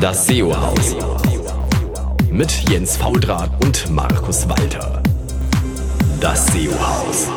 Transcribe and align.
Das 0.00 0.26
SEO-Haus. 0.26 0.94
Mit 2.30 2.50
Jens 2.68 2.98
Faudrat 2.98 3.50
und 3.64 3.88
Markus 3.90 4.46
Walter. 4.46 5.02
Das 6.20 6.48
SEO-Haus. 6.48 7.30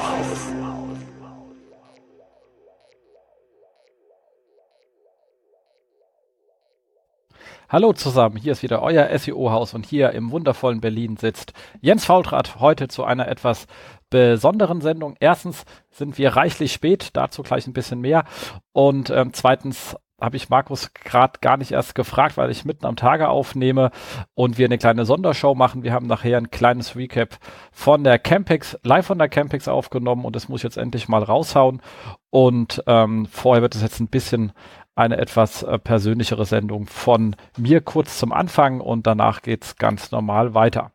Hallo 7.69 7.93
zusammen, 7.93 8.35
hier 8.35 8.51
ist 8.51 8.63
wieder 8.63 8.81
euer 8.81 9.17
SEO-Haus 9.17 9.73
und 9.73 9.85
hier 9.85 10.11
im 10.11 10.31
wundervollen 10.31 10.81
Berlin 10.81 11.15
sitzt 11.15 11.53
Jens 11.79 12.03
Faultrat 12.03 12.59
heute 12.59 12.87
zu 12.89 13.05
einer 13.05 13.27
etwas 13.27 13.67
besonderen 14.09 14.81
Sendung. 14.81 15.15
Erstens 15.19 15.63
sind 15.91 16.17
wir 16.17 16.35
reichlich 16.35 16.73
spät, 16.73 17.11
dazu 17.13 17.41
gleich 17.43 17.67
ein 17.67 17.73
bisschen 17.73 18.01
mehr. 18.01 18.25
Und 18.73 19.11
ähm, 19.11 19.33
zweitens 19.33 19.95
habe 20.21 20.37
ich 20.37 20.49
Markus 20.49 20.93
gerade 20.93 21.39
gar 21.41 21.57
nicht 21.57 21.71
erst 21.71 21.95
gefragt, 21.95 22.37
weil 22.37 22.51
ich 22.51 22.65
mitten 22.65 22.85
am 22.85 22.95
Tage 22.95 23.29
aufnehme 23.29 23.91
und 24.35 24.57
wir 24.57 24.65
eine 24.65 24.77
kleine 24.77 25.05
Sondershow 25.05 25.55
machen. 25.55 25.83
Wir 25.83 25.93
haben 25.93 26.07
nachher 26.07 26.37
ein 26.37 26.51
kleines 26.51 26.95
Recap 26.95 27.37
von 27.71 28.03
der 28.03 28.19
Campix, 28.19 28.77
live 28.83 29.05
von 29.05 29.17
der 29.17 29.29
Campix 29.29 29.67
aufgenommen 29.67 30.25
und 30.25 30.35
das 30.35 30.49
muss 30.49 30.59
ich 30.59 30.63
jetzt 30.63 30.77
endlich 30.77 31.07
mal 31.07 31.23
raushauen. 31.23 31.81
Und 32.29 32.83
ähm, 32.87 33.25
vorher 33.25 33.61
wird 33.61 33.75
es 33.75 33.81
jetzt 33.81 33.99
ein 33.99 34.07
bisschen 34.07 34.51
eine 34.95 35.17
etwas 35.17 35.63
äh, 35.63 35.79
persönlichere 35.79 36.45
Sendung 36.45 36.85
von 36.85 37.35
mir 37.57 37.81
kurz 37.81 38.19
zum 38.19 38.33
Anfang 38.33 38.81
und 38.81 39.07
danach 39.07 39.41
geht's 39.41 39.77
ganz 39.77 40.11
normal 40.11 40.53
weiter. 40.53 40.91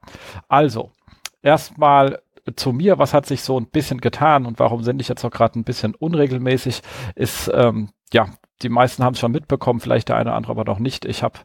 Also, 0.49 0.91
erstmal 1.43 2.21
zu 2.57 2.73
mir, 2.73 2.99
was 2.99 3.15
hat 3.15 3.27
sich 3.27 3.43
so 3.43 3.59
ein 3.59 3.67
bisschen 3.67 4.01
getan 4.01 4.47
und 4.47 4.59
warum 4.59 4.83
sende 4.83 5.03
ich 5.03 5.09
jetzt 5.09 5.25
auch 5.25 5.31
gerade 5.31 5.59
ein 5.59 5.65
bisschen 5.65 5.95
unregelmäßig, 5.95 6.83
ist, 7.15 7.51
ähm, 7.55 7.91
ja, 8.13 8.29
die 8.63 8.69
meisten 8.69 9.03
haben 9.05 9.15
es 9.15 9.21
schon 9.21 9.33
mitbekommen, 9.33 9.81
vielleicht 9.81 10.09
der 10.09 10.17
eine 10.17 10.31
oder 10.31 10.37
andere 10.37 10.53
aber 10.53 10.65
noch 10.65 10.79
nicht. 10.79 11.05
Ich 11.05 11.23
habe 11.23 11.39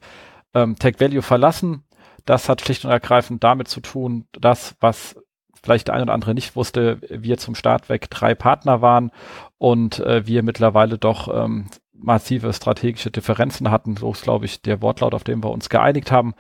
ähm, 0.54 0.76
Tech 0.78 0.96
Value 1.00 1.22
verlassen. 1.22 1.84
Das 2.26 2.50
hat 2.50 2.62
schlicht 2.62 2.86
und 2.86 2.92
ergreifend 2.92 3.44
damit 3.44 3.68
zu 3.68 3.82
tun, 3.82 4.28
dass, 4.34 4.76
was 4.80 5.16
vielleicht 5.62 5.88
der 5.88 5.96
eine 5.96 6.04
oder 6.04 6.14
andere 6.14 6.34
nicht 6.34 6.56
wusste, 6.56 7.00
wir 7.10 7.38
zum 7.38 7.56
Start 7.56 7.90
weg 7.90 8.10
drei 8.10 8.36
Partner 8.36 8.82
waren 8.82 9.12
und 9.58 10.00
äh, 10.00 10.26
wir 10.28 10.44
mittlerweile 10.44 10.98
doch 10.98 11.28
ähm, 11.34 11.68
massive 11.94 12.54
strategische 12.54 13.12
Differenzen 13.12 13.72
hatten. 13.72 13.98
So 13.98 14.12
ist, 14.12 14.24
glaube 14.24 14.46
ich, 14.46 14.62
der 14.62 14.82
Wortlaut, 14.82 15.14
auf 15.14 15.24
dem 15.24 15.44
wir 15.44 15.52
uns 15.52 15.70
geeinigt 15.70 16.12
haben. 16.12 16.34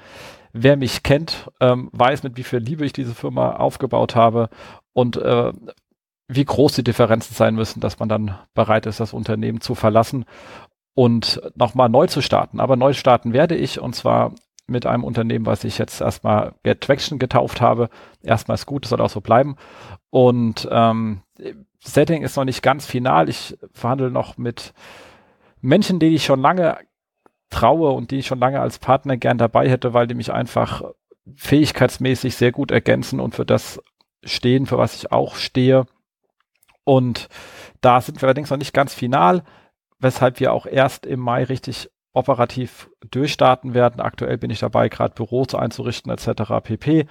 Wer 0.54 0.78
mich 0.78 1.04
kennt, 1.04 1.50
ähm, 1.60 1.90
weiß, 1.92 2.24
mit 2.24 2.38
wie 2.38 2.44
viel 2.44 2.60
Liebe 2.60 2.86
ich 2.86 2.94
diese 2.94 3.14
Firma 3.14 3.58
aufgebaut 3.58 4.16
habe 4.16 4.50
und 4.94 5.18
äh, 5.18 5.54
wie 6.28 6.46
groß 6.46 6.74
die 6.74 6.84
Differenzen 6.84 7.36
sein 7.36 7.56
müssen, 7.56 7.80
dass 7.80 8.00
man 8.00 8.10
dann 8.10 8.38
bereit 8.54 8.86
ist, 8.86 9.00
das 9.00 9.14
Unternehmen 9.14 9.62
zu 9.62 9.76
verlassen 9.76 10.26
und 10.94 11.42
nochmal 11.56 11.90
neu 11.90 12.08
zu 12.08 12.22
starten. 12.22 12.60
Aber 12.60 12.76
neu 12.76 12.94
starten 12.94 13.34
werde 13.34 13.56
ich 13.56 13.80
und 13.80 13.96
zwar 13.96 14.34
mit 14.68 14.86
einem 14.86 15.04
Unternehmen, 15.04 15.46
was 15.46 15.64
ich 15.64 15.78
jetzt 15.78 16.02
erstmal 16.02 16.54
Get 16.64 16.82
Traction 16.82 17.20
getauft 17.20 17.62
habe. 17.62 17.90
Erstmal 18.22 18.56
ist 18.56 18.68
gut, 18.68 18.86
soll 18.86 19.02
auch 19.02 19.10
so 19.10 19.22
bleiben. 19.22 19.56
Und 20.12 20.68
ähm, 20.72 21.22
Setting 21.80 22.22
ist 22.22 22.38
noch 22.38 22.46
nicht 22.46 22.62
ganz 22.62 22.86
final. 22.86 23.30
Ich 23.30 23.58
verhandle 23.74 24.12
noch 24.12 24.38
mit 24.38 24.74
Menschen, 25.62 26.00
denen 26.00 26.16
ich 26.16 26.26
schon 26.26 26.42
lange 26.42 26.78
traue 27.50 27.92
und 27.92 28.12
die 28.12 28.20
ich 28.20 28.28
schon 28.28 28.40
lange 28.40 28.60
als 28.60 28.80
Partner 28.80 29.18
gern 29.18 29.38
dabei 29.38 29.70
hätte, 29.70 29.94
weil 29.94 30.08
die 30.08 30.16
mich 30.16 30.32
einfach 30.32 30.84
fähigkeitsmäßig 31.36 32.36
sehr 32.36 32.52
gut 32.52 32.72
ergänzen 32.72 33.20
und 33.20 33.36
für 33.36 33.46
das 33.46 33.82
stehen, 34.24 34.66
für 34.66 34.78
was 34.78 34.96
ich 34.96 35.12
auch 35.12 35.36
stehe. 35.36 35.86
Und 36.84 37.30
da 37.82 38.02
sind 38.02 38.22
wir 38.22 38.28
allerdings 38.28 38.50
noch 38.50 38.58
nicht 38.58 38.74
ganz 38.74 38.94
final, 38.94 39.44
weshalb 40.00 40.40
wir 40.40 40.54
auch 40.54 40.66
erst 40.66 41.06
im 41.06 41.20
Mai 41.20 41.44
richtig 41.44 41.90
operativ 42.14 42.90
durchstarten 43.12 43.74
werden. 43.74 44.02
Aktuell 44.02 44.38
bin 44.38 44.50
ich 44.50 44.60
dabei, 44.60 44.90
gerade 44.90 45.14
Büros 45.14 45.54
einzurichten 45.54 46.12
etc. 46.12 46.54
pp. 46.64 47.06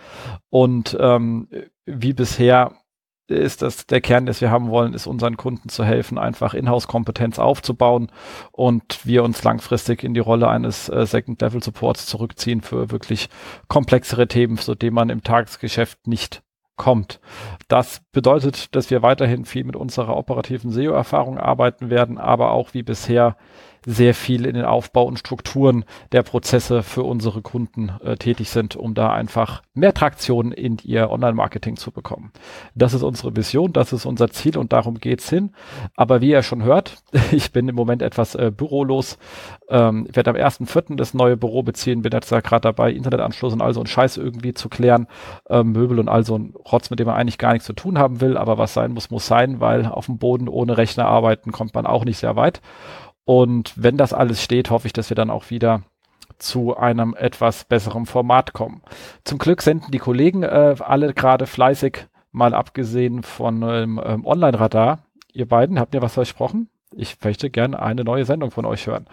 Und 0.50 0.97
ähm, 1.00 1.48
wie 1.86 2.12
bisher 2.12 2.72
ist 3.28 3.62
das 3.62 3.87
der 3.87 4.00
Kern, 4.00 4.27
das 4.27 4.41
wir 4.41 4.50
haben 4.50 4.71
wollen, 4.71 4.94
ist 4.94 5.06
unseren 5.06 5.37
Kunden 5.37 5.69
zu 5.69 5.84
helfen, 5.84 6.19
einfach 6.19 6.55
Inhouse-Kompetenz 6.55 7.39
aufzubauen 7.39 8.11
und 8.53 9.05
wir 9.05 9.22
uns 9.22 9.43
langfristig 9.44 10.03
in 10.03 10.15
die 10.15 10.21
Rolle 10.21 10.49
eines 10.49 10.89
äh, 10.89 11.06
Second-Level-Supports 11.06 12.06
zurückziehen 12.06 12.62
für 12.62 12.91
wirklich 12.91 13.28
komplexere 13.69 14.28
Themen, 14.28 14.59
zu 14.59 14.75
denen 14.75 14.94
man 14.94 15.11
im 15.11 15.22
Tagesgeschäft 15.22 16.06
nicht 16.06 16.43
kommt. 16.77 17.21
Das 17.69 18.00
bedeutet, 18.12 18.75
dass 18.75 18.89
wir 18.91 19.03
weiterhin 19.03 19.45
viel 19.45 19.65
mit 19.65 19.77
unserer 19.77 20.16
operativen 20.16 20.71
SEO-Erfahrung 20.71 21.37
arbeiten 21.37 21.91
werden, 21.91 22.16
aber 22.16 22.53
auch 22.53 22.72
wie 22.72 22.83
bisher 22.83 23.37
sehr 23.87 24.15
viel 24.15 24.47
in 24.47 24.55
den 24.55 24.65
Aufbau 24.65 25.05
und 25.05 25.19
Strukturen 25.19 25.84
der 26.12 26.22
Prozesse 26.22 26.83
für 26.83 27.03
unsere 27.03 27.43
Kunden 27.43 27.93
äh, 28.03 28.16
tätig 28.16 28.50
sind, 28.50 28.77
um 28.77 28.94
da 28.94 29.12
einfach 29.12 29.62
mehr 29.75 29.94
Traktion 29.94 30.53
in 30.53 30.78
ihr 30.83 31.11
Online-Marketing 31.11 31.77
zu 31.77 31.91
bekommen. 31.91 32.33
Das 32.75 32.94
ist 32.94 33.03
unsere 33.03 33.37
Vision, 33.37 33.72
das 33.72 33.93
ist 33.93 34.06
unser 34.06 34.31
Ziel 34.31 34.59
und 34.59 34.72
darum 34.72 34.99
geht's 34.99 35.31
hin. 35.31 35.53
Aber 35.97 36.21
wie 36.21 36.31
ihr 36.31 36.43
schon 36.43 36.62
hört, 36.62 37.03
ich 37.33 37.53
bin 37.53 37.69
im 37.69 37.75
Moment 37.75 38.03
etwas 38.03 38.34
äh, 38.34 38.50
bürolos. 38.55 39.19
Ähm, 39.69 40.06
ich 40.09 40.16
werde 40.16 40.31
am 40.31 40.37
1.4. 40.37 40.97
das 40.97 41.15
neue 41.15 41.37
Büro 41.37 41.62
beziehen, 41.62 42.03
bin 42.03 42.12
jetzt 42.12 42.33
da 42.33 42.41
gerade 42.41 42.62
dabei, 42.62 42.93
Internetanschluss 42.93 43.53
und 43.53 43.62
all 43.62 43.75
so 43.75 43.81
ein 43.81 43.87
Scheiß 43.87 44.16
irgendwie 44.16 44.55
zu 44.55 44.69
klären, 44.69 45.06
äh, 45.49 45.62
Möbel 45.62 45.99
und 45.99 46.09
all 46.09 46.25
so 46.25 46.37
ein 46.37 46.55
Rotz, 46.71 46.91
mit 46.91 46.99
dem 46.99 47.06
man 47.06 47.16
eigentlich 47.16 47.39
gar 47.39 47.53
nichts 47.53 47.66
zu 47.66 47.72
tun 47.72 47.99
haben 47.99 48.21
will, 48.21 48.37
aber 48.37 48.59
was 48.59 48.75
sein 48.75 48.93
muss, 48.93 49.10
muss 49.10 49.27
sein, 49.27 49.60
weil 49.60 49.87
auf 49.87 50.06
dem 50.06 50.19
Boden 50.19 50.49
ohne 50.49 50.77
Rechner 50.77 51.06
arbeiten 51.06 51.53
kommt 51.53 51.75
man 51.75 51.87
auch 51.87 52.05
nicht 52.05 52.19
sehr 52.19 52.37
weit. 52.37 52.60
Und 53.28 53.75
wenn 53.77 53.99
das 53.99 54.15
alles 54.15 54.43
steht, 54.43 54.71
hoffe 54.71 54.87
ich, 54.87 54.94
dass 54.94 55.11
wir 55.11 55.15
dann 55.15 55.28
auch 55.28 55.50
wieder 55.50 55.83
zu 56.39 56.78
einem 56.78 57.15
etwas 57.15 57.65
besseren 57.65 58.06
Format 58.06 58.55
kommen. 58.55 58.81
Zum 59.22 59.37
Glück 59.37 59.61
senden 59.61 59.91
die 59.91 59.99
Kollegen 59.99 60.44
äh, 60.44 60.77
alle 60.78 61.12
gerade 61.12 61.47
fleißig, 61.47 62.06
mal 62.33 62.55
abgesehen 62.55 63.22
von 63.22 63.61
ähm, 63.65 64.00
ähm, 64.03 64.25
Online-Radar. 64.25 65.00
Ihr 65.31 65.47
beiden, 65.47 65.78
habt 65.78 65.94
ihr 65.94 66.00
was 66.00 66.15
versprochen? 66.15 66.71
Ich 66.91 67.19
möchte 67.22 67.50
gerne 67.50 67.83
eine 67.83 68.03
neue 68.03 68.25
Sendung 68.25 68.50
von 68.50 68.65
euch 68.65 68.87
hören. 68.87 69.05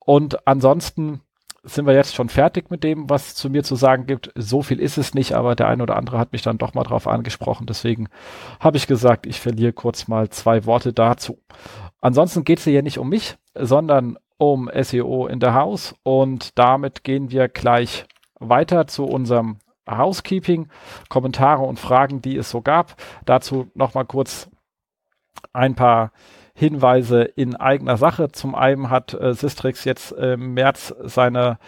Und 0.00 0.48
ansonsten 0.48 1.20
sind 1.62 1.86
wir 1.86 1.94
jetzt 1.94 2.16
schon 2.16 2.28
fertig 2.28 2.70
mit 2.70 2.82
dem, 2.82 3.08
was 3.08 3.36
zu 3.36 3.50
mir 3.50 3.62
zu 3.62 3.76
sagen 3.76 4.06
gibt. 4.06 4.32
So 4.34 4.62
viel 4.62 4.80
ist 4.80 4.98
es 4.98 5.14
nicht, 5.14 5.34
aber 5.34 5.54
der 5.54 5.68
eine 5.68 5.84
oder 5.84 5.96
andere 5.96 6.18
hat 6.18 6.32
mich 6.32 6.42
dann 6.42 6.58
doch 6.58 6.74
mal 6.74 6.82
drauf 6.82 7.06
angesprochen. 7.06 7.66
Deswegen 7.68 8.08
habe 8.58 8.78
ich 8.78 8.88
gesagt, 8.88 9.26
ich 9.26 9.38
verliere 9.38 9.72
kurz 9.72 10.08
mal 10.08 10.28
zwei 10.30 10.64
Worte 10.64 10.92
dazu. 10.92 11.38
Ansonsten 12.00 12.44
geht 12.44 12.58
es 12.58 12.64
hier 12.64 12.82
nicht 12.82 12.98
um 12.98 13.08
mich, 13.08 13.36
sondern 13.54 14.18
um 14.38 14.70
SEO 14.74 15.26
in 15.26 15.40
der 15.40 15.54
House 15.54 15.94
und 16.02 16.58
damit 16.58 17.04
gehen 17.04 17.30
wir 17.30 17.48
gleich 17.48 18.06
weiter 18.38 18.86
zu 18.86 19.04
unserem 19.04 19.58
Housekeeping, 19.88 20.68
Kommentare 21.08 21.62
und 21.62 21.78
Fragen, 21.78 22.22
die 22.22 22.36
es 22.36 22.50
so 22.50 22.62
gab. 22.62 22.96
Dazu 23.26 23.70
nochmal 23.74 24.06
kurz 24.06 24.48
ein 25.52 25.74
paar 25.74 26.12
Hinweise 26.54 27.22
in 27.22 27.56
eigener 27.56 27.96
Sache. 27.96 28.32
Zum 28.32 28.54
einen 28.54 28.90
hat 28.90 29.14
äh, 29.14 29.34
Sistrix 29.34 29.84
jetzt 29.84 30.12
im 30.12 30.54
März 30.54 30.94
seine 31.02 31.58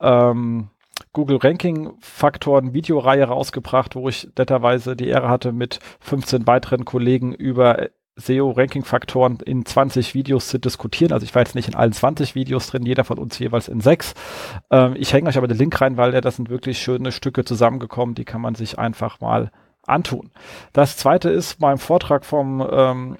ähm, 0.00 0.70
Google 1.12 1.38
Ranking 1.38 1.92
Faktoren 2.00 2.72
Videoreihe 2.72 3.24
rausgebracht, 3.24 3.96
wo 3.96 4.08
ich 4.08 4.28
netterweise 4.36 4.96
die 4.96 5.08
Ehre 5.08 5.28
hatte, 5.28 5.52
mit 5.52 5.78
15 6.00 6.46
weiteren 6.46 6.84
Kollegen 6.84 7.34
über 7.34 7.88
SEO-Ranking-Faktoren 8.16 9.38
in 9.44 9.64
20 9.64 10.14
Videos 10.14 10.48
zu 10.48 10.58
diskutieren. 10.58 11.12
Also 11.12 11.24
ich 11.24 11.34
war 11.34 11.42
jetzt 11.42 11.54
nicht 11.54 11.68
in 11.68 11.74
allen 11.74 11.92
20 11.92 12.34
Videos 12.34 12.66
drin, 12.66 12.84
jeder 12.84 13.04
von 13.04 13.18
uns 13.18 13.38
jeweils 13.38 13.68
in 13.68 13.80
sechs. 13.80 14.14
Ähm, 14.70 14.94
ich 14.96 15.12
hänge 15.12 15.28
euch 15.28 15.38
aber 15.38 15.48
den 15.48 15.58
Link 15.58 15.80
rein, 15.80 15.96
weil 15.96 16.12
das 16.20 16.36
sind 16.36 16.50
wirklich 16.50 16.78
schöne 16.78 17.12
Stücke 17.12 17.44
zusammengekommen, 17.44 18.14
die 18.14 18.24
kann 18.24 18.40
man 18.40 18.54
sich 18.54 18.78
einfach 18.78 19.20
mal 19.20 19.50
antun. 19.86 20.30
Das 20.72 20.96
zweite 20.96 21.30
ist 21.30 21.58
beim 21.58 21.78
Vortrag 21.78 22.24
vom 22.24 22.66
ähm, 22.70 23.16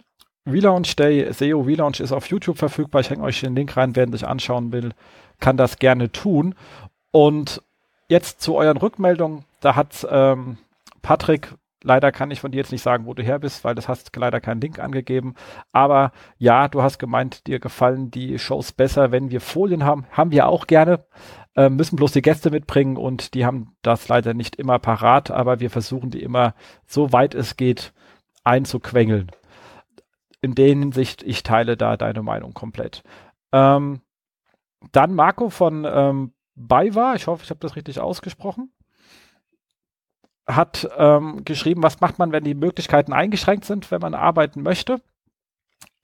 Relaunch 0.46 0.96
Day, 0.96 1.32
SEO 1.32 1.60
Relaunch 1.60 2.00
ist 2.00 2.12
auf 2.12 2.26
YouTube 2.26 2.58
verfügbar. 2.58 3.00
Ich 3.00 3.10
hänge 3.10 3.22
euch 3.22 3.40
den 3.40 3.54
Link 3.54 3.76
rein, 3.76 3.96
wer 3.96 4.08
sich 4.10 4.26
anschauen 4.26 4.72
will, 4.72 4.92
kann 5.40 5.56
das 5.56 5.78
gerne 5.78 6.10
tun. 6.10 6.54
Und 7.12 7.62
jetzt 8.08 8.40
zu 8.40 8.56
euren 8.56 8.76
Rückmeldungen. 8.76 9.44
Da 9.60 9.76
hat 9.76 10.06
ähm, 10.10 10.58
Patrick 11.02 11.54
Leider 11.82 12.12
kann 12.12 12.30
ich 12.30 12.40
von 12.40 12.52
dir 12.52 12.58
jetzt 12.58 12.72
nicht 12.72 12.82
sagen, 12.82 13.06
wo 13.06 13.14
du 13.14 13.22
her 13.22 13.38
bist, 13.38 13.64
weil 13.64 13.74
das 13.74 13.88
hast 13.88 14.14
leider 14.16 14.40
keinen 14.40 14.60
Link 14.60 14.78
angegeben. 14.78 15.34
Aber 15.72 16.12
ja, 16.38 16.68
du 16.68 16.82
hast 16.82 16.98
gemeint, 16.98 17.46
dir 17.46 17.58
gefallen 17.58 18.10
die 18.10 18.38
Shows 18.38 18.72
besser, 18.72 19.10
wenn 19.10 19.30
wir 19.30 19.40
Folien 19.40 19.84
haben. 19.84 20.06
Haben 20.10 20.30
wir 20.30 20.48
auch 20.48 20.66
gerne. 20.66 21.04
Äh, 21.54 21.68
müssen 21.68 21.96
bloß 21.96 22.12
die 22.12 22.22
Gäste 22.22 22.50
mitbringen 22.50 22.96
und 22.96 23.34
die 23.34 23.44
haben 23.44 23.76
das 23.82 24.08
leider 24.08 24.32
nicht 24.32 24.56
immer 24.56 24.78
parat, 24.78 25.30
aber 25.30 25.60
wir 25.60 25.70
versuchen 25.70 26.10
die 26.10 26.22
immer, 26.22 26.54
so 26.86 27.12
weit 27.12 27.34
es 27.34 27.56
geht, 27.56 27.92
einzuquengeln. 28.42 29.30
In 30.40 30.54
der 30.54 30.68
Hinsicht, 30.68 31.22
ich 31.22 31.42
teile 31.42 31.76
da 31.76 31.96
deine 31.96 32.22
Meinung 32.22 32.54
komplett. 32.54 33.02
Ähm, 33.52 34.00
dann 34.92 35.14
Marco 35.14 35.50
von 35.50 35.86
ähm, 35.86 36.32
Baywa, 36.54 37.14
ich 37.14 37.26
hoffe, 37.26 37.44
ich 37.44 37.50
habe 37.50 37.60
das 37.60 37.76
richtig 37.76 38.00
ausgesprochen 38.00 38.72
hat 40.46 40.88
ähm, 40.96 41.44
geschrieben, 41.44 41.82
was 41.82 42.00
macht 42.00 42.18
man, 42.18 42.32
wenn 42.32 42.44
die 42.44 42.54
Möglichkeiten 42.54 43.12
eingeschränkt 43.12 43.64
sind, 43.64 43.90
wenn 43.90 44.00
man 44.00 44.14
arbeiten 44.14 44.62
möchte. 44.62 45.00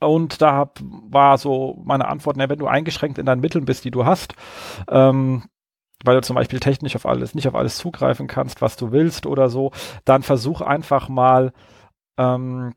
Und 0.00 0.40
da 0.40 0.52
hab, 0.52 0.79
war 0.81 1.38
so 1.38 1.81
meine 1.85 2.06
Antwort, 2.06 2.37
na, 2.37 2.49
wenn 2.49 2.58
du 2.58 2.69
eingeschränkt 2.69 3.19
in 3.19 3.26
deinen 3.26 3.40
Mitteln 3.40 3.64
bist, 3.64 3.85
die 3.85 3.90
du 3.90 4.05
hast, 4.05 4.35
ähm, 4.88 5.44
weil 6.05 6.14
du 6.14 6.23
zum 6.23 6.37
Beispiel 6.37 6.61
technisch 6.61 6.94
auf 6.94 7.06
alles, 7.06 7.35
nicht 7.35 7.49
auf 7.49 7.56
alles 7.56 7.79
zugreifen 7.79 8.29
kannst, 8.29 8.62
was 8.62 8.76
du 8.76 8.93
willst 8.93 9.26
oder 9.26 9.49
so, 9.49 9.73
dann 10.05 10.23
versuch 10.23 10.61
einfach 10.61 11.08
mal 11.08 11.52
ähm, 12.17 12.75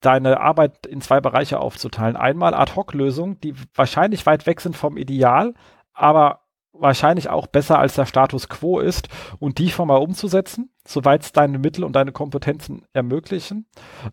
deine 0.00 0.40
Arbeit 0.40 0.84
in 0.86 1.00
zwei 1.00 1.20
Bereiche 1.20 1.60
aufzuteilen. 1.60 2.16
Einmal 2.16 2.54
Ad-Hoc-Lösungen, 2.54 3.40
die 3.40 3.54
wahrscheinlich 3.74 4.26
weit 4.26 4.46
weg 4.46 4.60
sind 4.60 4.76
vom 4.76 4.96
Ideal, 4.96 5.54
aber 5.92 6.41
wahrscheinlich 6.82 7.30
auch 7.30 7.46
besser 7.46 7.78
als 7.78 7.94
der 7.94 8.06
Status 8.06 8.48
quo 8.48 8.80
ist 8.80 9.08
und 9.38 9.58
die 9.58 9.70
schon 9.70 9.88
mal 9.88 9.96
umzusetzen, 9.96 10.70
soweit 10.86 11.22
es 11.22 11.32
deine 11.32 11.58
Mittel 11.58 11.84
und 11.84 11.94
deine 11.94 12.12
Kompetenzen 12.12 12.84
ermöglichen. 12.92 13.66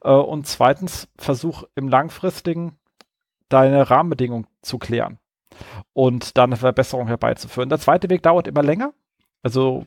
Äh, 0.04 0.12
und 0.12 0.48
zweitens, 0.48 1.08
versuch 1.18 1.64
im 1.76 1.90
langfristigen 1.90 2.78
deine 3.50 3.90
Rahmenbedingungen 3.90 4.48
zu 4.62 4.78
klären 4.78 5.18
und 5.94 6.38
dann 6.38 6.52
eine 6.52 6.58
Verbesserung 6.58 7.08
herbeizuführen. 7.08 7.70
Der 7.70 7.80
zweite 7.80 8.10
Weg 8.10 8.22
dauert 8.24 8.48
immer 8.48 8.64
länger. 8.64 8.94
Also 9.42 9.86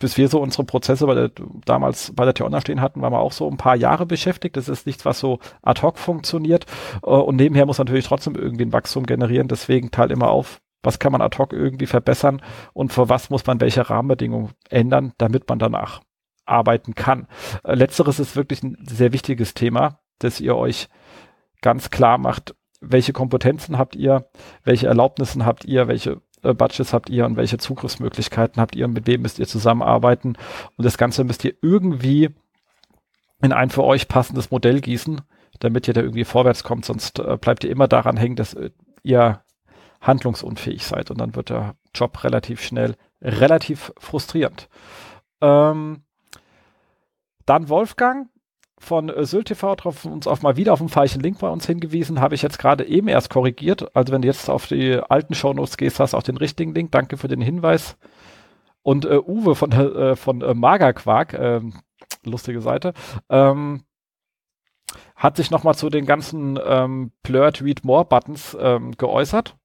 bis 0.00 0.16
wir 0.16 0.28
so 0.28 0.40
unsere 0.40 0.64
Prozesse 0.64 1.06
bei 1.06 1.14
der, 1.14 1.30
damals 1.64 2.12
bei 2.14 2.24
der 2.24 2.34
T-Online 2.34 2.60
stehen 2.60 2.80
hatten, 2.80 3.00
waren 3.00 3.12
wir 3.12 3.20
auch 3.20 3.32
so 3.32 3.48
ein 3.48 3.56
paar 3.56 3.76
Jahre 3.76 4.06
beschäftigt. 4.06 4.56
Das 4.56 4.68
ist 4.68 4.86
nichts, 4.86 5.04
was 5.04 5.20
so 5.20 5.38
ad 5.62 5.82
hoc 5.82 5.98
funktioniert. 5.98 6.66
Äh, 7.02 7.10
und 7.10 7.36
nebenher 7.36 7.66
muss 7.66 7.78
natürlich 7.78 8.06
trotzdem 8.06 8.34
irgendwie 8.34 8.64
ein 8.64 8.72
Wachstum 8.72 9.06
generieren. 9.06 9.48
Deswegen 9.48 9.90
teil 9.90 10.10
immer 10.10 10.30
auf, 10.30 10.60
was 10.84 10.98
kann 10.98 11.12
man 11.12 11.22
ad 11.22 11.36
hoc 11.38 11.52
irgendwie 11.52 11.86
verbessern 11.86 12.42
und 12.72 12.92
für 12.92 13.08
was 13.08 13.30
muss 13.30 13.46
man 13.46 13.60
welche 13.60 13.88
Rahmenbedingungen 13.88 14.50
ändern, 14.68 15.12
damit 15.18 15.48
man 15.48 15.58
danach 15.58 16.02
arbeiten 16.46 16.94
kann. 16.94 17.26
Äh, 17.64 17.74
letzteres 17.74 18.20
ist 18.20 18.36
wirklich 18.36 18.62
ein 18.62 18.76
sehr 18.86 19.12
wichtiges 19.12 19.54
Thema, 19.54 20.00
dass 20.18 20.40
ihr 20.40 20.56
euch 20.56 20.88
ganz 21.62 21.90
klar 21.90 22.18
macht, 22.18 22.54
welche 22.80 23.12
Kompetenzen 23.12 23.78
habt 23.78 23.96
ihr, 23.96 24.28
welche 24.62 24.86
Erlaubnissen 24.86 25.46
habt 25.46 25.64
ihr, 25.64 25.88
welche 25.88 26.20
äh, 26.42 26.54
Budgets 26.54 26.92
habt 26.92 27.10
ihr 27.10 27.26
und 27.26 27.36
welche 27.36 27.58
Zugriffsmöglichkeiten 27.58 28.60
habt 28.60 28.76
ihr 28.76 28.84
und 28.84 28.92
mit 28.92 29.06
wem 29.06 29.22
müsst 29.22 29.38
ihr 29.38 29.46
zusammenarbeiten. 29.46 30.36
Und 30.76 30.84
das 30.84 30.98
Ganze 30.98 31.24
müsst 31.24 31.44
ihr 31.44 31.54
irgendwie 31.62 32.30
in 33.42 33.52
ein 33.52 33.70
für 33.70 33.84
euch 33.84 34.08
passendes 34.08 34.50
Modell 34.50 34.80
gießen, 34.80 35.22
damit 35.60 35.88
ihr 35.88 35.94
da 35.94 36.02
irgendwie 36.02 36.24
vorwärts 36.24 36.64
kommt. 36.64 36.84
Sonst 36.84 37.18
äh, 37.18 37.36
bleibt 37.40 37.64
ihr 37.64 37.70
immer 37.70 37.88
daran 37.88 38.16
hängen, 38.16 38.36
dass 38.36 38.54
äh, 38.54 38.70
ihr 39.02 39.43
handlungsunfähig 40.04 40.86
seid. 40.86 41.10
Und 41.10 41.18
dann 41.18 41.34
wird 41.34 41.50
der 41.50 41.74
Job 41.94 42.22
relativ 42.24 42.62
schnell 42.62 42.96
relativ 43.20 43.92
frustrierend. 43.98 44.68
Ähm, 45.40 46.02
dann 47.46 47.68
Wolfgang, 47.68 48.28
von 48.78 49.08
äh, 49.08 49.24
Sylt 49.24 49.48
TV 49.48 49.74
drauf 49.76 50.04
uns 50.04 50.26
auf 50.26 50.42
mal 50.42 50.56
wieder 50.56 50.72
auf 50.72 50.80
einen 50.80 50.88
falschen 50.88 51.22
Link 51.22 51.38
bei 51.38 51.48
uns 51.48 51.66
hingewiesen, 51.66 52.20
habe 52.20 52.34
ich 52.34 52.42
jetzt 52.42 52.58
gerade 52.58 52.84
eben 52.86 53.08
erst 53.08 53.30
korrigiert. 53.30 53.94
Also 53.96 54.12
wenn 54.12 54.22
du 54.22 54.28
jetzt 54.28 54.50
auf 54.50 54.66
die 54.66 55.00
alten 55.08 55.34
Shownotes 55.34 55.76
gehst, 55.76 56.00
hast 56.00 56.12
du 56.12 56.18
auch 56.18 56.22
den 56.22 56.36
richtigen 56.36 56.74
Link. 56.74 56.92
Danke 56.92 57.16
für 57.16 57.28
den 57.28 57.40
Hinweis. 57.40 57.96
Und 58.82 59.06
äh, 59.06 59.18
Uwe 59.18 59.54
von, 59.54 59.72
äh, 59.72 60.16
von 60.16 60.42
äh, 60.42 60.52
Magerquark, 60.52 61.32
äh, 61.32 61.60
lustige 62.24 62.60
Seite, 62.60 62.92
ähm, 63.30 63.84
hat 65.16 65.36
sich 65.36 65.50
nochmal 65.50 65.74
zu 65.74 65.88
den 65.88 66.04
ganzen 66.04 66.58
ähm, 66.64 67.12
Blurred 67.22 67.62
Read 67.62 67.84
More 67.84 68.04
Buttons 68.04 68.56
ähm, 68.60 68.92
geäußert 68.98 69.56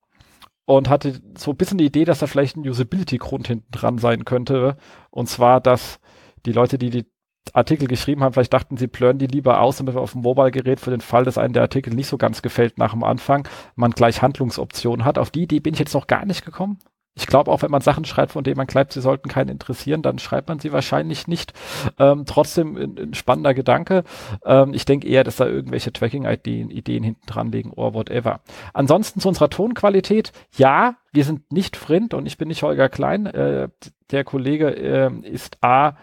und 0.70 0.88
hatte 0.88 1.20
so 1.36 1.50
ein 1.50 1.58
bisschen 1.58 1.80
die 1.80 1.86
Idee, 1.88 2.06
dass 2.06 2.20
da 2.20 2.28
vielleicht 2.28 2.56
ein 2.56 2.68
Usability-Grund 2.68 3.48
hinten 3.48 3.72
dran 3.72 3.98
sein 3.98 4.24
könnte. 4.24 4.78
Und 5.10 5.28
zwar, 5.28 5.62
dass 5.62 6.00
die 6.46 6.52
Leute, 6.52 6.78
die 6.78 6.92
die 6.92 7.06
Artikel 7.54 7.88
geschrieben 7.88 8.24
haben, 8.24 8.34
vielleicht 8.34 8.54
dachten 8.54 8.78
sie, 8.78 8.88
plören 8.88 9.18
die 9.18 9.26
lieber 9.26 9.62
aus, 9.62 9.78
damit 9.78 9.96
wir 9.96 10.02
auf 10.02 10.12
dem 10.12 10.22
Mobile-Gerät 10.22 10.80
für 10.80 10.92
den 10.92 11.02
Fall, 11.02 11.24
dass 11.24 11.40
einem 11.40 11.54
der 11.54 11.64
Artikel 11.64 11.96
nicht 11.96 12.06
so 12.06 12.20
ganz 12.20 12.44
gefällt 12.44 12.78
nach 12.78 12.92
dem 12.92 13.04
Anfang, 13.04 13.48
man 13.76 13.90
gleich 13.92 14.22
Handlungsoptionen 14.22 15.06
hat. 15.06 15.18
Auf 15.18 15.32
die 15.32 15.42
Idee 15.42 15.60
bin 15.60 15.74
ich 15.74 15.80
jetzt 15.80 15.96
noch 15.96 16.06
gar 16.06 16.26
nicht 16.26 16.46
gekommen. 16.46 16.78
Ich 17.20 17.28
glaube 17.28 17.52
auch, 17.52 17.62
wenn 17.62 17.72
man 17.72 17.82
Sachen 17.82 18.06
schreibt, 18.06 18.32
von 18.32 18.44
denen 18.44 18.58
man 18.58 18.68
glaubt, 18.68 18.94
sie 18.94 19.02
sollten 19.02 19.30
keinen 19.30 19.50
interessieren, 19.50 20.02
dann 20.02 20.20
schreibt 20.20 20.48
man 20.48 20.60
sie 20.60 20.72
wahrscheinlich 20.72 21.28
nicht. 21.28 21.54
Ähm, 22.00 22.24
trotzdem 22.26 22.78
ein, 22.78 23.14
spannender 23.14 23.54
Gedanke. 23.54 24.04
Ähm, 24.46 24.74
ich 24.74 24.86
denke 24.86 25.08
eher, 25.08 25.24
dass 25.24 25.36
da 25.36 25.46
irgendwelche 25.46 25.92
Tracking-Ideen 25.92 26.72
Ideen 26.72 27.04
hinten 27.04 27.26
dran 27.26 27.52
liegen 27.52 27.72
oder 27.72 27.94
whatever. 27.94 28.40
Ansonsten 28.74 29.20
zu 29.20 29.28
unserer 29.28 29.50
Tonqualität. 29.50 30.32
Ja, 30.56 30.96
wir 31.12 31.26
sind 31.26 31.52
nicht 31.52 31.76
Frint 31.76 32.14
und 32.14 32.26
ich 32.26 32.38
bin 32.38 32.48
nicht 32.48 32.64
Holger 32.64 32.90
Klein. 32.90 33.26
Äh, 33.26 33.70
der 34.12 34.24
Kollege 34.24 34.70
äh, 34.70 35.12
ist 35.28 35.58
A, 35.62 35.98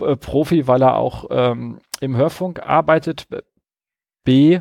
äh, 0.00 0.16
Profi, 0.16 0.66
weil 0.66 0.82
er 0.82 0.96
auch 0.96 1.26
ähm, 1.30 1.78
im 2.00 2.16
Hörfunk 2.16 2.60
arbeitet. 2.60 3.26
B, 4.24 4.60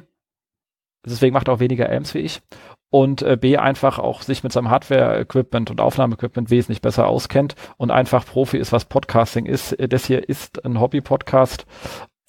deswegen 1.06 1.34
macht 1.34 1.48
er 1.48 1.56
auch 1.56 1.60
weniger 1.60 1.90
Amps 1.92 2.14
wie 2.14 2.20
ich. 2.20 2.42
Und 2.90 3.22
äh, 3.22 3.36
B, 3.36 3.58
einfach 3.58 4.00
auch 4.00 4.22
sich 4.22 4.44
mit 4.44 4.54
seinem 4.54 4.70
Hardware-Equipment 4.70 5.70
und 5.70 5.82
Aufnahmeequipment 5.82 6.50
wesentlich 6.50 6.82
besser 6.82 7.08
auskennt 7.08 7.56
und 7.76 7.92
einfach 7.92 8.26
Profi 8.26 8.58
ist, 8.58 8.72
was 8.72 8.86
Podcasting 8.86 9.46
ist. 9.46 9.74
Äh, 9.74 9.90
das 9.90 10.06
hier 10.06 10.28
ist 10.30 10.64
ein 10.64 10.80
Hobby-Podcast. 10.80 11.66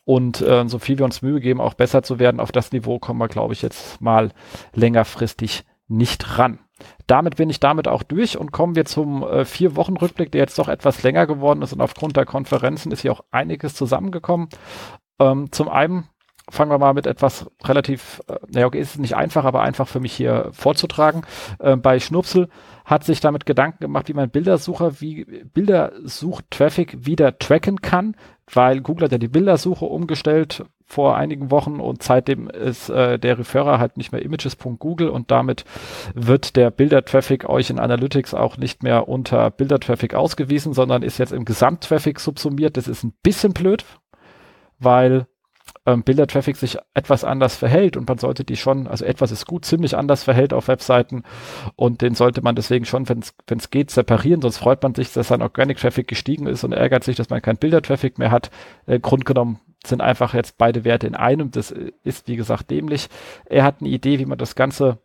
Und 0.05 0.41
äh, 0.41 0.67
so 0.67 0.79
viel 0.79 0.99
wir 0.99 1.05
uns 1.05 1.23
Mühe 1.23 1.39
geben, 1.39 1.61
auch 1.61 1.75
besser 1.75 2.03
zu 2.03 2.19
werden, 2.19 2.41
auf 2.41 2.51
das 2.51 2.73
Niveau 2.73 2.99
kommen 2.99 3.21
wir, 3.21 3.29
glaube 3.29 3.53
ich, 3.53 3.63
jetzt 3.63 4.01
mal 4.01 4.33
längerfristig 4.75 5.65
nicht 5.87 6.39
ran. 6.39 6.61
Damit 7.07 7.37
bin 7.37 7.51
ich 7.51 7.61
damit 7.61 7.89
auch 7.89 8.03
durch 8.03 8.39
und 8.39 8.53
kommen 8.53 8.75
wir 8.75 8.85
zum 8.85 9.23
äh, 9.23 9.45
vier 9.45 9.77
Wochen 9.77 9.97
Rückblick, 9.97 10.33
der 10.33 10.41
jetzt 10.43 10.59
doch 10.59 10.69
etwas 10.69 11.03
länger 11.03 11.27
geworden 11.27 11.63
ist 11.63 11.73
und 11.73 11.81
aufgrund 11.81 12.17
der 12.17 12.27
Konferenzen 12.27 12.93
ist 12.93 13.03
hier 13.03 13.13
auch 13.13 13.25
einiges 13.31 13.75
zusammengekommen. 13.75 14.49
Ähm, 15.19 15.51
zum 15.51 15.69
einen 15.69 16.09
fangen 16.51 16.71
wir 16.71 16.79
mal 16.79 16.95
mit 16.95 17.07
etwas 17.07 17.51
relativ, 17.65 18.21
äh, 18.29 18.37
naja, 18.49 18.67
okay, 18.67 18.81
ist 18.81 18.99
nicht 18.99 19.17
einfach, 19.17 19.45
aber 19.45 19.63
einfach 19.63 19.89
für 19.89 20.01
mich 20.01 20.13
hier 20.13 20.49
vorzutragen. 20.53 21.23
Äh, 21.59 21.77
bei 21.77 22.01
Schnupsel 22.01 22.49
hat 22.85 23.05
sich 23.05 23.21
damit 23.21 23.47
Gedanken 23.47 23.81
gemacht, 23.81 24.09
wie 24.09 24.15
man 24.15 24.31
Bildersucher, 24.31 25.01
wie 25.01 25.25
Bildersuch-Traffic 25.25 27.07
wieder 27.07 27.39
tracken 27.39 27.83
kann, 27.83 28.17
weil 28.53 28.81
Google 28.81 29.05
hat 29.05 29.13
ja 29.13 29.19
die 29.19 29.29
Bildersuche 29.29 29.85
umgestellt 29.85 30.65
vor 30.87 31.19
einigen 31.19 31.51
Wochen 31.51 31.81
und 31.81 32.03
seitdem 32.03 32.49
ist 32.49 32.89
äh, 32.89 33.19
der 33.19 33.39
Referrer 33.39 33.79
halt 33.79 33.99
nicht 33.99 34.11
mehr 34.11 34.23
images.google 34.23 35.11
und 35.11 35.31
damit 35.31 35.67
wird 36.15 36.57
der 36.57 36.71
Bildertraffic 36.71 37.47
euch 37.47 37.69
in 37.69 37.79
Analytics 37.79 38.33
auch 38.33 38.57
nicht 38.57 38.83
mehr 38.83 39.07
unter 39.07 39.51
Bildertraffic 39.51 40.15
ausgewiesen, 40.15 40.73
sondern 40.73 41.03
ist 41.03 41.19
jetzt 41.19 41.33
im 41.33 41.45
Gesamttraffic 41.45 42.19
subsumiert. 42.21 42.79
Das 42.79 42.89
ist 42.89 43.05
ein 43.05 43.13
bisschen 43.23 43.53
blöd, 43.53 43.85
weil 44.79 45.27
ähm, 45.89 46.03
Bildertraffic 46.03 46.57
sich 46.57 46.77
etwas 46.93 47.25
anders 47.25 47.57
verhält 47.57 47.97
und 47.97 48.07
man 48.07 48.19
sollte 48.19 48.45
die 48.45 48.57
schon, 48.57 48.87
also 48.87 49.07
etwas 49.07 49.33
ist 49.33 49.47
gut, 49.47 49.65
ziemlich 49.65 49.97
anders 49.97 50.23
verhält 50.23 50.53
auf 50.53 50.69
Webseiten 50.69 51.23
und 51.77 52.03
den 52.03 52.15
sollte 52.15 52.43
man 52.43 52.55
deswegen 52.55 52.85
schon, 52.85 53.09
wenn 53.09 53.21
es 53.21 53.71
geht, 53.71 53.91
separieren, 53.91 54.43
sonst 54.43 54.59
freut 54.59 54.83
man 54.83 54.95
sich, 54.95 55.13
dass 55.15 55.29
sein 55.29 55.41
Organic 55.41 55.79
Traffic 55.79 56.07
gestiegen 56.07 56.47
ist 56.47 56.63
und 56.63 56.73
ärgert 56.73 57.05
sich, 57.05 57.17
dass 57.17 57.31
man 57.31 57.41
kein 57.41 57.57
Bildertraffic 57.57 58.19
mehr 58.19 58.31
hat. 58.31 58.51
Äh, 58.87 59.01
Grundgenommen 59.01 59.61
sind 59.87 60.03
einfach 60.03 60.35
jetzt 60.35 60.59
beide 60.59 60.85
Werte 60.85 61.07
in 61.07 61.15
einem. 61.15 61.53
Das 61.53 61.73
ist, 62.05 62.29
wie 62.29 62.37
gesagt, 62.37 62.71
dämlich. 62.71 63.09
Er 63.47 63.65
hat 63.65 63.77
eine 63.81 63.89
Idee, 63.89 64.19
wie 64.19 64.27
man 64.27 64.37
das 64.37 64.57
Ganze 64.57 64.99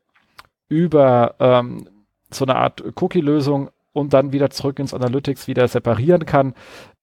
über 0.67 1.35
ähm, 1.39 1.87
so 2.31 2.43
eine 2.43 2.55
Art 2.55 2.83
Cookie-Lösung 2.99 3.69
und 3.93 4.13
dann 4.13 4.33
wieder 4.33 4.49
zurück 4.49 4.79
ins 4.79 4.93
Analytics 4.93 5.47
wieder 5.47 5.67
separieren 5.67 6.25
kann. 6.25 6.55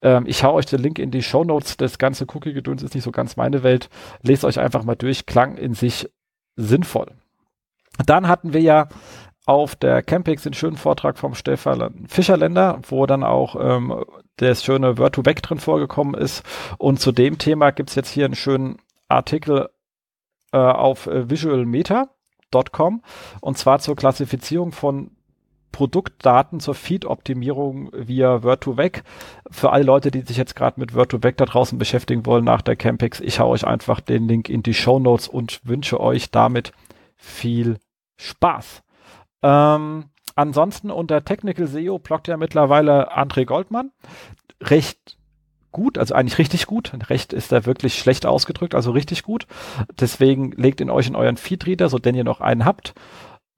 Ähm, 0.02 0.24
ich 0.26 0.44
hau 0.44 0.54
euch 0.54 0.66
den 0.66 0.80
Link 0.80 0.98
in 0.98 1.10
die 1.10 1.22
Show 1.22 1.44
Notes. 1.44 1.76
Das 1.76 1.98
ganze 1.98 2.24
Cookie-Gedöns 2.24 2.82
ist 2.82 2.94
nicht 2.94 3.04
so 3.04 3.12
ganz 3.12 3.36
meine 3.36 3.62
Welt. 3.62 3.88
Lest 4.22 4.44
euch 4.44 4.58
einfach 4.58 4.84
mal 4.84 4.96
durch. 4.96 5.26
Klang 5.26 5.56
in 5.56 5.74
sich 5.74 6.08
sinnvoll. 6.56 7.12
Dann 8.06 8.28
hatten 8.28 8.52
wir 8.52 8.60
ja 8.60 8.88
auf 9.46 9.74
der 9.74 10.02
Campix 10.02 10.42
den 10.44 10.54
schönen 10.54 10.76
Vortrag 10.76 11.18
vom 11.18 11.34
Stefan 11.34 12.06
Fischerländer, 12.08 12.80
wo 12.88 13.06
dann 13.06 13.24
auch 13.24 13.56
ähm, 13.58 14.04
das 14.36 14.64
schöne 14.64 14.92
Word2Back 14.92 15.42
drin 15.42 15.58
vorgekommen 15.58 16.14
ist. 16.14 16.44
Und 16.78 17.00
zu 17.00 17.12
dem 17.12 17.38
Thema 17.38 17.70
gibt's 17.70 17.94
jetzt 17.94 18.10
hier 18.10 18.26
einen 18.26 18.36
schönen 18.36 18.78
Artikel 19.08 19.68
äh, 20.52 20.58
auf 20.58 21.06
visualmeta.com 21.06 23.02
und 23.40 23.58
zwar 23.58 23.80
zur 23.80 23.96
Klassifizierung 23.96 24.72
von 24.72 25.16
Produktdaten 25.72 26.60
zur 26.60 26.74
Feed-Optimierung 26.74 27.90
via 27.92 28.36
Word2Vec. 28.36 29.02
Für 29.50 29.72
alle 29.72 29.84
Leute, 29.84 30.10
die 30.10 30.22
sich 30.22 30.36
jetzt 30.36 30.56
gerade 30.56 30.78
mit 30.80 30.92
Word2Vec 30.92 31.36
da 31.36 31.44
draußen 31.44 31.78
beschäftigen 31.78 32.26
wollen 32.26 32.44
nach 32.44 32.62
der 32.62 32.76
Campix, 32.76 33.20
ich 33.20 33.40
hau 33.40 33.50
euch 33.50 33.66
einfach 33.66 34.00
den 34.00 34.28
Link 34.28 34.48
in 34.48 34.62
die 34.62 34.74
Show 34.74 34.98
Notes 34.98 35.28
und 35.28 35.60
wünsche 35.64 36.00
euch 36.00 36.30
damit 36.30 36.72
viel 37.16 37.78
Spaß. 38.16 38.82
Ähm, 39.42 40.10
ansonsten 40.34 40.90
unter 40.90 41.24
Technical 41.24 41.66
SEO 41.66 41.98
blockt 41.98 42.28
ja 42.28 42.36
mittlerweile 42.36 43.16
André 43.16 43.44
Goldmann. 43.44 43.92
Recht 44.62 45.16
gut, 45.72 45.98
also 45.98 46.14
eigentlich 46.14 46.38
richtig 46.38 46.66
gut. 46.66 46.92
Recht 47.08 47.32
ist 47.32 47.52
da 47.52 47.66
wirklich 47.66 47.98
schlecht 47.98 48.26
ausgedrückt, 48.26 48.74
also 48.74 48.90
richtig 48.90 49.22
gut. 49.22 49.46
Deswegen 49.98 50.52
legt 50.52 50.80
ihn 50.80 50.90
euch 50.90 51.06
in 51.06 51.16
euren 51.16 51.36
Feedreader, 51.36 51.88
so 51.88 51.98
denn 51.98 52.14
ihr 52.14 52.24
noch 52.24 52.40
einen 52.40 52.64
habt. 52.64 52.94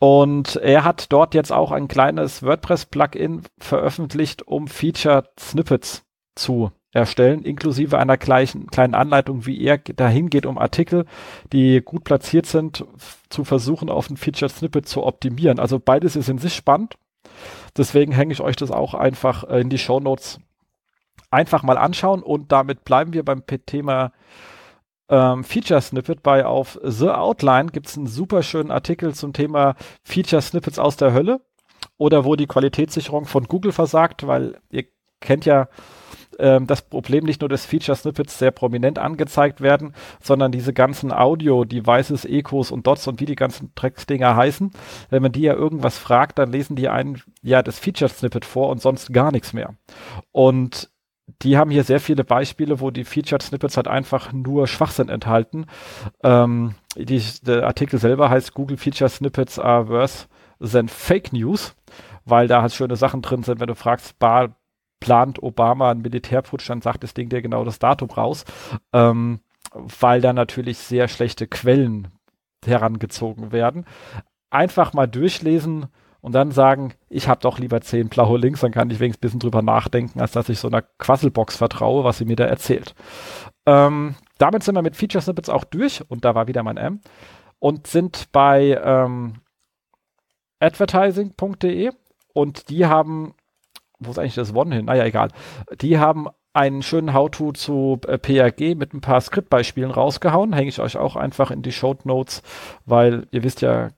Und 0.02 0.56
er 0.56 0.82
hat 0.82 1.12
dort 1.12 1.32
jetzt 1.32 1.52
auch 1.52 1.70
ein 1.70 1.86
kleines 1.86 2.42
WordPress-Plugin 2.42 3.42
veröffentlicht, 3.60 4.42
um 4.42 4.66
Featured 4.66 5.28
Snippets 5.38 6.04
zu 6.34 6.72
erstellen, 6.90 7.44
inklusive 7.44 7.96
einer 7.96 8.16
gleichen, 8.16 8.66
kleinen 8.66 8.96
Anleitung, 8.96 9.46
wie 9.46 9.62
er 9.62 9.78
dahin 9.78 10.28
geht, 10.28 10.44
um 10.44 10.58
Artikel, 10.58 11.06
die 11.52 11.82
gut 11.82 12.02
platziert 12.02 12.46
sind, 12.46 12.84
zu 13.28 13.44
versuchen, 13.44 13.88
auf 13.88 14.10
ein 14.10 14.16
Featured 14.16 14.50
Snippet 14.50 14.88
zu 14.88 15.04
optimieren. 15.04 15.60
Also 15.60 15.78
beides 15.78 16.16
ist 16.16 16.28
in 16.28 16.38
sich 16.38 16.56
spannend. 16.56 16.96
Deswegen 17.76 18.10
hänge 18.10 18.32
ich 18.32 18.40
euch 18.40 18.56
das 18.56 18.72
auch 18.72 18.94
einfach 18.94 19.44
äh, 19.44 19.60
in 19.60 19.70
die 19.70 19.78
Show 19.78 20.00
Notes 20.00 20.40
einfach 21.30 21.62
mal 21.62 21.78
anschauen 21.78 22.24
und 22.24 22.50
damit 22.50 22.82
bleiben 22.82 23.12
wir 23.12 23.24
beim 23.24 23.44
Thema 23.46 24.10
ähm, 25.12 25.44
Feature 25.44 25.82
Snippet 25.82 26.22
bei 26.22 26.46
auf 26.46 26.80
The 26.82 27.10
Outline 27.10 27.66
gibt 27.66 27.86
es 27.86 27.98
einen 27.98 28.06
super 28.06 28.42
schönen 28.42 28.70
Artikel 28.70 29.14
zum 29.14 29.34
Thema 29.34 29.76
Feature 30.02 30.40
Snippets 30.40 30.78
aus 30.78 30.96
der 30.96 31.12
Hölle 31.12 31.42
oder 31.98 32.24
wo 32.24 32.34
die 32.34 32.46
Qualitätssicherung 32.46 33.26
von 33.26 33.44
Google 33.44 33.72
versagt, 33.72 34.26
weil 34.26 34.58
ihr 34.70 34.84
kennt 35.20 35.44
ja 35.44 35.68
ähm, 36.38 36.66
das 36.66 36.80
Problem 36.80 37.24
nicht 37.24 37.42
nur, 37.42 37.50
dass 37.50 37.66
Feature 37.66 37.94
Snippets 37.94 38.38
sehr 38.38 38.52
prominent 38.52 38.98
angezeigt 38.98 39.60
werden, 39.60 39.94
sondern 40.22 40.50
diese 40.50 40.72
ganzen 40.72 41.12
Audio-Devices, 41.12 42.24
Ecos 42.24 42.70
und 42.70 42.86
Dots 42.86 43.06
und 43.06 43.20
wie 43.20 43.26
die 43.26 43.36
ganzen 43.36 43.72
Drecksdinger 43.74 44.34
heißen, 44.34 44.70
wenn 45.10 45.22
man 45.22 45.32
die 45.32 45.42
ja 45.42 45.52
irgendwas 45.52 45.98
fragt, 45.98 46.38
dann 46.38 46.52
lesen 46.52 46.74
die 46.74 46.88
einen 46.88 47.20
ja 47.42 47.62
das 47.62 47.78
Feature 47.78 48.08
Snippet 48.08 48.46
vor 48.46 48.70
und 48.70 48.80
sonst 48.80 49.12
gar 49.12 49.30
nichts 49.30 49.52
mehr. 49.52 49.74
Und 50.30 50.90
die 51.42 51.56
haben 51.56 51.70
hier 51.70 51.84
sehr 51.84 52.00
viele 52.00 52.24
Beispiele, 52.24 52.80
wo 52.80 52.90
die 52.90 53.04
Featured 53.04 53.42
Snippets 53.42 53.76
halt 53.76 53.88
einfach 53.88 54.32
nur 54.32 54.66
Schwachsinn 54.66 55.08
enthalten. 55.08 55.66
Ähm, 56.22 56.74
die, 56.96 57.22
der 57.42 57.66
Artikel 57.66 57.98
selber 57.98 58.28
heißt 58.28 58.54
Google 58.54 58.76
Feature 58.76 59.08
Snippets 59.08 59.58
are 59.58 59.88
worse 59.88 60.26
than 60.60 60.88
Fake 60.88 61.32
News, 61.32 61.74
weil 62.24 62.48
da 62.48 62.62
halt 62.62 62.72
schöne 62.72 62.96
Sachen 62.96 63.22
drin 63.22 63.42
sind, 63.42 63.60
wenn 63.60 63.68
du 63.68 63.74
fragst, 63.74 64.18
bar, 64.18 64.56
plant 65.00 65.42
Obama 65.42 65.90
einen 65.90 66.02
Militärputsch, 66.02 66.68
dann 66.68 66.82
sagt 66.82 67.02
das 67.02 67.14
Ding 67.14 67.28
dir 67.28 67.42
genau 67.42 67.64
das 67.64 67.78
Datum 67.78 68.10
raus, 68.10 68.44
ähm, 68.92 69.40
weil 69.72 70.20
da 70.20 70.32
natürlich 70.32 70.78
sehr 70.78 71.08
schlechte 71.08 71.46
Quellen 71.46 72.08
herangezogen 72.64 73.52
werden. 73.52 73.84
Einfach 74.50 74.92
mal 74.92 75.06
durchlesen 75.06 75.86
und 76.22 76.32
dann 76.32 76.50
sagen, 76.50 76.94
ich 77.10 77.28
habe 77.28 77.40
doch 77.40 77.58
lieber 77.58 77.82
zehn 77.82 78.08
blaue 78.08 78.38
Links, 78.38 78.60
dann 78.60 78.72
kann 78.72 78.88
ich 78.88 79.00
wenigstens 79.00 79.18
ein 79.18 79.26
bisschen 79.26 79.40
drüber 79.40 79.60
nachdenken, 79.60 80.20
als 80.20 80.32
dass 80.32 80.48
ich 80.48 80.58
so 80.58 80.68
einer 80.68 80.82
Quasselbox 80.82 81.56
vertraue, 81.56 82.04
was 82.04 82.18
sie 82.18 82.24
mir 82.24 82.36
da 82.36 82.44
erzählt. 82.44 82.94
Ähm, 83.66 84.14
damit 84.38 84.62
sind 84.62 84.74
wir 84.74 84.82
mit 84.82 84.96
Feature 84.96 85.20
Snippets 85.20 85.50
auch 85.50 85.64
durch 85.64 86.02
und 86.08 86.24
da 86.24 86.34
war 86.34 86.48
wieder 86.48 86.62
mein 86.62 86.78
M 86.78 87.00
und 87.58 87.86
sind 87.86 88.32
bei 88.32 88.80
ähm, 88.82 89.34
advertising.de 90.60 91.90
und 92.32 92.70
die 92.70 92.86
haben 92.86 93.34
wo 94.04 94.10
ist 94.10 94.18
eigentlich 94.18 94.34
das 94.34 94.54
One 94.54 94.74
hin? 94.74 94.86
Naja, 94.86 95.04
egal. 95.04 95.28
Die 95.80 95.98
haben 95.98 96.28
einen 96.52 96.82
schönen 96.82 97.14
How-To 97.14 97.52
zu 97.52 98.00
äh, 98.06 98.18
PRG 98.18 98.76
mit 98.76 98.92
ein 98.92 99.00
paar 99.00 99.20
Skriptbeispielen 99.20 99.90
rausgehauen. 99.90 100.52
Hänge 100.52 100.68
ich 100.68 100.80
euch 100.80 100.96
auch 100.96 101.16
einfach 101.16 101.50
in 101.50 101.62
die 101.62 101.72
Show 101.72 101.96
Notes, 102.04 102.42
weil 102.84 103.26
ihr 103.30 103.42
wisst 103.42 103.62
ja, 103.62 103.90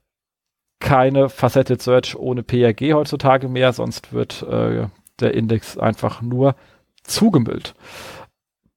keine 0.79 1.29
Faceted 1.29 1.81
Search 1.81 2.15
ohne 2.15 2.43
PRG 2.43 2.93
heutzutage 2.93 3.47
mehr, 3.47 3.73
sonst 3.73 4.13
wird 4.13 4.43
äh, 4.43 4.87
der 5.19 5.33
Index 5.33 5.77
einfach 5.77 6.21
nur 6.21 6.55
zugemüllt. 7.03 7.73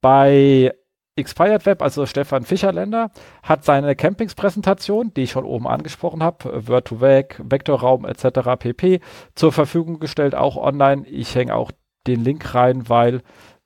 Bei 0.00 0.72
Expired 1.16 1.66
Web, 1.66 1.82
also 1.82 2.06
Stefan 2.06 2.44
Fischerländer, 2.44 3.10
hat 3.42 3.64
seine 3.64 3.96
Campings-Präsentation, 3.96 5.12
die 5.14 5.22
ich 5.22 5.32
schon 5.32 5.44
oben 5.44 5.66
angesprochen 5.66 6.22
habe, 6.22 6.60
Word2Vec, 6.60 7.34
Vektorraum 7.38 8.04
etc. 8.06 8.56
pp. 8.58 9.00
zur 9.34 9.52
Verfügung 9.52 9.98
gestellt, 9.98 10.36
auch 10.36 10.56
online. 10.56 11.06
Ich 11.08 11.34
hänge 11.34 11.54
auch 11.54 11.72
den 12.06 12.22
Link 12.22 12.54
rein, 12.54 12.88
weil 12.88 13.22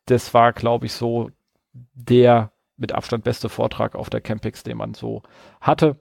das 0.06 0.32
war, 0.32 0.52
glaube 0.54 0.86
ich, 0.86 0.94
so 0.94 1.30
der 1.72 2.52
mit 2.76 2.92
Abstand 2.92 3.24
beste 3.24 3.48
Vortrag 3.48 3.94
auf 3.94 4.08
der 4.08 4.22
Campings, 4.22 4.62
den 4.62 4.78
man 4.78 4.94
so 4.94 5.22
hatte. 5.60 5.96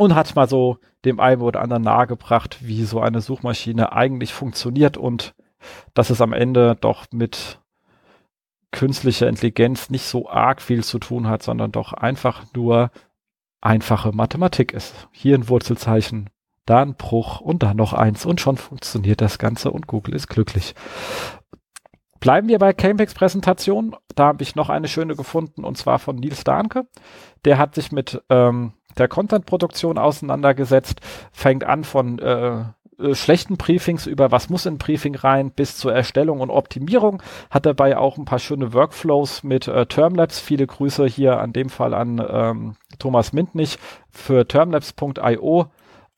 Und 0.00 0.14
hat 0.14 0.34
mal 0.34 0.48
so 0.48 0.78
dem 1.04 1.20
einen 1.20 1.42
oder 1.42 1.60
anderen 1.60 1.82
nahegebracht, 1.82 2.66
wie 2.66 2.84
so 2.84 3.00
eine 3.00 3.20
Suchmaschine 3.20 3.92
eigentlich 3.92 4.32
funktioniert 4.32 4.96
und 4.96 5.34
dass 5.92 6.08
es 6.08 6.22
am 6.22 6.32
Ende 6.32 6.74
doch 6.80 7.04
mit 7.12 7.60
künstliche 8.70 9.26
Intelligenz 9.26 9.90
nicht 9.90 10.04
so 10.04 10.26
arg 10.26 10.62
viel 10.62 10.82
zu 10.84 11.00
tun 11.00 11.28
hat, 11.28 11.42
sondern 11.42 11.70
doch 11.70 11.92
einfach 11.92 12.46
nur 12.54 12.90
einfache 13.60 14.12
Mathematik 14.12 14.72
ist. 14.72 15.06
Hier 15.12 15.36
ein 15.36 15.50
Wurzelzeichen, 15.50 16.30
da 16.64 16.80
ein 16.80 16.94
Bruch 16.94 17.42
und 17.42 17.62
da 17.62 17.74
noch 17.74 17.92
eins 17.92 18.24
und 18.24 18.40
schon 18.40 18.56
funktioniert 18.56 19.20
das 19.20 19.38
Ganze 19.38 19.70
und 19.70 19.86
Google 19.86 20.14
ist 20.14 20.28
glücklich. 20.28 20.74
Bleiben 22.20 22.48
wir 22.48 22.58
bei 22.58 22.72
Campex 22.72 23.12
Präsentation. 23.12 23.94
Da 24.14 24.28
habe 24.28 24.42
ich 24.42 24.54
noch 24.54 24.70
eine 24.70 24.88
schöne 24.88 25.14
gefunden 25.14 25.62
und 25.62 25.76
zwar 25.76 25.98
von 25.98 26.16
Nils 26.16 26.42
Dahnke. 26.42 26.86
Der 27.44 27.58
hat 27.58 27.74
sich 27.74 27.92
mit 27.92 28.22
ähm, 28.30 28.72
der 28.98 29.08
Content-Produktion 29.08 29.98
auseinandergesetzt, 29.98 31.00
fängt 31.32 31.64
an 31.64 31.84
von 31.84 32.18
äh, 32.18 32.64
äh, 33.00 33.14
schlechten 33.14 33.56
Briefings 33.56 34.06
über 34.06 34.30
was 34.30 34.50
muss 34.50 34.66
in 34.66 34.78
Briefing 34.78 35.14
rein 35.14 35.50
bis 35.50 35.76
zur 35.76 35.94
Erstellung 35.94 36.40
und 36.40 36.50
Optimierung. 36.50 37.22
Hat 37.50 37.66
dabei 37.66 37.96
auch 37.96 38.18
ein 38.18 38.24
paar 38.24 38.38
schöne 38.38 38.72
Workflows 38.72 39.42
mit 39.42 39.68
äh, 39.68 39.86
Termlabs. 39.86 40.38
Viele 40.38 40.66
Grüße 40.66 41.06
hier 41.06 41.38
an 41.40 41.52
dem 41.52 41.70
Fall 41.70 41.94
an 41.94 42.24
ähm, 42.28 42.76
Thomas 42.98 43.32
Mintnich 43.32 43.78
für 44.10 44.46
termlabs.io 44.46 45.66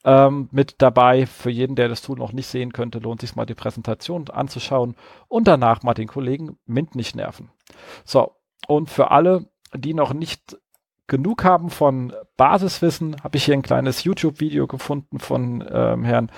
ähm, 0.03 0.49
mit 0.51 0.75
dabei. 0.79 1.25
Für 1.25 1.49
jeden, 1.49 1.75
der 1.75 1.87
das 1.87 2.01
Tool 2.01 2.17
noch 2.17 2.33
nicht 2.33 2.47
sehen 2.47 2.73
könnte, 2.73 2.99
lohnt 2.99 3.21
sich 3.21 3.35
mal 3.35 3.45
die 3.45 3.55
Präsentation 3.55 4.29
anzuschauen 4.29 4.95
und 5.27 5.47
danach 5.47 5.83
mal 5.83 5.93
den 5.93 6.07
Kollegen 6.07 6.57
Mintnich 6.65 7.15
nerven. 7.15 7.49
So, 8.03 8.35
und 8.67 8.89
für 8.89 9.11
alle, 9.11 9.45
die 9.75 9.93
noch 9.93 10.13
nicht 10.13 10.57
genug 11.07 11.43
haben 11.43 11.69
von 11.69 12.13
Basiswissen, 12.37 13.15
habe 13.23 13.37
ich 13.37 13.45
hier 13.45 13.53
ein 13.53 13.61
kleines 13.61 14.03
YouTube-Video 14.03 14.67
gefunden 14.67 15.19
von 15.19 15.63
ähm, 15.71 16.03
Herrn 16.03 16.31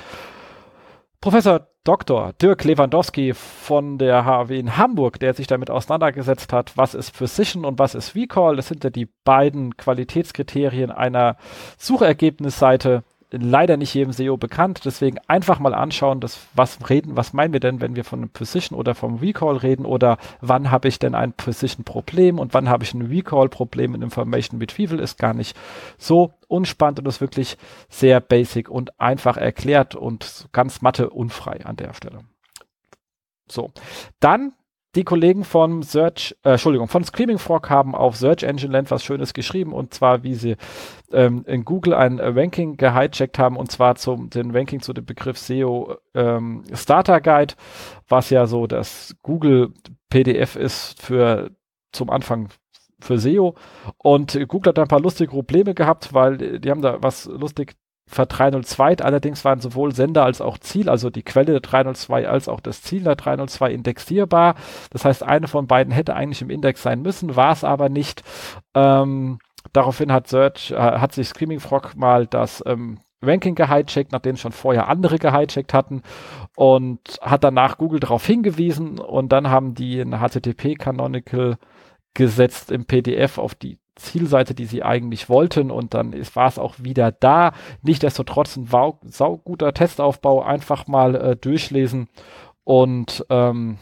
Professor 1.22 1.68
Dr. 1.86 2.34
Dirk 2.42 2.64
Lewandowski 2.64 3.36
von 3.36 4.00
der 4.00 4.26
HW 4.26 4.60
in 4.60 4.76
Hamburg, 4.76 5.20
der 5.20 5.36
sich 5.36 5.46
damit 5.46 5.70
auseinandergesetzt 5.70 6.52
hat, 6.52 6.76
was 6.78 6.96
ist 6.96 7.12
Precision 7.16 7.64
und 7.64 7.78
was 7.78 7.94
ist 7.94 8.16
Recall. 8.16 8.56
Das 8.56 8.68
sind 8.68 8.84
ja 8.84 8.90
die 8.90 9.08
beiden 9.24 9.78
Qualitätskriterien 9.78 10.90
einer 10.90 11.38
Suchergebnisseite 11.78 13.04
leider 13.38 13.78
nicht 13.78 13.94
jedem 13.94 14.12
SEO 14.12 14.38
bekannt. 14.38 14.82
Deswegen 14.86 15.18
einfach 15.28 15.60
mal 15.60 15.74
anschauen, 15.74 16.20
das, 16.20 16.48
was 16.54 16.90
reden, 16.90 17.16
was 17.16 17.34
meinen 17.34 17.54
wir 17.54 17.60
denn, 17.60 17.82
wenn 17.82 17.96
wir 17.96 18.04
von 18.04 18.20
einem 18.20 18.30
Position 18.30 18.78
oder 18.78 18.96
vom 18.96 19.18
Recall 19.18 19.58
reden 19.58 19.86
oder 19.86 20.18
wann 20.42 20.72
habe 20.72 20.88
ich 20.88 21.00
denn 21.00 21.16
ein 21.16 21.34
Position-Problem 21.34 22.40
und 22.40 22.54
wann 22.54 22.70
habe 22.70 22.84
ich 22.84 22.94
ein 22.94 23.04
Recall-Problem 23.04 23.96
in 23.96 24.02
Information 24.02 24.60
Retrieval 24.60 25.00
ist 25.00 25.18
gar 25.18 25.34
nicht 25.34 25.56
so 25.98 26.34
unspannend 26.48 27.00
und 27.00 27.08
ist 27.08 27.22
wirklich 27.22 27.58
sehr 27.90 28.20
basic 28.20 28.70
und 28.70 29.00
einfach 29.00 29.38
erklärt 29.38 29.96
und 29.96 30.48
ganz 30.52 30.82
matte 30.82 31.10
unfrei 31.10 31.66
an 31.66 31.76
der 31.76 31.94
Stelle. 31.94 32.20
So, 33.48 33.72
dann 34.20 34.54
die 34.96 35.04
Kollegen 35.04 35.44
von 35.44 35.84
Search, 35.84 36.36
äh, 36.44 36.52
Entschuldigung, 36.52 36.88
von 36.88 37.04
Screaming 37.04 37.38
Frog 37.38 37.70
haben 37.70 37.96
auf 37.96 38.16
Search 38.16 38.44
Engine 38.44 38.72
Land 38.72 38.92
was 38.92 39.04
Schönes 39.04 39.34
geschrieben 39.34 39.74
und 39.74 39.94
zwar, 39.94 40.24
wie 40.24 40.36
sie 40.36 40.56
ähm, 41.12 41.44
in 41.48 41.66
Google 41.66 41.94
ein 41.94 42.20
äh, 42.20 42.28
Ranking 42.28 42.78
gehijackt 42.78 43.38
haben 43.38 43.58
und 43.58 43.72
zwar 43.72 43.96
zum 43.96 44.30
den 44.30 44.52
Ranking 44.52 44.82
zu 44.82 44.94
dem 44.94 45.06
Begriff 45.06 45.38
SEO 45.38 45.96
ähm, 46.14 46.64
Starter 46.74 47.20
Guide, 47.20 47.56
was 48.08 48.30
ja 48.30 48.48
so 48.48 48.68
das 48.68 49.16
Google 49.22 49.74
PDF 50.10 50.56
ist 50.56 51.02
für 51.02 51.52
zum 51.92 52.10
Anfang 52.10 52.50
für 53.02 53.20
SEO 53.20 53.56
und 53.98 54.40
Google 54.48 54.70
hat 54.70 54.78
da 54.78 54.84
ein 54.84 54.88
paar 54.88 55.02
lustige 55.02 55.32
Probleme 55.32 55.74
gehabt, 55.74 56.14
weil 56.14 56.60
die 56.60 56.72
haben 56.72 56.82
da 56.82 56.98
was 57.02 57.26
lustig 57.26 57.76
ver 58.08 58.26
302. 58.26 58.98
Allerdings 59.00 59.44
waren 59.46 59.60
sowohl 59.60 59.94
Sender 59.94 60.24
als 60.24 60.42
auch 60.42 60.58
Ziel, 60.58 60.90
also 60.90 61.10
die 61.10 61.24
Quelle 61.24 61.54
der 61.54 61.60
302 61.62 62.28
als 62.28 62.48
auch 62.48 62.60
das 62.60 62.82
Ziel 62.82 63.04
der 63.04 63.16
302 63.16 63.72
indexierbar. 63.72 64.56
Das 64.92 65.06
heißt, 65.06 65.24
eine 65.24 65.48
von 65.48 65.68
beiden 65.68 65.94
hätte 65.94 66.16
eigentlich 66.16 66.42
im 66.42 66.50
Index 66.50 66.84
sein 66.84 67.02
müssen, 67.02 67.36
war 67.36 67.52
es 67.52 67.64
aber 67.64 67.90
nicht. 67.90 68.24
Ähm, 68.74 69.40
daraufhin 69.74 70.12
hat 70.12 70.28
Search, 70.28 70.72
äh, 70.72 70.76
hat 70.76 71.14
sich 71.14 71.28
Screaming 71.28 71.60
Frog 71.60 71.96
mal 71.96 72.28
das 72.28 72.64
ähm, 72.66 73.00
Ranking 73.22 73.56
gehijackt, 73.56 74.12
nachdem 74.12 74.38
schon 74.38 74.52
vorher 74.52 74.88
andere 74.88 75.18
gehijackt 75.18 75.74
hatten 75.74 76.04
und 76.56 77.00
hat 77.22 77.44
danach 77.44 77.78
Google 77.78 78.00
darauf 78.00 78.26
hingewiesen 78.26 79.00
und 79.00 79.30
dann 79.30 79.50
haben 79.50 79.74
die 79.74 80.00
ein 80.00 80.20
HTTP 80.20 80.76
Canonical 80.76 81.58
gesetzt 82.14 82.72
im 82.72 82.86
PDF 82.86 83.38
auf 83.38 83.56
die 83.56 83.80
Zielseite, 83.96 84.54
die 84.54 84.66
sie 84.66 84.84
eigentlich 84.84 85.30
wollten 85.30 85.72
und 85.72 85.94
dann 85.94 86.14
war 86.36 86.48
es 86.48 86.60
auch 86.60 86.76
wieder 86.80 87.12
da. 87.12 87.54
Nichtsdestotrotz 87.82 88.58
ein 88.58 88.70
sauguter 89.04 89.74
Testaufbau, 89.74 90.44
einfach 90.44 90.88
mal 90.88 91.16
äh, 91.16 91.36
durchlesen 91.36 92.10
und 92.64 93.26
ähm, 93.30 93.78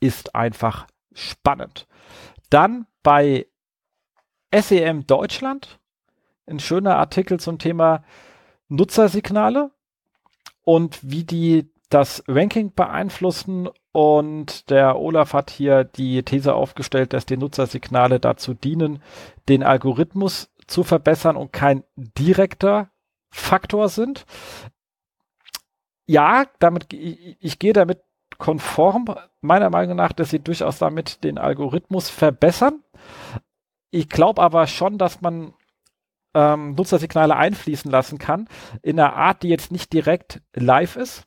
ist 0.00 0.34
einfach 0.34 0.86
spannend. 1.12 1.86
Dann 2.50 2.86
bei 3.02 3.46
SEM 4.54 5.06
Deutschland 5.06 5.78
ein 6.46 6.60
schöner 6.60 6.96
Artikel 6.96 7.40
zum 7.40 7.58
Thema 7.58 8.04
Nutzersignale 8.68 9.70
und 10.64 10.98
wie 11.02 11.24
die 11.24 11.71
das 11.92 12.24
Ranking 12.26 12.72
beeinflussen 12.74 13.68
und 13.92 14.70
der 14.70 14.98
Olaf 14.98 15.34
hat 15.34 15.50
hier 15.50 15.84
die 15.84 16.22
These 16.22 16.54
aufgestellt, 16.54 17.12
dass 17.12 17.26
die 17.26 17.36
Nutzersignale 17.36 18.18
dazu 18.20 18.54
dienen, 18.54 19.02
den 19.48 19.62
Algorithmus 19.62 20.50
zu 20.66 20.84
verbessern 20.84 21.36
und 21.36 21.52
kein 21.52 21.84
direkter 21.96 22.90
Faktor 23.30 23.88
sind. 23.88 24.24
ja, 26.06 26.44
damit, 26.58 26.92
ich, 26.92 27.36
ich 27.40 27.58
gehe 27.58 27.72
damit 27.72 28.02
konform, 28.38 29.06
meiner 29.40 29.70
Meinung 29.70 29.96
nach, 29.96 30.12
dass 30.12 30.30
sie 30.30 30.40
durchaus 30.40 30.78
damit 30.78 31.22
den 31.24 31.38
Algorithmus 31.38 32.10
verbessern. 32.10 32.82
Ich 33.90 34.08
glaube 34.08 34.42
aber 34.42 34.66
schon, 34.66 34.98
dass 34.98 35.20
man 35.20 35.54
ähm, 36.34 36.74
Nutzersignale 36.74 37.36
einfließen 37.36 37.90
lassen 37.90 38.18
kann, 38.18 38.48
in 38.82 38.98
einer 38.98 39.14
Art, 39.14 39.42
die 39.42 39.48
jetzt 39.48 39.70
nicht 39.70 39.92
direkt 39.92 40.42
live 40.54 40.96
ist. 40.96 41.26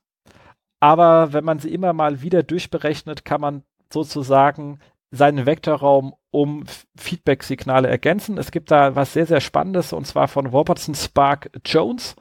Aber 0.85 1.33
wenn 1.33 1.43
man 1.43 1.57
sie 1.57 1.73
immer 1.73 1.93
mal 1.93 2.21
wieder 2.21 2.43
durchberechnet, 2.43 3.25
kann 3.25 3.41
man 3.41 3.63
sozusagen 3.91 4.77
seinen 5.09 5.47
Vektorraum 5.47 6.13
um 6.29 6.65
Feedback-Signale 6.95 7.87
ergänzen. 7.87 8.37
Es 8.37 8.51
gibt 8.51 8.69
da 8.69 8.95
was 8.95 9.13
sehr, 9.13 9.25
sehr 9.25 9.41
Spannendes 9.41 9.93
und 9.93 10.05
zwar 10.05 10.27
von 10.27 10.45
Robertson 10.45 10.93
Spark 10.93 11.49
Jones. 11.65 12.15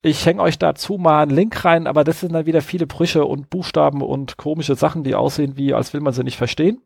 Ich 0.00 0.24
hänge 0.24 0.40
euch 0.40 0.58
dazu 0.58 0.96
mal 0.96 1.24
einen 1.24 1.36
Link 1.36 1.66
rein, 1.66 1.86
aber 1.86 2.02
das 2.02 2.20
sind 2.20 2.32
dann 2.32 2.46
wieder 2.46 2.62
viele 2.62 2.86
Brüche 2.86 3.26
und 3.26 3.50
Buchstaben 3.50 4.00
und 4.00 4.38
komische 4.38 4.74
Sachen, 4.74 5.04
die 5.04 5.14
aussehen 5.14 5.58
wie, 5.58 5.74
als 5.74 5.92
will 5.92 6.00
man 6.00 6.14
sie 6.14 6.24
nicht 6.24 6.38
verstehen. 6.38 6.80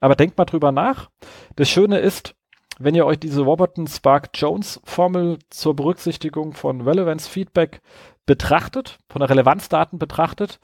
Aber 0.00 0.14
denkt 0.14 0.38
mal 0.38 0.46
drüber 0.46 0.72
nach. 0.72 1.10
Das 1.56 1.68
Schöne 1.68 1.98
ist, 1.98 2.34
wenn 2.78 2.94
ihr 2.94 3.04
euch 3.04 3.18
diese 3.18 3.42
Robertson 3.42 3.86
Spark 3.86 4.30
Jones 4.32 4.80
Formel 4.84 5.40
zur 5.50 5.76
Berücksichtigung 5.76 6.54
von 6.54 6.80
Relevance 6.80 7.28
Feedback 7.28 7.82
betrachtet, 8.28 8.98
von 9.08 9.20
der 9.20 9.30
Relevanzdaten 9.30 9.98
betrachtet 9.98 10.60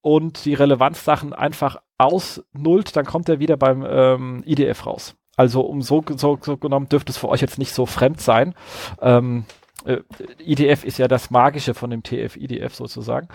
und 0.00 0.44
die 0.44 0.54
Relevanzsachen 0.54 1.34
einfach 1.34 1.82
ausnullt, 1.98 2.96
dann 2.96 3.04
kommt 3.04 3.28
er 3.28 3.40
wieder 3.40 3.56
beim 3.56 3.84
ähm, 3.86 4.42
IDF 4.46 4.86
raus. 4.86 5.16
Also 5.36 5.62
um 5.62 5.82
so, 5.82 6.04
so, 6.16 6.38
so 6.40 6.56
genommen 6.56 6.88
dürfte 6.88 7.10
es 7.10 7.18
für 7.18 7.28
euch 7.28 7.40
jetzt 7.40 7.58
nicht 7.58 7.74
so 7.74 7.84
fremd 7.84 8.20
sein. 8.20 8.54
Ähm, 9.02 9.44
äh, 9.84 9.98
IDF 10.38 10.84
ist 10.84 10.98
ja 10.98 11.08
das 11.08 11.30
Magische 11.30 11.74
von 11.74 11.90
dem 11.90 12.04
TF-IDF 12.04 12.72
sozusagen. 12.74 13.28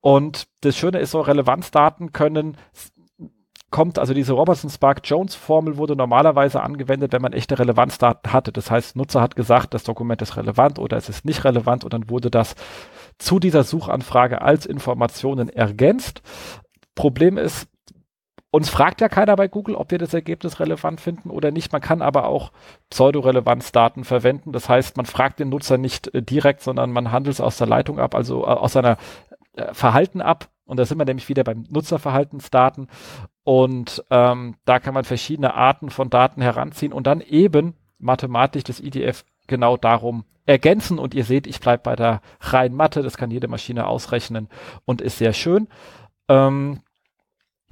Und 0.00 0.46
das 0.60 0.76
Schöne 0.76 0.98
ist 0.98 1.12
so, 1.12 1.22
Relevanzdaten 1.22 2.12
können 2.12 2.58
kommt, 3.70 3.98
also 3.98 4.14
diese 4.14 4.32
Robertson-Spark-Jones-Formel 4.32 5.76
wurde 5.76 5.94
normalerweise 5.94 6.62
angewendet, 6.62 7.12
wenn 7.12 7.22
man 7.22 7.32
echte 7.32 7.58
Relevanzdaten 7.58 8.32
hatte. 8.32 8.52
Das 8.52 8.70
heißt, 8.70 8.96
Nutzer 8.96 9.20
hat 9.20 9.36
gesagt, 9.36 9.74
das 9.74 9.84
Dokument 9.84 10.22
ist 10.22 10.36
relevant 10.36 10.78
oder 10.78 10.96
es 10.96 11.08
ist 11.08 11.24
nicht 11.24 11.44
relevant 11.44 11.84
und 11.84 11.92
dann 11.92 12.08
wurde 12.08 12.30
das 12.30 12.54
zu 13.18 13.38
dieser 13.38 13.64
Suchanfrage 13.64 14.40
als 14.40 14.64
Informationen 14.64 15.48
ergänzt. 15.48 16.22
Problem 16.94 17.36
ist, 17.36 17.68
uns 18.50 18.70
fragt 18.70 19.02
ja 19.02 19.08
keiner 19.08 19.36
bei 19.36 19.46
Google, 19.46 19.74
ob 19.74 19.90
wir 19.90 19.98
das 19.98 20.14
Ergebnis 20.14 20.58
relevant 20.58 21.00
finden 21.00 21.28
oder 21.28 21.50
nicht. 21.50 21.70
Man 21.70 21.82
kann 21.82 22.00
aber 22.00 22.26
auch 22.26 22.50
Pseudorelevanzdaten 22.88 24.04
verwenden. 24.04 24.52
Das 24.52 24.70
heißt, 24.70 24.96
man 24.96 25.04
fragt 25.04 25.38
den 25.38 25.50
Nutzer 25.50 25.76
nicht 25.76 26.14
äh, 26.14 26.22
direkt, 26.22 26.62
sondern 26.62 26.90
man 26.90 27.12
handelt 27.12 27.34
es 27.34 27.40
aus 27.42 27.58
der 27.58 27.66
Leitung 27.66 27.98
ab, 27.98 28.14
also 28.14 28.44
äh, 28.44 28.46
aus 28.46 28.72
seiner 28.72 28.96
äh, 29.52 29.74
Verhalten 29.74 30.22
ab. 30.22 30.48
Und 30.64 30.78
da 30.78 30.86
sind 30.86 30.98
wir 30.98 31.04
nämlich 31.04 31.28
wieder 31.28 31.44
beim 31.44 31.64
Nutzerverhaltensdaten. 31.68 32.88
Und 33.48 34.04
ähm, 34.10 34.56
da 34.66 34.78
kann 34.78 34.92
man 34.92 35.04
verschiedene 35.04 35.54
Arten 35.54 35.88
von 35.88 36.10
Daten 36.10 36.42
heranziehen 36.42 36.92
und 36.92 37.06
dann 37.06 37.22
eben 37.22 37.72
mathematisch 37.98 38.62
das 38.62 38.78
IDF 38.78 39.24
genau 39.46 39.78
darum 39.78 40.26
ergänzen. 40.44 40.98
Und 40.98 41.14
ihr 41.14 41.24
seht, 41.24 41.46
ich 41.46 41.58
bleibe 41.58 41.82
bei 41.82 41.96
der 41.96 42.20
reinen 42.40 42.76
Mathe. 42.76 43.00
Das 43.02 43.16
kann 43.16 43.30
jede 43.30 43.48
Maschine 43.48 43.86
ausrechnen 43.86 44.50
und 44.84 45.00
ist 45.00 45.16
sehr 45.16 45.32
schön. 45.32 45.66
Ähm, 46.28 46.80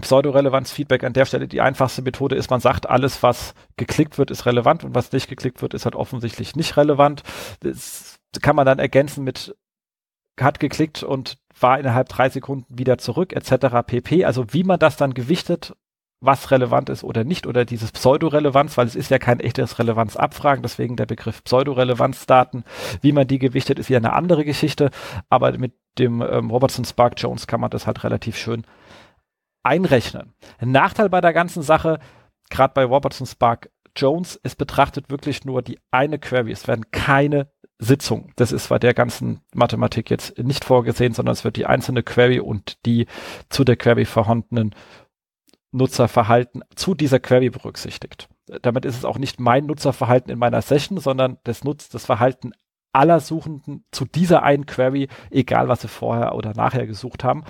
Pseudorelevanz-Feedback 0.01 1.05
an 1.05 1.13
der 1.13 1.27
Stelle 1.27 1.47
die 1.47 1.61
einfachste 1.61 2.01
Methode 2.01 2.37
ist, 2.37 2.49
man 2.49 2.61
sagt, 2.61 2.89
alles, 2.89 3.23
was 3.23 3.53
geklickt 3.77 4.17
wird, 4.17 4.31
ist 4.31 4.47
relevant 4.47 4.83
und 4.83 4.95
was 4.95 5.13
nicht 5.13 5.29
geklickt 5.29 5.61
wird, 5.61 5.75
ist 5.75 5.85
halt 5.85 5.95
offensichtlich 5.95 6.57
nicht 6.57 6.79
relevant. 6.79 7.23
Das 7.61 8.19
kann 8.41 8.57
man 8.57 8.65
dann 8.65 8.79
ergänzen 8.79 9.25
mit 9.25 9.55
hat 10.41 10.59
geklickt 10.59 11.03
und 11.03 11.37
war 11.59 11.79
innerhalb 11.79 12.09
drei 12.09 12.29
Sekunden 12.29 12.79
wieder 12.79 12.99
zurück, 12.99 13.33
etc. 13.33 13.87
pp. 13.87 14.25
Also 14.25 14.53
wie 14.53 14.65
man 14.65 14.79
das 14.79 14.97
dann 14.97 15.15
gewichtet, 15.15 15.75
was 16.21 16.51
relevant 16.51 16.89
ist 16.89 17.05
oder 17.05 17.25
nicht, 17.25 17.47
oder 17.47 17.65
dieses 17.65 17.93
Pseudorelevanz, 17.93 18.77
weil 18.79 18.87
es 18.87 18.97
ist 18.97 19.11
ja 19.11 19.19
kein 19.19 19.41
echtes 19.41 19.79
Relevanzabfragen, 19.79 20.63
deswegen 20.63 20.97
der 20.97 21.07
Begriff 21.07 21.45
Pseudorelevanzdaten. 21.45 22.65
Wie 23.03 23.13
man 23.13 23.27
die 23.27 23.39
gewichtet, 23.39 23.79
ist 23.79 23.89
ja 23.89 23.99
eine 23.99 24.15
andere 24.15 24.45
Geschichte, 24.45 24.91
aber 25.29 25.57
mit 25.59 25.75
dem 25.99 26.23
ähm, 26.23 26.51
Robertson 26.51 26.85
Spark 26.85 27.15
Jones 27.17 27.47
kann 27.47 27.61
man 27.61 27.71
das 27.71 27.87
halt 27.87 28.03
relativ 28.05 28.37
schön 28.37 28.65
einrechnen. 29.63 30.33
Ein 30.59 30.73
Nachteil 30.73 31.09
bei 31.09 31.21
der 31.21 31.33
ganzen 31.33 31.63
Sache, 31.63 31.99
gerade 32.51 32.75
bei 32.75 32.85
Robertson 32.85 33.27
Spark 33.27 33.71
Jones, 33.97 34.39
es 34.43 34.55
betrachtet 34.55 35.11
wirklich 35.11 35.45
nur 35.45 35.63
die 35.63 35.79
eine 35.91 36.19
Query. 36.19 36.53
Es 36.53 36.69
werden 36.69 36.91
keine 36.91 37.51
Sitzungen. 37.79 38.33
Das 38.37 38.53
ist 38.53 38.69
bei 38.69 38.79
der 38.79 38.95
ganzen 38.95 39.41
Mathematik 39.55 40.11
jetzt 40.11 40.39
nicht 40.39 40.65
vorgesehen, 40.65 41.13
sondern 41.13 41.35
es 41.35 41.45
wird 41.45 41.57
die 41.57 41.67
einzelne 41.67 42.03
Query 42.03 42.41
und 42.41 42.85
die 42.87 43.07
zu 43.51 43.65
der 43.65 43.77
Query 43.77 44.05
vorhandenen 44.05 44.75
Nutzerverhalten 45.73 46.63
zu 46.75 46.95
dieser 46.95 47.21
Query 47.21 47.51
berücksichtigt. 47.51 48.29
Damit 48.63 48.85
ist 48.85 48.97
es 48.97 49.05
auch 49.05 49.19
nicht 49.19 49.41
mein 49.41 49.67
Nutzerverhalten 49.67 50.31
in 50.33 50.39
meiner 50.39 50.63
Session, 50.63 50.99
sondern 50.99 51.39
das 51.45 51.65
nutzt 51.65 51.95
das 51.95 52.07
Verhalten 52.07 52.53
aller 52.93 53.21
Suchenden 53.21 53.85
zu 53.91 54.07
dieser 54.07 54.43
einen 54.43 54.65
Query, 54.65 55.09
egal 55.31 55.69
was 55.69 55.83
sie 55.83 55.89
vorher 55.89 56.35
oder 56.35 56.55
nachher 56.55 56.87
gesucht 56.87 57.25
haben. 57.25 57.45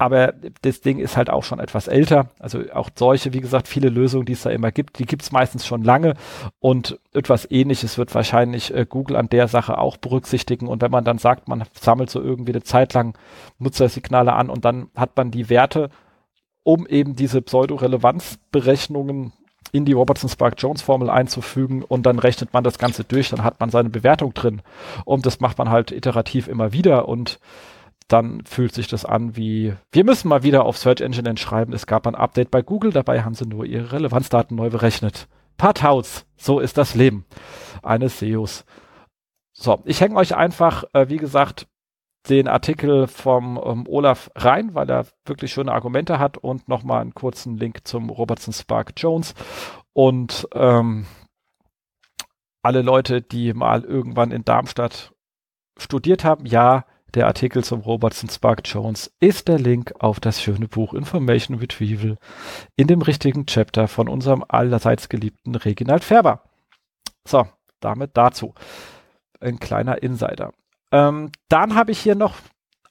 Aber 0.00 0.32
das 0.62 0.80
Ding 0.80 1.00
ist 1.00 1.16
halt 1.16 1.28
auch 1.28 1.42
schon 1.42 1.58
etwas 1.58 1.88
älter. 1.88 2.28
Also 2.38 2.62
auch 2.72 2.88
solche, 2.94 3.32
wie 3.32 3.40
gesagt, 3.40 3.66
viele 3.66 3.88
Lösungen, 3.88 4.26
die 4.26 4.34
es 4.34 4.42
da 4.42 4.50
immer 4.50 4.70
gibt, 4.70 5.00
die 5.00 5.06
gibt 5.06 5.22
es 5.22 5.32
meistens 5.32 5.66
schon 5.66 5.82
lange. 5.82 6.14
Und 6.60 7.00
etwas 7.12 7.50
ähnliches 7.50 7.98
wird 7.98 8.14
wahrscheinlich 8.14 8.72
äh, 8.72 8.86
Google 8.88 9.16
an 9.16 9.28
der 9.28 9.48
Sache 9.48 9.76
auch 9.76 9.96
berücksichtigen. 9.96 10.68
Und 10.68 10.82
wenn 10.82 10.92
man 10.92 11.04
dann 11.04 11.18
sagt, 11.18 11.48
man 11.48 11.64
sammelt 11.72 12.10
so 12.10 12.22
irgendwie 12.22 12.52
eine 12.52 12.62
Zeit 12.62 12.94
lang 12.94 13.18
Nutzersignale 13.58 14.34
an 14.34 14.50
und 14.50 14.64
dann 14.64 14.88
hat 14.94 15.16
man 15.16 15.32
die 15.32 15.50
Werte, 15.50 15.90
um 16.62 16.86
eben 16.86 17.16
diese 17.16 17.42
Pseudo-Relevanzberechnungen 17.42 19.32
in 19.72 19.84
die 19.84 19.94
Robertson 19.94 20.30
Spark 20.30 20.54
Jones 20.58 20.80
Formel 20.80 21.10
einzufügen 21.10 21.82
und 21.82 22.06
dann 22.06 22.20
rechnet 22.20 22.52
man 22.52 22.62
das 22.62 22.78
Ganze 22.78 23.04
durch, 23.04 23.30
dann 23.30 23.42
hat 23.42 23.58
man 23.58 23.70
seine 23.70 23.90
Bewertung 23.90 24.32
drin. 24.32 24.62
Und 25.04 25.26
das 25.26 25.40
macht 25.40 25.58
man 25.58 25.70
halt 25.70 25.90
iterativ 25.90 26.46
immer 26.46 26.72
wieder 26.72 27.08
und 27.08 27.40
dann 28.08 28.42
fühlt 28.44 28.74
sich 28.74 28.88
das 28.88 29.04
an 29.04 29.36
wie, 29.36 29.74
wir 29.92 30.04
müssen 30.04 30.28
mal 30.28 30.42
wieder 30.42 30.64
auf 30.64 30.78
Search 30.78 31.00
Engine 31.00 31.28
entschreiben, 31.28 31.74
es 31.74 31.86
gab 31.86 32.06
ein 32.06 32.14
Update 32.14 32.50
bei 32.50 32.62
Google, 32.62 32.92
dabei 32.92 33.22
haben 33.22 33.34
sie 33.34 33.46
nur 33.46 33.64
ihre 33.64 33.92
Relevanzdaten 33.92 34.56
neu 34.56 34.70
berechnet. 34.70 35.28
Parthaus, 35.58 36.24
so 36.36 36.60
ist 36.60 36.78
das 36.78 36.94
Leben 36.94 37.26
eines 37.82 38.18
SEOs. 38.18 38.64
So, 39.52 39.82
ich 39.84 40.00
hänge 40.00 40.16
euch 40.16 40.36
einfach, 40.36 40.84
äh, 40.92 41.08
wie 41.08 41.16
gesagt, 41.16 41.66
den 42.28 42.48
Artikel 42.48 43.06
vom 43.06 43.60
ähm, 43.62 43.84
Olaf 43.88 44.30
rein, 44.34 44.74
weil 44.74 44.88
er 44.90 45.06
wirklich 45.24 45.52
schöne 45.52 45.72
Argumente 45.72 46.18
hat 46.18 46.38
und 46.38 46.68
nochmal 46.68 47.00
einen 47.00 47.14
kurzen 47.14 47.56
Link 47.56 47.86
zum 47.86 48.10
Robertson 48.10 48.52
Spark 48.52 48.92
Jones 48.96 49.34
und 49.92 50.48
ähm, 50.54 51.06
alle 52.62 52.82
Leute, 52.82 53.22
die 53.22 53.52
mal 53.54 53.84
irgendwann 53.84 54.30
in 54.30 54.44
Darmstadt 54.44 55.12
studiert 55.78 56.24
haben, 56.24 56.44
ja, 56.44 56.84
der 57.14 57.26
Artikel 57.26 57.64
zum 57.64 57.80
Robertson 57.80 58.28
Spark 58.28 58.62
Jones 58.64 59.10
ist 59.20 59.48
der 59.48 59.58
Link 59.58 59.94
auf 59.98 60.20
das 60.20 60.42
schöne 60.42 60.68
Buch 60.68 60.94
Information 60.94 61.58
Retrieval 61.58 62.16
in 62.76 62.86
dem 62.86 63.02
richtigen 63.02 63.46
Chapter 63.46 63.88
von 63.88 64.08
unserem 64.08 64.44
allerseits 64.46 65.08
geliebten 65.08 65.54
Reginald 65.54 66.04
Färber. 66.04 66.42
So, 67.26 67.46
damit 67.80 68.16
dazu. 68.16 68.54
Ein 69.40 69.58
kleiner 69.58 70.02
Insider. 70.02 70.52
Ähm, 70.90 71.30
dann 71.48 71.74
habe 71.74 71.92
ich 71.92 71.98
hier 71.98 72.14
noch 72.14 72.34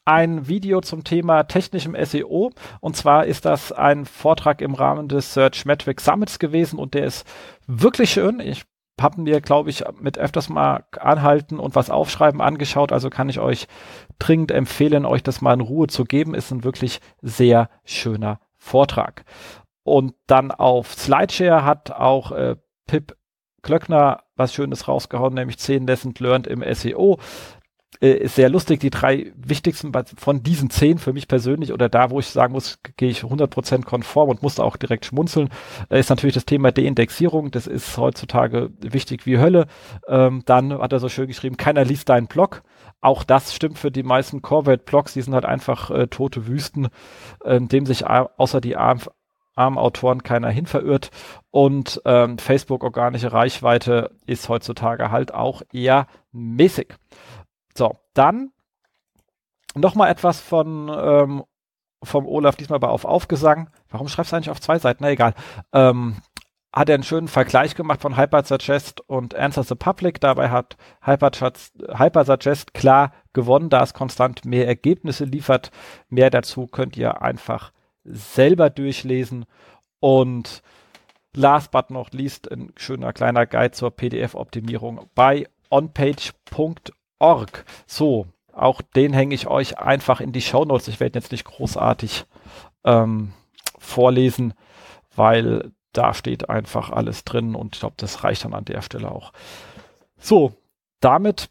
ein 0.05 0.47
Video 0.47 0.79
zum 0.79 1.03
Thema 1.03 1.43
technischem 1.43 1.95
SEO. 2.01 2.51
Und 2.79 2.95
zwar 2.95 3.25
ist 3.25 3.45
das 3.45 3.71
ein 3.73 4.05
Vortrag 4.05 4.61
im 4.61 4.73
Rahmen 4.73 5.09
des 5.09 5.33
Search 5.33 5.65
Metric 5.65 5.99
Summits 5.99 6.39
gewesen 6.39 6.79
und 6.79 6.93
der 6.93 7.05
ist 7.05 7.27
wirklich 7.67 8.11
schön. 8.11 8.39
Ich 8.39 8.63
haben 8.99 9.23
mir, 9.23 9.41
glaube 9.41 9.69
ich, 9.69 9.83
mit 9.99 10.17
öfters 10.17 10.49
mal 10.49 10.85
anhalten 10.99 11.59
und 11.59 11.75
was 11.75 11.89
aufschreiben 11.89 12.41
angeschaut. 12.41 12.91
Also 12.91 13.09
kann 13.09 13.29
ich 13.29 13.39
euch 13.39 13.67
dringend 14.19 14.51
empfehlen, 14.51 15.05
euch 15.05 15.23
das 15.23 15.41
mal 15.41 15.53
in 15.53 15.61
Ruhe 15.61 15.87
zu 15.87 16.03
geben. 16.03 16.33
Ist 16.33 16.51
ein 16.51 16.63
wirklich 16.63 16.99
sehr 17.21 17.69
schöner 17.83 18.39
Vortrag. 18.57 19.23
Und 19.83 20.15
dann 20.25 20.51
auf 20.51 20.93
Slideshare 20.93 21.63
hat 21.63 21.91
auch 21.91 22.31
äh, 22.31 22.55
Pip 22.87 23.15
Klöckner 23.61 24.23
was 24.35 24.53
Schönes 24.53 24.87
rausgehauen, 24.87 25.33
nämlich 25.33 25.57
10 25.57 25.87
Lessons 25.87 26.19
Learned 26.19 26.47
im 26.47 26.63
SEO 26.73 27.17
äh, 28.01 28.11
ist 28.11 28.35
sehr 28.35 28.49
lustig. 28.49 28.79
Die 28.79 28.89
drei 28.89 29.31
wichtigsten 29.35 29.91
von 30.17 30.43
diesen 30.43 30.69
zehn 30.69 30.97
für 30.97 31.13
mich 31.13 31.27
persönlich 31.27 31.73
oder 31.73 31.89
da, 31.89 32.11
wo 32.11 32.19
ich 32.19 32.27
sagen 32.27 32.53
muss, 32.53 32.79
gehe 32.97 33.09
ich 33.09 33.21
100% 33.21 33.83
konform 33.85 34.29
und 34.29 34.43
musste 34.43 34.63
auch 34.63 34.77
direkt 34.77 35.05
schmunzeln, 35.05 35.49
äh, 35.89 35.99
ist 35.99 36.09
natürlich 36.09 36.35
das 36.35 36.45
Thema 36.45 36.71
Deindexierung. 36.71 37.51
Das 37.51 37.65
ist 37.67 37.97
heutzutage 37.97 38.69
wichtig 38.79 39.25
wie 39.25 39.39
Hölle. 39.39 39.67
Ähm, 40.07 40.43
dann 40.45 40.77
hat 40.77 40.93
er 40.93 40.99
so 40.99 41.09
schön 41.09 41.27
geschrieben, 41.27 41.57
keiner 41.57 41.85
liest 41.85 42.09
deinen 42.09 42.27
Blog. 42.27 42.63
Auch 43.01 43.23
das 43.23 43.53
stimmt 43.53 43.77
für 43.77 43.91
die 43.91 44.03
meisten 44.03 44.41
Corvette-Blogs. 44.41 45.13
Die 45.13 45.21
sind 45.21 45.33
halt 45.33 45.45
einfach 45.45 45.89
äh, 45.89 46.07
tote 46.07 46.47
Wüsten, 46.47 46.89
äh, 47.43 47.59
dem 47.59 47.85
sich 47.85 48.05
außer 48.07 48.61
die 48.61 48.75
armen 48.75 49.01
Autoren 49.57 50.23
keiner 50.23 50.49
hin 50.49 50.65
verirrt. 50.65 51.09
Und 51.51 52.01
ähm, 52.05 52.37
Facebook 52.37 52.83
organische 52.83 53.33
Reichweite 53.33 54.11
ist 54.25 54.49
heutzutage 54.49 55.09
halt 55.11 55.33
auch 55.33 55.61
eher 55.73 56.07
mäßig. 56.31 56.93
So, 57.77 57.95
dann 58.13 58.51
Nochmal 59.77 60.09
etwas 60.09 60.41
von 60.41 60.89
ähm, 60.89 61.43
vom 62.03 62.27
Olaf, 62.27 62.55
diesmal 62.55 62.77
aber 62.77 62.91
auf 62.91 63.05
Aufgesang. 63.05 63.69
Warum 63.89 64.07
schreibst 64.07 64.31
du 64.31 64.35
eigentlich 64.35 64.49
auf 64.49 64.61
zwei 64.61 64.77
Seiten? 64.79 65.03
Na 65.03 65.09
egal. 65.09 65.33
Ähm, 65.73 66.17
hat 66.73 66.89
er 66.89 66.95
einen 66.95 67.03
schönen 67.03 67.27
Vergleich 67.27 67.75
gemacht 67.75 68.01
von 68.01 68.17
Hypersuggest 68.17 69.01
und 69.01 69.35
Answer 69.35 69.63
the 69.63 69.75
Public. 69.75 70.21
Dabei 70.21 70.49
hat 70.49 70.77
Hypersuggest 71.01 72.73
klar 72.73 73.13
gewonnen, 73.33 73.69
da 73.69 73.81
es 73.81 73.93
konstant 73.93 74.45
mehr 74.45 74.67
Ergebnisse 74.67 75.25
liefert. 75.25 75.71
Mehr 76.09 76.29
dazu 76.29 76.67
könnt 76.67 76.95
ihr 76.97 77.21
einfach 77.21 77.71
selber 78.03 78.69
durchlesen. 78.69 79.45
Und 79.99 80.61
last 81.33 81.71
but 81.71 81.89
not 81.89 82.13
least 82.13 82.51
ein 82.51 82.73
schöner 82.77 83.11
kleiner 83.11 83.47
Guide 83.47 83.71
zur 83.71 83.91
PDF-Optimierung 83.91 85.09
bei 85.15 85.47
onpage.org. 85.69 86.96
So, 87.85 88.27
auch 88.53 88.81
den 88.81 89.13
hänge 89.13 89.35
ich 89.35 89.47
euch 89.47 89.79
einfach 89.79 90.19
in 90.21 90.31
die 90.31 90.41
Show 90.41 90.65
Notes. 90.65 90.87
Ich 90.87 90.99
werde 90.99 91.19
jetzt 91.19 91.31
nicht 91.31 91.45
großartig 91.45 92.25
ähm, 92.83 93.33
vorlesen, 93.77 94.53
weil 95.15 95.71
da 95.93 96.13
steht 96.13 96.49
einfach 96.49 96.91
alles 96.91 97.23
drin 97.23 97.55
und 97.55 97.75
ich 97.75 97.79
glaube, 97.79 97.95
das 97.97 98.23
reicht 98.23 98.45
dann 98.45 98.53
an 98.53 98.65
der 98.65 98.81
Stelle 98.81 99.11
auch. 99.11 99.33
So, 100.19 100.53
damit 100.99 101.49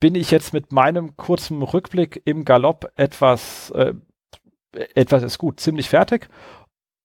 bin 0.00 0.14
ich 0.14 0.30
jetzt 0.30 0.52
mit 0.52 0.72
meinem 0.72 1.16
kurzen 1.16 1.62
Rückblick 1.62 2.22
im 2.24 2.44
Galopp 2.44 2.90
etwas, 2.96 3.70
äh, 3.70 3.94
etwas 4.94 5.22
ist 5.22 5.38
gut, 5.38 5.60
ziemlich 5.60 5.88
fertig. 5.88 6.28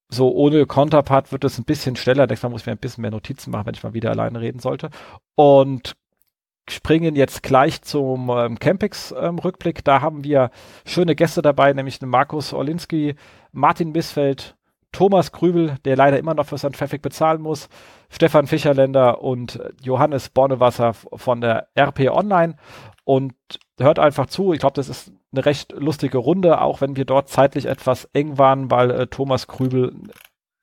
So 0.09 0.33
ohne 0.33 0.65
Konterpart 0.65 1.31
wird 1.31 1.45
es 1.45 1.57
ein 1.57 1.63
bisschen 1.63 1.95
schneller. 1.95 2.27
Nächstes 2.27 2.43
Mal 2.43 2.49
muss 2.49 2.61
ich 2.61 2.67
mir 2.67 2.73
ein 2.73 2.77
bisschen 2.77 3.01
mehr 3.01 3.11
Notizen 3.11 3.51
machen, 3.51 3.67
wenn 3.67 3.75
ich 3.75 3.83
mal 3.83 3.93
wieder 3.93 4.09
alleine 4.09 4.41
reden 4.41 4.59
sollte. 4.59 4.89
Und 5.35 5.95
springen 6.69 7.15
jetzt 7.15 7.43
gleich 7.43 7.81
zum 7.81 8.29
ähm, 8.29 8.59
Campix-Rückblick. 8.59 9.79
Ähm, 9.79 9.83
da 9.83 10.01
haben 10.01 10.23
wir 10.23 10.51
schöne 10.85 11.15
Gäste 11.15 11.41
dabei, 11.41 11.73
nämlich 11.73 11.99
den 11.99 12.09
Markus 12.09 12.53
Orlinski, 12.53 13.15
Martin 13.51 13.91
Missfeld, 13.91 14.55
Thomas 14.91 15.31
Krübel, 15.31 15.77
der 15.85 15.95
leider 15.95 16.19
immer 16.19 16.33
noch 16.33 16.45
für 16.45 16.57
seinen 16.57 16.73
Traffic 16.73 17.01
bezahlen 17.01 17.41
muss, 17.41 17.69
Stefan 18.09 18.47
Fischerländer 18.47 19.21
und 19.21 19.59
Johannes 19.81 20.29
Bornewasser 20.29 20.93
von 20.93 21.41
der 21.41 21.67
RP 21.77 22.09
Online. 22.11 22.55
Und 23.03 23.33
hört 23.79 23.99
einfach 23.99 24.27
zu. 24.27 24.53
Ich 24.53 24.59
glaube, 24.59 24.75
das 24.75 24.89
ist 24.89 25.11
eine 25.31 25.45
recht 25.45 25.73
lustige 25.73 26.17
Runde, 26.17 26.61
auch 26.61 26.81
wenn 26.81 26.95
wir 26.95 27.05
dort 27.05 27.29
zeitlich 27.29 27.65
etwas 27.65 28.05
eng 28.13 28.37
waren, 28.37 28.69
weil 28.69 28.91
äh, 28.91 29.07
Thomas 29.07 29.47
Krübel 29.47 29.93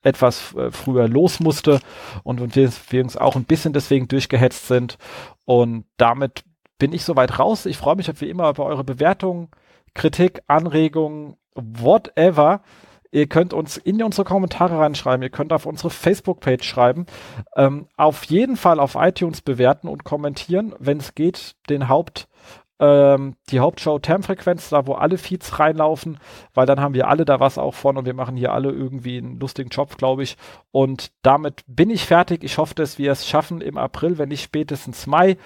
etwas 0.01 0.55
äh, 0.55 0.71
früher 0.71 1.07
los 1.07 1.39
musste 1.39 1.79
und 2.23 2.55
wir, 2.55 2.71
wir 2.89 3.03
uns 3.03 3.17
auch 3.17 3.35
ein 3.35 3.45
bisschen 3.45 3.73
deswegen 3.73 4.07
durchgehetzt 4.07 4.67
sind. 4.67 4.97
Und 5.45 5.85
damit 5.97 6.43
bin 6.77 6.93
ich 6.93 7.03
soweit 7.03 7.37
raus. 7.39 7.65
Ich 7.65 7.77
freue 7.77 7.95
mich 7.95 8.09
wie 8.21 8.29
immer 8.29 8.49
über 8.49 8.65
eure 8.65 8.83
Bewertungen, 8.83 9.49
Kritik, 9.93 10.41
Anregungen, 10.47 11.35
whatever. 11.53 12.61
Ihr 13.11 13.27
könnt 13.27 13.53
uns 13.53 13.77
in 13.77 14.01
unsere 14.03 14.23
Kommentare 14.23 14.77
reinschreiben, 14.77 15.23
ihr 15.23 15.31
könnt 15.31 15.51
auf 15.51 15.65
unsere 15.65 15.89
Facebook-Page 15.89 16.63
schreiben. 16.63 17.07
Ähm, 17.55 17.87
auf 17.97 18.23
jeden 18.25 18.55
Fall 18.55 18.79
auf 18.79 18.95
iTunes 18.95 19.41
bewerten 19.41 19.87
und 19.87 20.03
kommentieren, 20.03 20.75
wenn 20.79 20.99
es 20.99 21.15
geht, 21.15 21.55
den 21.69 21.89
Haupt, 21.89 22.27
ähm, 22.79 23.35
die 23.49 23.59
Hauptshow 23.59 23.99
Termfrequenz, 23.99 24.69
da 24.69 24.87
wo 24.87 24.93
alle 24.93 25.17
Feeds 25.17 25.59
reinlaufen, 25.59 26.19
weil 26.53 26.65
dann 26.65 26.79
haben 26.79 26.93
wir 26.93 27.07
alle 27.07 27.25
da 27.25 27.39
was 27.39 27.57
auch 27.57 27.73
von 27.73 27.97
und 27.97 28.05
wir 28.05 28.13
machen 28.13 28.37
hier 28.37 28.53
alle 28.53 28.71
irgendwie 28.71 29.17
einen 29.17 29.39
lustigen 29.39 29.69
Job, 29.69 29.97
glaube 29.97 30.23
ich. 30.23 30.37
Und 30.71 31.11
damit 31.21 31.63
bin 31.67 31.89
ich 31.89 32.05
fertig. 32.05 32.43
Ich 32.43 32.57
hoffe, 32.57 32.75
dass 32.75 32.97
wir 32.97 33.11
es 33.11 33.27
schaffen 33.27 33.61
im 33.61 33.77
April, 33.77 34.17
wenn 34.17 34.29
nicht 34.29 34.43
spätestens 34.43 35.07
Mai 35.07 35.37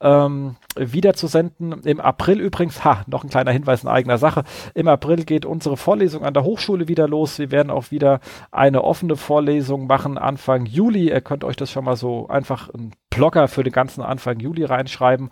ähm, 0.00 0.56
wieder 0.76 1.14
zu 1.14 1.26
senden. 1.26 1.72
Im 1.84 2.00
April 2.00 2.40
übrigens, 2.40 2.84
ha, 2.84 3.04
noch 3.06 3.22
ein 3.22 3.30
kleiner 3.30 3.50
Hinweis 3.50 3.82
in 3.82 3.88
eigener 3.88 4.18
Sache. 4.18 4.44
Im 4.74 4.88
April 4.88 5.24
geht 5.24 5.44
unsere 5.44 5.76
Vorlesung 5.76 6.24
an 6.24 6.34
der 6.34 6.44
Hochschule 6.44 6.88
wieder 6.88 7.06
los. 7.06 7.38
Wir 7.38 7.50
werden 7.50 7.70
auch 7.70 7.90
wieder 7.90 8.20
eine 8.50 8.82
offene 8.82 9.16
Vorlesung 9.16 9.86
machen 9.86 10.18
Anfang 10.18 10.66
Juli. 10.66 11.10
Ihr 11.10 11.20
könnt 11.20 11.44
euch 11.44 11.56
das 11.56 11.70
schon 11.70 11.84
mal 11.84 11.96
so 11.96 12.28
einfach 12.28 12.70
einen 12.70 12.92
Blogger 13.10 13.48
für 13.48 13.62
den 13.62 13.72
ganzen 13.72 14.02
Anfang 14.02 14.40
Juli 14.40 14.64
reinschreiben. 14.64 15.30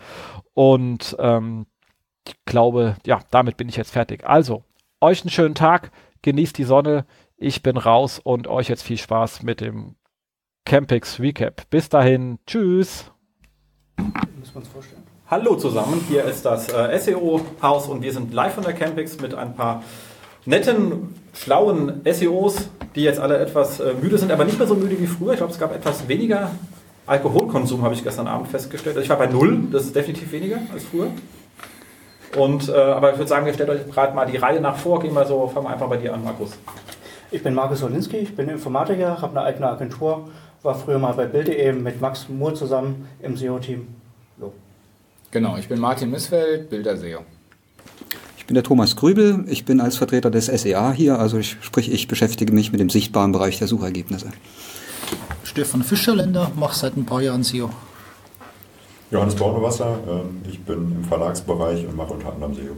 Und 0.55 1.17
ähm, 1.19 1.67
ich 2.27 2.35
glaube, 2.45 2.97
ja, 3.07 3.21
damit 3.31 3.57
bin 3.57 3.69
ich 3.69 3.77
jetzt 3.77 3.93
fertig. 3.93 4.27
Also, 4.27 4.65
euch 5.01 5.23
einen 5.23 5.31
schönen 5.31 5.55
Tag, 5.55 5.93
genießt 6.23 6.59
die 6.59 6.65
Sonne. 6.65 7.07
Ich 7.37 7.63
bin 7.63 7.77
raus 7.77 8.19
und 8.19 8.49
euch 8.49 8.69
jetzt 8.69 8.83
viel 8.83 8.99
Spaß 8.99 9.43
mit 9.45 9.61
dem 9.61 9.95
Campix 10.65 11.21
Recap. 11.21 11.71
Bis 11.71 11.89
dahin, 11.89 12.39
tschüss. 12.47 13.13
Müssen 13.99 14.55
wir 14.55 14.61
uns 14.61 14.69
vorstellen. 14.69 15.03
Hallo 15.31 15.57
zusammen, 15.57 16.01
hier 16.09 16.25
ist 16.25 16.45
das 16.45 16.69
äh, 16.73 16.99
SEO-Haus 16.99 17.89
und 17.89 18.03
wir 18.03 18.13
sind 18.13 18.33
live 18.33 18.55
von 18.55 18.65
der 18.65 18.73
Campix 18.73 19.21
mit 19.21 19.35
ein 19.35 19.55
paar 19.55 19.83
netten, 20.47 21.15
schlauen 21.35 22.01
SEOs, 22.05 22.71
die 22.95 23.03
jetzt 23.03 23.19
alle 23.19 23.39
etwas 23.39 23.81
äh, 23.81 23.93
müde 24.01 24.17
sind, 24.17 24.31
aber 24.33 24.45
nicht 24.45 24.59
mehr 24.59 24.69
so 24.69 24.75
müde 24.75 24.99
wie 24.99 25.07
früher. 25.07 25.33
Ich 25.33 25.39
glaube, 25.39 25.53
es 25.53 25.59
gab 25.59 25.75
etwas 25.75 26.07
weniger 26.09 26.53
Alkoholkonsum, 27.07 27.83
habe 27.83 27.95
ich 27.95 28.05
gestern 28.05 28.29
Abend 28.29 28.49
festgestellt. 28.49 28.97
Also 28.97 29.05
ich 29.05 29.11
war 29.11 29.19
bei 29.19 29.27
null, 29.27 29.65
das 29.73 29.87
ist 29.87 29.97
definitiv 29.97 30.31
weniger 30.31 30.59
als 30.73 30.85
früher. 30.85 31.09
Und, 32.37 32.69
äh, 32.69 32.73
aber 32.73 33.13
ich 33.13 33.19
würde 33.19 33.29
sagen, 33.29 33.47
wir 33.47 33.55
stellen 33.55 33.71
euch 33.71 33.91
gerade 33.91 34.15
mal 34.15 34.27
die 34.27 34.37
Reihe 34.37 34.61
nach 34.61 34.77
vor. 34.77 35.01
Gehen 35.01 35.15
wir 35.15 35.27
so, 35.27 35.49
fangen 35.49 35.67
wir 35.67 35.71
einfach 35.71 35.89
bei 35.89 35.97
dir 35.97 36.15
an, 36.15 36.23
Markus. 36.23 36.53
Ich 37.31 37.43
bin 37.43 37.53
Markus 37.53 37.81
Solinski, 37.81 38.19
ich 38.19 38.37
bin 38.37 38.49
Informatiker, 38.49 39.21
habe 39.21 39.39
eine 39.39 39.47
eigene 39.47 39.69
Agentur 39.69 40.29
war 40.63 40.75
früher 40.75 40.99
mal 40.99 41.13
bei 41.13 41.27
Bild.de 41.27 41.73
mit 41.73 42.01
Max 42.01 42.29
Moore 42.29 42.55
zusammen 42.55 43.09
im 43.21 43.37
SEO-Team. 43.37 43.87
So. 44.41 44.53
Genau, 45.31 45.57
ich 45.57 45.69
bin 45.69 45.79
Martin 45.79 46.11
Missfeld, 46.11 46.71
Bilder 46.71 46.97
SEO. 46.97 47.21
Ich 48.37 48.47
bin 48.47 48.55
der 48.55 48.65
Thomas 48.65 48.97
Grübel, 48.97 49.45
ich 49.49 49.65
bin 49.65 49.81
als 49.81 49.97
Vertreter 49.97 50.31
des 50.31 50.47
SEA 50.47 50.93
hier, 50.93 51.19
also 51.19 51.39
ich, 51.39 51.59
sprich, 51.61 51.93
ich 51.93 52.09
beschäftige 52.09 52.53
mich 52.53 52.73
mit 52.73 52.81
dem 52.81 52.89
sichtbaren 52.89 53.33
Bereich 53.33 53.59
der 53.59 53.69
Suchergebnisse. 53.69 54.29
Stefan 55.45 55.83
Fischerländer, 55.83 56.51
mache 56.57 56.77
seit 56.77 56.97
ein 56.97 57.05
paar 57.05 57.21
Jahren 57.21 57.43
SEO. 57.43 57.71
Johannes 59.11 59.35
Bornewasser, 59.37 59.99
ähm, 60.09 60.43
ich 60.49 60.61
bin 60.61 60.97
im 60.97 61.05
Verlagsbereich 61.05 61.87
und 61.87 61.97
mache 61.97 62.15
unter 62.15 62.33
anderem 62.33 62.55
SEO. 62.55 62.77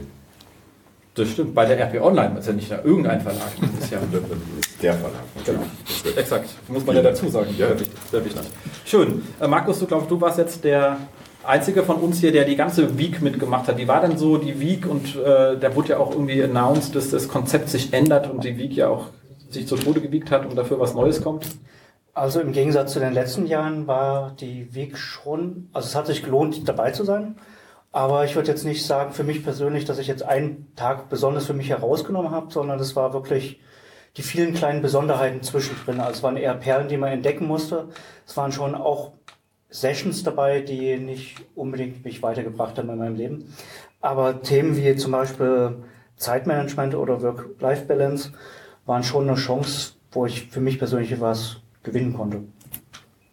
Das 1.15 1.29
stimmt, 1.29 1.53
bei 1.53 1.65
der 1.65 1.77
RP 1.77 2.01
Online, 2.01 2.35
das 2.35 2.47
ist 2.47 2.47
ja 2.47 2.53
nicht 2.53 2.85
irgendein 2.85 3.19
Verlag. 3.19 3.51
Das 3.59 3.85
ist 3.85 3.91
ja 3.91 3.99
der 4.81 4.93
Verlag. 4.93 5.21
Genau, 5.45 5.61
exakt. 6.17 6.49
Muss 6.67 6.85
man 6.85 6.95
ja 6.95 7.01
dazu 7.01 7.27
sagen. 7.29 7.53
Ja. 7.57 7.67
Sehr, 8.11 8.25
wichtig. 8.25 8.41
Schön. 8.85 9.23
Äh, 9.39 9.47
Markus, 9.47 9.79
du 9.79 9.87
glaubst, 9.87 10.09
du 10.09 10.19
warst 10.19 10.37
jetzt 10.37 10.63
der 10.63 10.97
einzige 11.43 11.83
von 11.83 11.97
uns 11.97 12.19
hier, 12.19 12.31
der 12.31 12.45
die 12.45 12.55
ganze 12.55 12.97
Week 12.97 13.21
mitgemacht 13.21 13.67
hat. 13.67 13.77
Wie 13.77 13.87
war 13.87 14.01
denn 14.01 14.17
so 14.17 14.37
die 14.37 14.59
Week? 14.59 14.85
Und 14.85 15.15
äh, 15.15 15.57
da 15.57 15.75
wurde 15.75 15.89
ja 15.89 15.97
auch 15.97 16.11
irgendwie 16.11 16.41
announced, 16.43 16.95
dass 16.95 17.09
das 17.09 17.27
Konzept 17.27 17.69
sich 17.69 17.93
ändert 17.93 18.29
und 18.29 18.43
die 18.43 18.57
Week 18.57 18.73
ja 18.73 18.89
auch 18.89 19.07
sich 19.49 19.67
zu 19.67 19.75
Tode 19.75 20.01
gewiegt 20.01 20.31
hat 20.31 20.45
und 20.45 20.55
dafür 20.55 20.79
was 20.79 20.93
Neues 20.93 21.21
kommt. 21.21 21.47
Also 22.13 22.41
im 22.41 22.51
Gegensatz 22.51 22.93
zu 22.93 22.99
den 22.99 23.13
letzten 23.13 23.45
Jahren 23.45 23.87
war 23.87 24.35
die 24.39 24.73
Week 24.75 24.97
schon, 24.97 25.69
also 25.71 25.87
es 25.87 25.95
hat 25.95 26.07
sich 26.07 26.23
gelohnt, 26.23 26.67
dabei 26.67 26.91
zu 26.91 27.03
sein. 27.03 27.35
Aber 27.93 28.23
ich 28.23 28.35
würde 28.35 28.49
jetzt 28.49 28.63
nicht 28.63 28.85
sagen, 28.85 29.11
für 29.11 29.23
mich 29.23 29.43
persönlich, 29.43 29.83
dass 29.85 29.99
ich 29.99 30.07
jetzt 30.07 30.23
einen 30.23 30.73
Tag 30.75 31.09
besonders 31.09 31.45
für 31.45 31.53
mich 31.53 31.69
herausgenommen 31.69 32.31
habe, 32.31 32.51
sondern 32.51 32.79
es 32.79 32.95
war 32.95 33.13
wirklich 33.13 33.59
die 34.17 34.23
vielen 34.23 34.53
kleinen 34.53 34.81
Besonderheiten 34.81 35.41
zwischendrin. 35.41 35.99
Also 35.99 36.13
es 36.13 36.23
waren 36.23 36.37
eher 36.37 36.53
Perlen, 36.53 36.87
die 36.87 36.97
man 36.97 37.11
entdecken 37.11 37.47
musste. 37.47 37.89
Es 38.27 38.35
waren 38.35 38.51
schon 38.51 38.75
auch 38.75 39.13
Sessions 39.69 40.23
dabei, 40.23 40.61
die 40.61 40.97
nicht 40.97 41.37
unbedingt 41.55 42.03
mich 42.03 42.21
weitergebracht 42.21 42.77
haben 42.77 42.89
in 42.89 42.97
meinem 42.97 43.15
Leben. 43.15 43.53
Aber 44.01 44.41
Themen 44.41 44.75
wie 44.75 44.95
zum 44.95 45.13
Beispiel 45.13 45.77
Zeitmanagement 46.17 46.93
oder 46.95 47.21
Work-Life-Balance 47.21 48.33
waren 48.85 49.03
schon 49.03 49.29
eine 49.29 49.37
Chance, 49.37 49.93
wo 50.11 50.25
ich 50.25 50.47
für 50.47 50.59
mich 50.59 50.77
persönlich 50.77 51.19
was 51.21 51.61
gewinnen 51.83 52.13
konnte. 52.13 52.43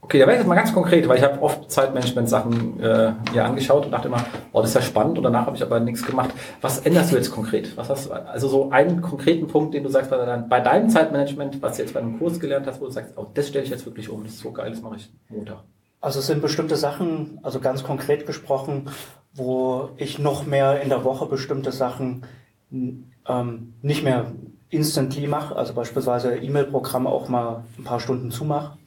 Okay, 0.08 0.20
da 0.20 0.24
wäre 0.24 0.36
ich 0.36 0.40
jetzt 0.40 0.48
mal 0.48 0.54
ganz 0.54 0.72
konkret, 0.72 1.06
weil 1.06 1.18
ich 1.18 1.22
habe 1.22 1.42
oft 1.42 1.70
Zeitmanagement-Sachen 1.70 2.80
äh, 2.80 3.12
mir 3.30 3.44
angeschaut 3.44 3.84
und 3.84 3.90
dachte 3.90 4.08
immer, 4.08 4.24
oh, 4.52 4.62
das 4.62 4.70
ist 4.70 4.76
ja 4.76 4.80
spannend 4.80 5.18
und 5.18 5.24
danach 5.24 5.44
habe 5.44 5.54
ich 5.54 5.62
aber 5.62 5.80
nichts 5.80 6.02
gemacht. 6.02 6.30
Was 6.62 6.78
änderst 6.78 7.12
du 7.12 7.16
jetzt 7.16 7.30
konkret? 7.30 7.76
Was 7.76 7.90
hast 7.90 8.06
du, 8.06 8.12
also 8.12 8.48
so 8.48 8.70
einen 8.70 9.02
konkreten 9.02 9.48
Punkt, 9.48 9.74
den 9.74 9.82
du 9.82 9.90
sagst 9.90 10.08
bei, 10.08 10.16
dein, 10.16 10.48
bei 10.48 10.60
deinem 10.60 10.88
Zeitmanagement, 10.88 11.60
was 11.60 11.76
du 11.76 11.82
jetzt 11.82 11.92
bei 11.92 12.00
einem 12.00 12.18
Kurs 12.18 12.40
gelernt 12.40 12.66
hast, 12.66 12.80
wo 12.80 12.86
du 12.86 12.90
sagst, 12.90 13.18
oh, 13.18 13.26
das 13.34 13.48
stelle 13.48 13.64
ich 13.64 13.70
jetzt 13.70 13.84
wirklich 13.84 14.08
um, 14.08 14.24
das 14.24 14.32
ist 14.32 14.40
so 14.40 14.50
geil, 14.50 14.70
das 14.70 14.80
mache 14.80 14.96
ich 14.96 15.12
Montag. 15.28 15.58
Also 16.00 16.20
es 16.20 16.26
sind 16.26 16.40
bestimmte 16.40 16.76
Sachen, 16.76 17.38
also 17.42 17.60
ganz 17.60 17.84
konkret 17.84 18.24
gesprochen, 18.24 18.88
wo 19.34 19.90
ich 19.98 20.18
noch 20.18 20.46
mehr 20.46 20.80
in 20.80 20.88
der 20.88 21.04
Woche 21.04 21.26
bestimmte 21.26 21.70
Sachen 21.70 22.24
ähm, 22.70 23.74
nicht 23.82 24.04
mehr 24.04 24.32
instantly 24.70 25.26
mache, 25.26 25.54
also 25.54 25.74
beispielsweise 25.74 26.34
E-Mail-Programm 26.34 27.06
auch 27.06 27.28
mal 27.28 27.64
ein 27.76 27.84
paar 27.84 28.00
Stunden 28.00 28.30
zumache 28.30 28.78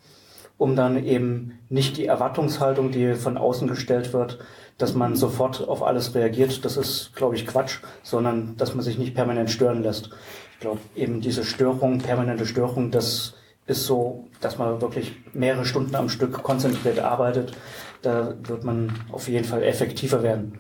um 0.62 0.76
dann 0.76 1.04
eben 1.04 1.58
nicht 1.69 1.97
die 1.97 2.06
Erwartungshaltung, 2.06 2.91
die 2.91 3.15
von 3.15 3.36
außen 3.36 3.67
gestellt 3.67 4.13
wird, 4.13 4.38
dass 4.78 4.93
man 4.93 5.15
sofort 5.15 5.67
auf 5.67 5.82
alles 5.82 6.13
reagiert. 6.13 6.63
Das 6.63 6.78
ist, 6.78 7.15
glaube 7.15 7.36
ich, 7.36 7.47
Quatsch, 7.47 7.80
sondern 8.04 8.58
dass 8.58 8.76
man 8.76 8.84
sich 8.84 9.00
nicht 9.00 9.15
permanent 9.15 9.50
stören 9.50 9.82
lässt. 9.82 10.12
Ich 10.54 10.60
glaube, 10.60 10.80
eben 10.95 11.19
diese 11.19 11.45
Störung, 11.45 11.97
permanente 11.97 12.45
Störung, 12.45 12.91
das 12.91 13.34
ist 13.65 13.88
so, 13.88 14.28
dass 14.39 14.60
man 14.60 14.82
wirklich 14.82 15.13
mehrere 15.34 15.65
Stunden 15.65 15.95
am 15.95 16.10
Stück 16.10 16.43
konzentriert 16.43 17.00
arbeitet. 17.00 17.54
Da 18.04 18.36
wird 18.43 18.63
man 18.63 18.93
auf 19.12 19.28
jeden 19.28 19.45
Fall 19.45 19.63
effektiver 19.63 20.21
werden. 20.21 20.60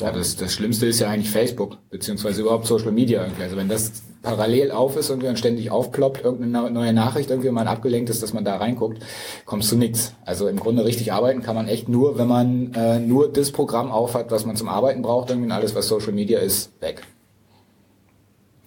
Ja, 0.00 0.12
das, 0.12 0.36
das 0.36 0.52
Schlimmste 0.52 0.86
ist 0.86 1.00
ja 1.00 1.08
eigentlich 1.08 1.30
Facebook, 1.30 1.78
beziehungsweise 1.90 2.42
überhaupt 2.42 2.66
Social 2.66 2.92
Media 2.92 3.22
irgendwie. 3.22 3.42
Also 3.42 3.56
wenn 3.56 3.68
das 3.68 4.02
parallel 4.22 4.70
auf 4.70 4.96
ist 4.96 5.10
und 5.10 5.24
und 5.24 5.38
ständig 5.38 5.70
aufploppt, 5.70 6.24
irgendeine 6.24 6.70
neue 6.70 6.92
Nachricht 6.92 7.30
irgendwie 7.30 7.50
mal 7.50 7.66
abgelenkt 7.66 8.10
ist, 8.10 8.22
dass 8.22 8.32
man 8.32 8.44
da 8.44 8.56
reinguckt, 8.56 9.02
kommst 9.44 9.72
du 9.72 9.76
nix. 9.76 10.14
Also 10.24 10.48
im 10.48 10.58
Grunde 10.58 10.84
richtig 10.84 11.12
arbeiten 11.12 11.42
kann 11.42 11.56
man 11.56 11.68
echt 11.68 11.88
nur, 11.88 12.18
wenn 12.18 12.28
man 12.28 12.72
äh, 12.74 12.98
nur 13.00 13.32
das 13.32 13.50
Programm 13.50 13.90
aufhat, 13.90 14.30
was 14.30 14.44
man 14.46 14.56
zum 14.56 14.68
Arbeiten 14.68 15.02
braucht, 15.02 15.30
irgendwie 15.30 15.46
und 15.46 15.52
alles, 15.52 15.74
was 15.74 15.88
Social 15.88 16.12
Media 16.12 16.38
ist, 16.38 16.70
weg. 16.80 17.02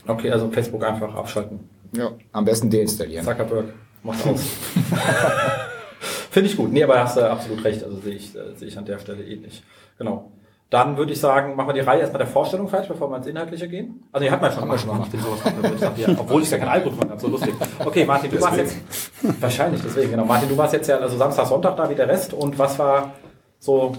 Okay, 0.08 0.32
also 0.32 0.50
Facebook 0.50 0.84
einfach 0.84 1.13
abschalten. 1.13 1.60
Ja, 1.96 2.12
am 2.32 2.46
besten 2.46 2.70
deinstallieren. 2.70 3.26
Zuckerberg, 3.26 3.65
macht 4.04 4.26
aus. 4.28 4.41
Finde 6.32 6.50
ich 6.50 6.56
gut. 6.56 6.72
Nee, 6.72 6.84
aber 6.84 7.00
hast 7.00 7.17
du 7.17 7.30
absolut 7.30 7.63
recht. 7.63 7.84
Also 7.84 7.98
sehe 7.98 8.15
ich, 8.15 8.36
äh, 8.36 8.56
sehe 8.56 8.70
ich 8.70 8.78
an 8.78 8.86
der 8.86 9.00
Stelle 9.00 9.24
ähnlich. 9.24 9.63
Genau. 9.98 10.32
Dann 10.71 10.95
würde 10.95 11.12
ich 11.12 11.19
sagen, 11.19 11.57
machen 11.57 11.67
wir 11.67 11.73
die 11.73 11.81
Reihe 11.81 11.99
erstmal 11.99 12.19
der 12.19 12.27
Vorstellung 12.27 12.69
fertig, 12.69 12.88
bevor 12.88 13.10
wir 13.10 13.17
ins 13.17 13.27
Inhaltliche 13.27 13.67
gehen. 13.67 14.05
Also 14.13 14.25
die 14.25 14.31
hat 14.31 14.41
man 14.41 14.53
schon 14.53 14.67
mal 14.69 14.79
schon 14.79 14.91
gemacht. 14.91 15.10
Ich 15.13 15.19
bin 15.19 15.21
sowas 15.21 16.17
obwohl 16.17 16.41
ich 16.43 16.49
ja 16.49 16.57
kein 16.60 16.69
Album 16.69 16.95
von 16.97 17.10
habe, 17.10 17.19
so 17.19 17.27
lustig. 17.27 17.53
Okay, 17.84 18.05
Martin, 18.05 18.31
du 18.31 18.41
warst 18.41 18.55
jetzt 18.55 18.77
wahrscheinlich 19.41 19.81
deswegen 19.81 20.12
genau. 20.12 20.23
Martin, 20.23 20.47
du 20.47 20.57
warst 20.57 20.71
jetzt 20.73 20.88
ja 20.88 20.97
also 20.97 21.17
Samstag, 21.17 21.47
Sonntag 21.47 21.75
da 21.75 21.89
wie 21.89 21.95
der 21.95 22.07
Rest 22.07 22.34
und 22.34 22.57
was 22.57 22.79
war 22.79 23.15
so 23.60 23.91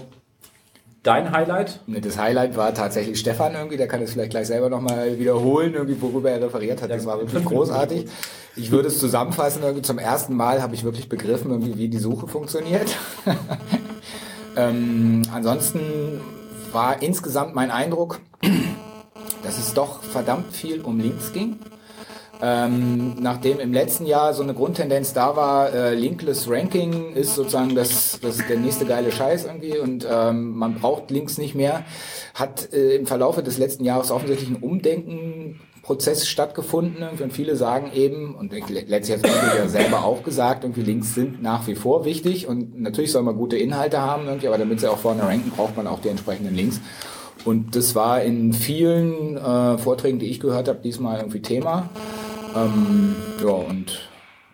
dein 1.03 1.31
Highlight? 1.31 1.79
Das 1.85 2.17
Highlight 2.17 2.57
war 2.57 2.73
tatsächlich 2.73 3.19
Stefan 3.19 3.53
irgendwie, 3.53 3.77
der 3.77 3.87
kann 3.87 4.01
es 4.01 4.13
vielleicht 4.13 4.31
gleich 4.31 4.47
selber 4.47 4.69
nochmal 4.69 5.19
wiederholen, 5.19 5.75
irgendwie, 5.75 6.01
worüber 6.01 6.31
er 6.31 6.41
referiert 6.41 6.81
hat. 6.81 6.89
Das 6.89 7.05
war 7.05 7.19
wirklich 7.19 7.45
großartig. 7.45 8.07
Ich 8.55 8.71
würde 8.71 8.87
es 8.87 8.97
zusammenfassen, 8.97 9.61
irgendwie 9.61 9.83
zum 9.83 9.99
ersten 9.99 10.35
Mal 10.35 10.63
habe 10.63 10.73
ich 10.73 10.83
wirklich 10.83 11.07
begriffen, 11.07 11.51
irgendwie, 11.51 11.77
wie 11.77 11.87
die 11.87 11.99
Suche 11.99 12.27
funktioniert. 12.27 12.97
ähm, 14.57 15.21
ansonsten 15.31 16.19
war 16.73 17.01
insgesamt 17.01 17.55
mein 17.55 17.71
Eindruck, 17.71 18.19
dass 19.43 19.57
es 19.57 19.73
doch 19.73 20.03
verdammt 20.03 20.53
viel 20.55 20.81
um 20.81 20.99
Links 20.99 21.33
ging. 21.33 21.59
Ähm, 22.41 23.15
nachdem 23.21 23.59
im 23.59 23.71
letzten 23.71 24.05
Jahr 24.05 24.33
so 24.33 24.43
eine 24.43 24.53
Grundtendenz 24.53 25.13
da 25.13 25.37
war, 25.37 25.71
äh, 25.73 25.95
Linkless 25.95 26.49
Ranking 26.49 27.13
ist 27.13 27.35
sozusagen 27.35 27.73
das, 27.73 28.19
das 28.21 28.45
der 28.45 28.57
nächste 28.57 28.85
geile 28.85 29.13
Scheiß 29.13 29.45
irgendwie 29.45 29.77
und 29.77 30.05
ähm, 30.09 30.51
man 30.57 30.75
braucht 30.75 31.09
Links 31.09 31.37
nicht 31.37 31.55
mehr, 31.55 31.85
hat 32.33 32.73
äh, 32.73 32.95
im 32.95 33.05
Verlaufe 33.05 33.43
des 33.43 33.57
letzten 33.57 33.85
Jahres 33.85 34.11
offensichtlich 34.11 34.49
ein 34.49 34.61
Umdenkenprozess 35.83 36.27
stattgefunden 36.27 37.03
und 37.21 37.33
viele 37.33 37.55
sagen 37.57 37.91
eben, 37.93 38.35
und 38.35 38.53
ich- 38.53 38.69
letztlich 38.69 39.17
hat 39.17 39.25
es 39.25 39.57
ja 39.57 39.67
selber 39.67 40.05
auch 40.05 40.23
gesagt, 40.23 40.63
irgendwie 40.63 40.81
Links 40.81 41.13
sind 41.13 41.41
nach 41.43 41.67
wie 41.67 41.75
vor 41.75 42.05
wichtig 42.05 42.47
und 42.47 42.79
natürlich 42.79 43.11
soll 43.11 43.23
man 43.23 43.35
gute 43.35 43.57
Inhalte 43.57 43.99
haben, 44.01 44.25
irgendwie, 44.27 44.47
aber 44.47 44.57
damit 44.57 44.79
sie 44.79 44.87
auch 44.89 44.97
vorne 44.97 45.23
ranken, 45.23 45.51
braucht 45.51 45.75
man 45.75 45.87
auch 45.87 45.99
die 45.99 46.07
entsprechenden 46.09 46.55
Links. 46.55 46.79
Und 47.45 47.75
das 47.75 47.95
war 47.95 48.21
in 48.21 48.53
vielen 48.53 49.35
äh, 49.35 49.77
Vorträgen, 49.77 50.19
die 50.19 50.27
ich 50.27 50.39
gehört 50.39 50.69
habe, 50.69 50.79
diesmal 50.81 51.19
irgendwie 51.19 51.41
Thema. 51.41 51.89
Ähm, 52.55 53.15
ja, 53.43 53.49
und 53.51 54.09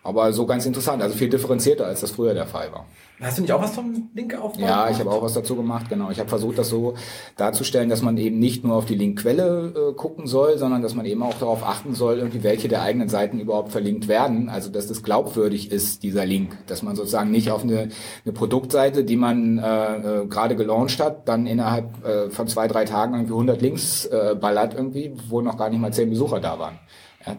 aber 0.10 0.34
so 0.34 0.46
ganz 0.46 0.66
interessant, 0.66 1.02
also 1.02 1.16
viel 1.16 1.30
differenzierter, 1.30 1.86
als 1.86 2.02
das 2.02 2.12
früher 2.12 2.34
der 2.34 2.48
Fall 2.48 2.72
war. 2.72 2.86
Hast 3.22 3.38
du 3.38 3.42
nicht 3.42 3.52
auch 3.52 3.62
was 3.62 3.74
zum 3.74 4.10
Link 4.14 4.34
aufbauen? 4.34 4.64
Ja, 4.64 4.90
ich 4.90 4.98
habe 4.98 5.12
auch 5.12 5.22
was 5.22 5.34
dazu 5.34 5.58
gemacht, 5.58 5.90
genau. 5.90 6.10
Ich 6.10 6.20
habe 6.20 6.30
versucht, 6.30 6.58
das 6.58 6.70
so 6.70 6.94
darzustellen, 7.36 7.90
dass 7.90 8.02
man 8.02 8.16
eben 8.18 8.40
nicht 8.40 8.64
nur 8.64 8.78
auf 8.78 8.86
die 8.86 8.96
Linkquelle 8.96 9.74
äh, 9.92 9.94
gucken 9.94 10.26
soll, 10.26 10.58
sondern 10.58 10.82
dass 10.82 10.96
man 10.96 11.06
eben 11.06 11.22
auch 11.22 11.34
darauf 11.34 11.64
achten 11.64 11.94
soll, 11.94 12.20
irgendwie 12.20 12.44
welche 12.44 12.70
der 12.70 12.82
eigenen 12.82 13.10
Seiten 13.10 13.42
überhaupt 13.42 13.74
verlinkt 13.74 14.08
werden. 14.08 14.48
Also 14.48 14.70
dass 14.70 14.88
das 14.88 15.04
glaubwürdig 15.04 15.70
ist, 15.70 16.04
dieser 16.04 16.26
Link. 16.26 16.58
Dass 16.68 16.82
man 16.82 16.96
sozusagen 16.96 17.30
nicht 17.30 17.52
auf 17.52 17.64
eine, 17.64 17.90
eine 18.24 18.34
Produktseite, 18.34 19.04
die 19.04 19.18
man 19.18 19.58
äh, 19.58 20.22
äh, 20.22 20.26
gerade 20.28 20.56
gelauncht 20.56 21.02
hat, 21.02 21.28
dann 21.28 21.46
innerhalb 21.46 22.06
äh, 22.06 22.30
von 22.30 22.48
zwei, 22.48 22.70
drei 22.70 22.86
Tagen 22.86 23.16
irgendwie 23.16 23.34
100 23.34 23.62
Links 23.62 24.06
äh, 24.06 24.36
ballert 24.40 24.74
irgendwie, 24.74 25.14
wo 25.28 25.42
noch 25.42 25.58
gar 25.58 25.70
nicht 25.70 25.80
mal 25.80 25.92
zehn 25.92 26.10
Besucher 26.10 26.40
da 26.40 26.58
waren. 26.58 26.80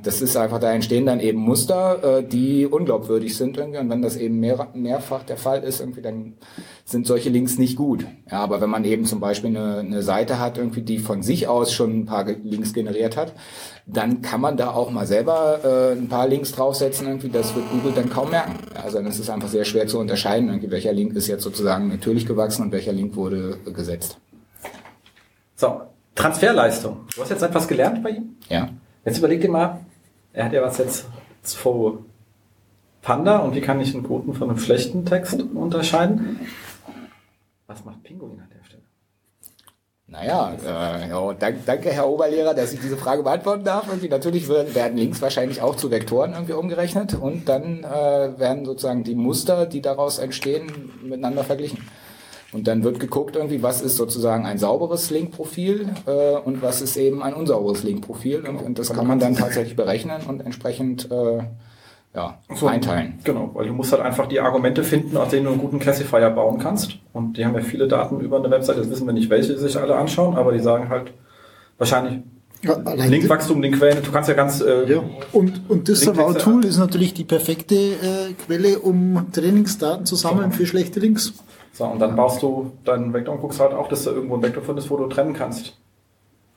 Das 0.03 0.21
ist 0.21 0.37
einfach, 0.37 0.59
da 0.59 0.73
entstehen 0.73 1.07
dann 1.07 1.21
eben 1.21 1.39
Muster, 1.39 2.19
äh, 2.19 2.23
die 2.25 2.67
unglaubwürdig 2.67 3.37
sind 3.37 3.57
irgendwie. 3.57 3.79
Und 3.79 3.91
wenn 3.91 4.03
das 4.03 4.17
eben 4.17 4.41
mehr, 4.41 4.69
mehrfach 4.75 5.23
der 5.23 5.37
Fall 5.37 5.63
ist, 5.63 5.81
irgendwie, 5.81 6.03
dann 6.03 6.35
sind 6.85 7.07
solche 7.07 7.31
Links 7.31 7.59
nicht 7.59 7.77
gut. 7.77 8.07
Ja, 8.31 8.41
aber 8.41 8.61
wenn 8.61 8.71
man 8.71 8.85
eben 8.85 9.05
zum 9.05 9.21
Beispiel 9.21 9.57
eine, 9.57 9.79
eine 9.79 10.03
Seite 10.03 10.39
hat, 10.39 10.59
irgendwie, 10.59 10.83
die 10.83 10.99
von 10.99 11.23
sich 11.23 11.49
aus 11.49 11.73
schon 11.73 12.01
ein 12.01 12.07
paar 12.07 12.25
Links 12.25 12.73
generiert 12.73 13.17
hat, 13.17 13.33
dann 13.87 14.23
kann 14.23 14.41
man 14.41 14.57
da 14.57 14.73
auch 14.73 14.91
mal 14.91 15.07
selber 15.07 15.61
äh, 15.65 15.99
ein 15.99 16.09
paar 16.09 16.29
Links 16.29 16.53
draufsetzen, 16.53 17.07
irgendwie. 17.07 17.29
Das 17.29 17.55
wird 17.55 17.71
Google 17.71 17.93
dann 17.93 18.11
kaum 18.11 18.31
merken. 18.31 18.57
Also 18.83 18.99
dann 18.99 19.07
ist 19.07 19.19
es 19.19 19.31
einfach 19.31 19.49
sehr 19.49 19.65
schwer 19.65 19.87
zu 19.87 19.99
unterscheiden, 19.99 20.49
irgendwie, 20.49 20.71
welcher 20.71 20.93
Link 20.93 21.15
ist 21.15 21.27
jetzt 21.27 21.43
sozusagen 21.43 21.89
natürlich 21.89 22.27
gewachsen 22.27 22.63
und 22.63 22.73
welcher 22.73 22.93
Link 22.93 23.17
wurde 23.17 23.59
gesetzt. 23.73 24.19
So, 25.57 25.83
Transferleistung. 26.15 27.07
Du 27.15 27.23
hast 27.23 27.31
jetzt 27.31 27.43
etwas 27.43 27.69
gelernt 27.69 28.03
bei 28.03 28.11
ihm? 28.11 28.37
Ja. 28.49 28.69
Jetzt 29.05 29.19
überleg 29.19 29.41
dir 29.41 29.51
mal, 29.51 29.81
er 30.33 30.45
hat 30.45 30.53
ja 30.53 30.63
was 30.63 30.79
jetzt 30.79 31.07
zu 31.43 32.05
Panda 33.03 33.39
und 33.39 33.55
wie 33.55 33.61
kann 33.61 33.81
ich 33.81 33.95
einen 33.95 34.03
guten 34.03 34.35
von 34.35 34.51
einem 34.51 34.59
schlechten 34.59 35.07
Text 35.07 35.41
unterscheiden? 35.41 36.41
Was 37.67 37.85
macht 37.85 38.03
Pinguin 38.03 38.41
an 38.41 38.49
der 38.55 38.65
Stelle? 38.65 38.83
Naja, 40.07 40.53
äh, 40.63 41.09
ja, 41.09 41.33
dank, 41.33 41.65
danke 41.65 41.91
Herr 41.91 42.09
Oberlehrer, 42.09 42.53
dass 42.53 42.73
ich 42.73 42.81
diese 42.81 42.99
Frage 42.99 43.23
beantworten 43.23 43.65
darf. 43.65 43.87
Irgendwie 43.89 44.09
natürlich 44.09 44.49
werden, 44.49 44.75
werden 44.75 44.99
Links 44.99 45.23
wahrscheinlich 45.23 45.63
auch 45.63 45.77
zu 45.77 45.91
Vektoren 45.91 46.33
irgendwie 46.33 46.53
umgerechnet 46.53 47.15
und 47.15 47.49
dann 47.49 47.85
äh, 47.85 48.39
werden 48.39 48.67
sozusagen 48.67 49.03
die 49.03 49.15
Muster, 49.15 49.67
die 49.67 49.81
daraus 49.81 50.19
entstehen, 50.19 50.93
miteinander 51.03 51.45
verglichen. 51.45 51.79
Und 52.53 52.67
dann 52.67 52.83
wird 52.83 52.99
geguckt 52.99 53.37
irgendwie, 53.37 53.63
was 53.63 53.81
ist 53.81 53.97
sozusagen 53.97 54.45
ein 54.45 54.59
sauberes 54.59 55.11
Linkprofil 55.11 55.89
äh, 56.07 56.37
und 56.37 56.63
was 56.63 56.83
ist 56.83 56.97
eben 56.97 57.23
ein 57.23 57.33
unsauberes 57.33 57.85
Linkprofil 57.85 58.45
und, 58.47 58.57
und 58.57 58.79
das 58.79 58.93
kann 58.93 59.07
man 59.07 59.21
dann 59.21 59.37
tatsächlich 59.37 59.77
berechnen 59.77 60.23
und 60.27 60.41
entsprechend 60.45 61.09
äh, 61.13 61.45
ja, 62.13 62.41
einteilen. 62.67 63.21
Genau, 63.23 63.51
weil 63.55 63.69
du 63.69 63.73
musst 63.73 63.93
halt 63.93 64.03
einfach 64.03 64.27
die 64.27 64.41
Argumente 64.41 64.83
finden, 64.83 65.17
aus 65.17 65.29
denen 65.29 65.45
du 65.45 65.53
einen 65.53 65.61
guten 65.61 65.79
Classifier 65.79 66.31
bauen 66.31 66.59
kannst. 66.59 66.99
Und 67.13 67.37
die 67.37 67.45
haben 67.45 67.55
ja 67.55 67.61
viele 67.61 67.87
Daten 67.87 68.19
über 68.21 68.39
eine 68.39 68.51
Webseite, 68.51 68.81
das 68.81 68.91
wissen 68.91 69.07
wir 69.07 69.13
nicht, 69.13 69.31
welche 69.31 69.57
sich 69.57 69.79
alle 69.79 69.95
anschauen, 69.95 70.37
aber 70.37 70.51
die 70.51 70.59
sagen 70.59 70.89
halt 70.89 71.13
wahrscheinlich 71.79 72.19
Ja, 72.63 72.77
Linkwachstum, 72.95 73.63
Linkquellen, 73.63 74.03
du 74.03 74.11
kannst 74.11 74.29
ja 74.29 74.35
ganz 74.35 74.61
äh, 74.61 74.91
Ja, 74.91 75.05
und, 75.33 75.63
und 75.69 75.89
das 75.89 76.01
Savao-Tool 76.01 76.65
ist 76.65 76.79
natürlich 76.79 77.15
die 77.15 77.25
perfekte 77.25 77.77
äh, 77.77 78.33
Quelle, 78.45 78.81
um 78.81 79.29
Trainingsdaten 79.33 80.05
zu 80.05 80.17
sammeln 80.17 80.51
für 80.51 80.67
schlechte 80.67 80.99
Links. 80.99 81.33
So, 81.73 81.85
und 81.85 81.99
dann 82.01 82.17
baust 82.17 82.43
du 82.43 82.73
deinen 82.85 83.13
Vektor 83.13 83.35
und 83.35 83.41
guckst 83.41 83.61
halt 83.61 83.73
auch, 83.73 83.89
dass 83.89 84.05
du 84.05 84.11
irgendwo 84.11 84.35
einen 84.35 84.43
Vektor 84.43 84.63
findest, 84.63 84.91
wo 84.91 84.97
du 84.97 85.07
trennen 85.07 85.35
kannst. 85.35 85.77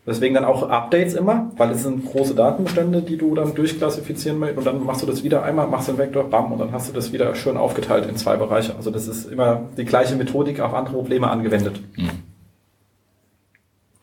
Deswegen 0.05 0.35
dann 0.35 0.43
auch 0.43 0.69
Updates 0.69 1.13
immer, 1.13 1.51
weil 1.55 1.71
es 1.71 1.83
sind 1.83 2.05
große 2.05 2.35
Datenbestände, 2.35 3.01
die 3.03 3.15
du 3.15 3.35
dann 3.35 3.55
durchklassifizieren 3.55 4.37
möchtest 4.37 4.57
und 4.57 4.65
dann 4.65 4.85
machst 4.85 5.01
du 5.01 5.05
das 5.05 5.23
wieder 5.23 5.43
einmal, 5.43 5.67
machst 5.67 5.87
den 5.87 5.97
Vektor, 5.97 6.25
bam, 6.25 6.51
und 6.51 6.59
dann 6.59 6.73
hast 6.73 6.89
du 6.89 6.93
das 6.93 7.13
wieder 7.13 7.33
schön 7.35 7.55
aufgeteilt 7.55 8.05
in 8.09 8.17
zwei 8.17 8.35
Bereiche. 8.35 8.75
Also 8.75 8.91
das 8.91 9.07
ist 9.07 9.31
immer 9.31 9.61
die 9.77 9.85
gleiche 9.85 10.15
Methodik 10.15 10.59
auf 10.59 10.73
andere 10.73 10.95
Probleme 10.95 11.29
angewendet. 11.29 11.79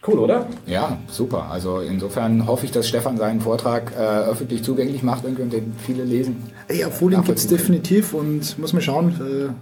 Cool, 0.07 0.21
oder? 0.21 0.47
Ja, 0.67 0.97
super. 1.09 1.51
Also 1.51 1.81
insofern 1.81 2.47
hoffe 2.47 2.65
ich, 2.65 2.73
dass 2.73 2.89
Stefan 2.89 3.19
seinen 3.19 3.43
Vortrag 3.43 3.93
äh, 3.95 4.01
öffentlich 4.01 4.65
zugänglich 4.65 5.03
macht 5.03 5.27
und 5.27 5.37
den 5.39 5.75
viele 5.77 6.05
lesen. 6.05 6.51
Ja, 6.73 6.89
Folien 6.89 7.23
gibt 7.23 7.37
es 7.37 7.47
definitiv 7.47 8.15
und 8.15 8.59
muss 8.59 8.73
man 8.73 8.81
schauen. 8.81 9.55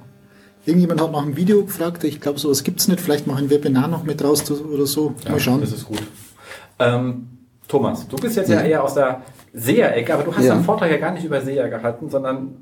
Irgendjemand 0.68 1.00
hat 1.00 1.10
nach 1.12 1.22
einem 1.22 1.34
Video 1.34 1.64
gefragt. 1.64 2.04
Ich 2.04 2.20
glaube, 2.20 2.38
sowas 2.38 2.62
gibt 2.62 2.80
es 2.80 2.88
nicht. 2.88 3.00
Vielleicht 3.00 3.26
mache 3.26 3.38
ich 3.38 3.46
ein 3.46 3.50
Webinar 3.50 3.88
noch 3.88 4.04
mit 4.04 4.22
raus 4.22 4.50
oder 4.50 4.84
so. 4.84 5.14
mal 5.26 5.40
schauen. 5.40 5.62
Das 5.62 5.72
ist 5.72 5.86
gut. 5.86 6.02
Ähm, 6.78 7.26
Thomas, 7.66 8.06
du 8.06 8.16
bist 8.16 8.36
jetzt 8.36 8.50
ja, 8.50 8.60
eher 8.60 8.84
aus 8.84 8.92
der 8.92 9.22
Seher-Ecke, 9.54 10.12
aber 10.12 10.24
du 10.24 10.36
hast 10.36 10.44
Ja. 10.44 10.52
deinen 10.54 10.64
Vortrag 10.64 10.90
ja 10.90 10.98
gar 10.98 11.12
nicht 11.12 11.24
über 11.24 11.40
Seher 11.40 11.70
gehalten, 11.70 12.10
sondern 12.10 12.56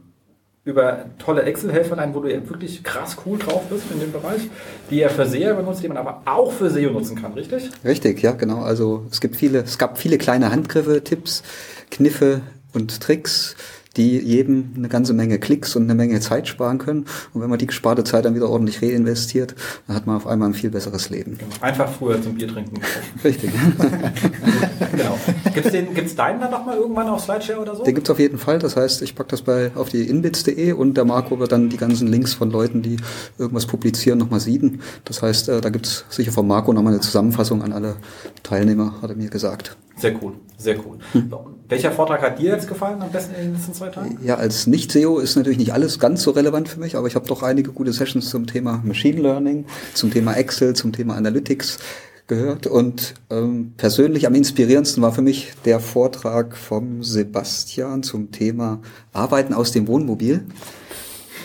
über 0.63 1.07
tolle 1.19 1.43
Excel-Helferlein, 1.43 2.15
wo 2.15 2.21
du 2.21 2.33
ja 2.33 2.49
wirklich 2.49 2.85
krass 2.85 3.17
cool 3.27 3.39
drauf 3.39 3.63
bist 3.71 3.85
in 3.93 3.99
dem 3.99 4.13
Bereich, 4.13 4.43
die 4.89 5.01
er 5.01 5.11
für 5.11 5.27
Seher 5.27 5.55
benutzt, 5.55 5.83
die 5.83 5.89
man 5.89 5.97
aber 5.97 6.23
auch 6.27 6.53
für 6.53 6.71
SEO 6.71 6.91
nutzen 6.93 7.21
kann, 7.21 7.33
richtig? 7.35 7.71
Richtig, 7.85 8.23
ja, 8.23 8.33
genau. 8.33 8.63
Also 8.63 9.05
es 9.11 9.21
gibt 9.21 9.35
viele, 9.35 9.61
es 9.61 9.79
gab 9.79 9.99
viele 9.99 10.17
kleine 10.19 10.53
Handgriffe, 10.53 11.03
Tipps, 11.03 11.43
Kniffe 11.91 12.41
und 12.73 13.01
Tricks, 13.01 13.57
die 13.97 14.19
jedem 14.19 14.73
eine 14.77 14.89
ganze 14.89 15.13
Menge 15.13 15.39
Klicks 15.39 15.77
und 15.77 15.85
eine 15.85 15.95
Menge 15.95 16.21
Zeit 16.21 16.49
sparen 16.49 16.79
können. 16.79 17.07
Und 17.33 17.41
wenn 17.41 17.51
man 17.51 17.59
die 17.59 17.67
gesparte 17.67 18.05
Zeit 18.05 18.25
dann 18.25 18.35
wieder 18.35 18.49
ordentlich 18.49 18.83
reinvestiert, 18.83 19.55
dann 19.87 19.97
hat 19.97 20.07
man 20.07 20.17
auf 20.17 20.27
einmal 20.27 20.51
ein 20.51 20.55
viel 20.55 20.71
besseres 20.71 21.11
Leben. 21.11 21.39
Einfach 21.61 21.91
früher 21.91 22.21
zum 22.21 22.35
Bier 22.35 22.49
trinken. 22.49 22.81
Richtig. 23.25 23.51
genau. 24.93 25.19
Gibt's 25.55 25.71
den, 25.71 25.95
gibt's 25.95 26.15
deinen 26.15 26.41
dann 26.41 26.51
nochmal 26.51 26.77
irgendwann 26.77 27.09
auf 27.09 27.23
Slideshare 27.23 27.61
oder 27.61 27.75
so? 27.75 27.85
Den 27.85 27.95
gibt's 27.95 28.11
auf 28.11 28.19
jeden 28.19 28.39
Fall. 28.39 28.59
Das 28.59 28.77
heißt, 28.77 29.03
ich 29.03 29.15
pack 29.15 29.29
das 29.29 29.43
bei 29.43 29.71
auf 29.75 29.89
die 29.89 30.09
inbits.de 30.09 30.73
und 30.73 30.97
der 30.97 31.05
Marco 31.05 31.39
wird 31.39 31.53
dann 31.53 31.69
die 31.69 31.77
ganzen 31.77 32.09
Links 32.09 32.35
von 32.35 32.51
Leuten, 32.51 32.83
die 32.83 32.97
irgendwas 33.39 33.67
publizieren, 33.67 34.19
nochmal 34.19 34.41
sieden. 34.41 34.81
Das 35.05 35.23
heißt, 35.23 35.49
äh, 35.49 35.61
da 35.61 35.71
gibt's 35.71 36.05
sicher 36.11 36.33
von 36.33 36.47
Marco 36.47 36.73
nochmal 36.73 36.93
eine 36.93 37.03
Zusammenfassung 37.03 37.63
an 37.63 37.73
alle 37.73 37.97
Teilnehmer, 38.43 39.01
hat 39.03 39.11
er 39.11 39.17
mir 39.17 39.31
gesagt. 39.31 39.77
Sehr 39.97 40.23
cool, 40.23 40.35
sehr 40.59 40.77
cool. 40.85 40.99
So, 41.31 41.56
welcher 41.69 41.93
Vortrag 41.93 42.23
hat 42.23 42.39
dir 42.39 42.53
jetzt 42.53 42.69
gefallen 42.69 43.03
am 43.03 43.11
besten 43.11 43.35
in 43.35 43.43
den 43.43 43.55
letzten 43.55 43.75
zwei 43.75 43.89
Tagen? 43.89 44.19
Ja, 44.23 44.37
als 44.37 44.67
Nicht-SEO 44.67 45.19
ist 45.19 45.37
natürlich 45.37 45.59
nicht 45.59 45.73
alles 45.73 45.99
ganz 45.99 46.23
so 46.23 46.31
relevant 46.31 46.69
für 46.69 46.81
mich, 46.81 46.97
aber 46.97 47.07
ich 47.09 47.15
habe 47.15 47.27
doch 47.27 47.43
einige 47.43 47.73
gute 47.73 47.93
Sessions 47.93 48.31
zum 48.31 48.47
Thema 48.47 48.81
Machine 48.85 49.21
Learning, 49.21 49.67
zum 49.95 50.13
Thema 50.13 50.35
Excel, 50.35 50.75
zum 50.75 50.93
Thema 50.93 51.15
Analytics 51.15 51.79
gehört 52.27 52.67
und 52.67 53.15
ähm, 53.31 53.75
persönlich 53.77 54.27
am 54.27 54.35
inspirierendsten 54.35 55.03
war 55.03 55.13
für 55.13 55.23
mich 55.23 55.53
der 55.65 55.81
Vortrag 55.81 56.57
vom 56.57 57.03
Sebastian 57.03 58.03
zum 58.03 58.33
Thema 58.33 58.81
Arbeiten 59.13 59.55
aus 59.55 59.73
dem 59.73 59.87
Wohnmobil. 59.87 60.45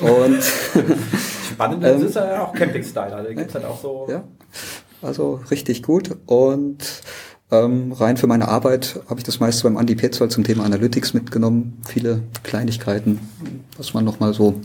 Und 0.02 0.40
Spannend 1.52 1.84
ähm, 1.84 2.06
ist 2.06 2.16
ja 2.16 2.44
auch 2.44 2.54
Camping-Style, 2.54 3.16
also 3.16 3.30
gibt 3.30 3.50
es 3.50 3.54
halt 3.54 3.66
auch 3.66 3.80
so. 3.80 4.08
Ja, 4.10 4.24
also 5.02 5.42
richtig 5.52 5.84
gut 5.84 6.16
und 6.26 7.04
ähm, 7.52 7.92
rein 7.92 8.18
für 8.18 8.28
meine 8.28 8.48
Arbeit 8.48 9.00
habe 9.10 9.20
ich 9.20 9.26
das 9.26 9.40
meiste 9.40 9.64
beim 9.64 9.78
Andi 9.78 9.96
Petzold 9.96 10.32
zum 10.32 10.44
Thema 10.44 10.64
Analytics 10.64 11.14
mitgenommen. 11.14 11.82
Viele 11.86 12.24
Kleinigkeiten, 12.44 13.20
was 13.78 13.94
man 13.94 14.06
nochmal 14.06 14.34
so 14.34 14.56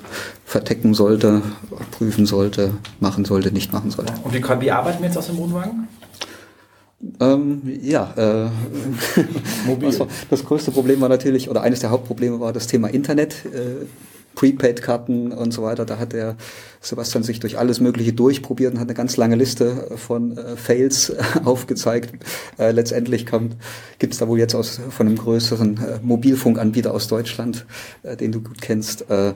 vertecken 0.44 0.94
sollte, 0.94 1.42
prüfen 1.90 2.26
sollte, 2.26 2.70
machen 3.00 3.24
sollte, 3.24 3.52
nicht 3.52 3.72
machen 3.72 3.90
sollte. 3.90 4.14
Und 4.22 4.32
wie, 4.32 4.42
wie 4.60 4.70
arbeiten 4.70 5.00
wir 5.00 5.06
jetzt 5.06 5.18
aus 5.18 5.26
dem 5.26 5.36
Wohnwagen? 5.36 5.88
Ähm, 7.20 7.62
ja, 7.82 8.12
äh, 8.16 8.48
Mobil. 9.66 9.96
das 10.30 10.44
größte 10.44 10.70
Problem 10.70 11.00
war 11.00 11.08
natürlich, 11.08 11.50
oder 11.50 11.62
eines 11.62 11.80
der 11.80 11.90
Hauptprobleme 11.90 12.40
war 12.40 12.52
das 12.52 12.66
Thema 12.66 12.88
Internet. 12.88 13.44
Äh, 13.46 13.86
Prepaid-Karten 14.36 15.32
und 15.32 15.52
so 15.52 15.64
weiter. 15.64 15.84
Da 15.84 15.98
hat 15.98 16.12
der 16.12 16.36
Sebastian 16.80 17.24
sich 17.24 17.40
durch 17.40 17.58
alles 17.58 17.80
Mögliche 17.80 18.12
durchprobiert 18.12 18.74
und 18.74 18.78
hat 18.78 18.86
eine 18.86 18.94
ganz 18.94 19.16
lange 19.16 19.34
Liste 19.34 19.88
von 19.96 20.38
äh, 20.38 20.56
Fails 20.56 21.10
äh, 21.10 21.16
aufgezeigt. 21.44 22.12
Äh, 22.58 22.70
letztendlich 22.70 23.26
gibt 23.98 24.12
es 24.12 24.20
da 24.20 24.28
wohl 24.28 24.38
jetzt 24.38 24.54
aus, 24.54 24.80
von 24.90 25.08
einem 25.08 25.16
größeren 25.16 25.76
äh, 25.78 25.98
Mobilfunkanbieter 26.02 26.94
aus 26.94 27.08
Deutschland, 27.08 27.66
äh, 28.04 28.16
den 28.16 28.30
du 28.30 28.40
gut 28.42 28.60
kennst, 28.60 29.10
äh, 29.10 29.32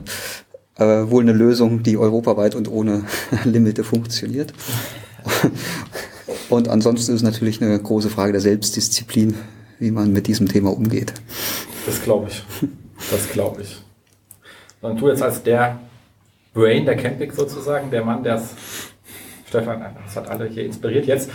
wohl 0.77 1.21
eine 1.21 1.33
Lösung, 1.33 1.83
die 1.83 1.97
europaweit 1.97 2.55
und 2.55 2.71
ohne 2.71 3.03
Limite 3.43 3.83
funktioniert. 3.83 4.53
und 6.49 6.69
ansonsten 6.69 7.13
ist 7.13 7.21
natürlich 7.21 7.61
eine 7.61 7.77
große 7.77 8.09
Frage 8.09 8.31
der 8.31 8.41
Selbstdisziplin, 8.41 9.35
wie 9.77 9.91
man 9.91 10.11
mit 10.11 10.25
diesem 10.25 10.47
Thema 10.47 10.71
umgeht. 10.71 11.13
Das 11.85 12.01
glaube 12.01 12.29
ich. 12.29 12.43
Das 13.11 13.29
glaube 13.31 13.61
ich. 13.61 13.83
Und 14.81 14.99
du 14.99 15.09
jetzt 15.09 15.21
als 15.21 15.43
der 15.43 15.79
Brain 16.53 16.85
der 16.85 16.97
Camping 16.97 17.31
sozusagen, 17.31 17.91
der 17.91 18.03
Mann, 18.03 18.23
der 18.23 18.35
es, 18.35 18.55
Stefan, 19.47 19.83
das 20.05 20.15
hat 20.15 20.27
alle 20.27 20.45
hier 20.47 20.65
inspiriert. 20.65 21.05
Jetzt, 21.05 21.29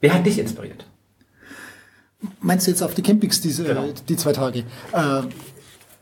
wer 0.00 0.14
hat 0.14 0.26
dich 0.26 0.38
inspiriert? 0.38 0.86
Meinst 2.40 2.66
du 2.66 2.70
jetzt 2.70 2.82
auf 2.82 2.94
die 2.94 3.02
Campings 3.02 3.40
diese, 3.40 3.64
genau. 3.64 3.86
die 4.08 4.16
zwei 4.16 4.32
Tage? 4.32 4.64
Äh, 4.92 5.22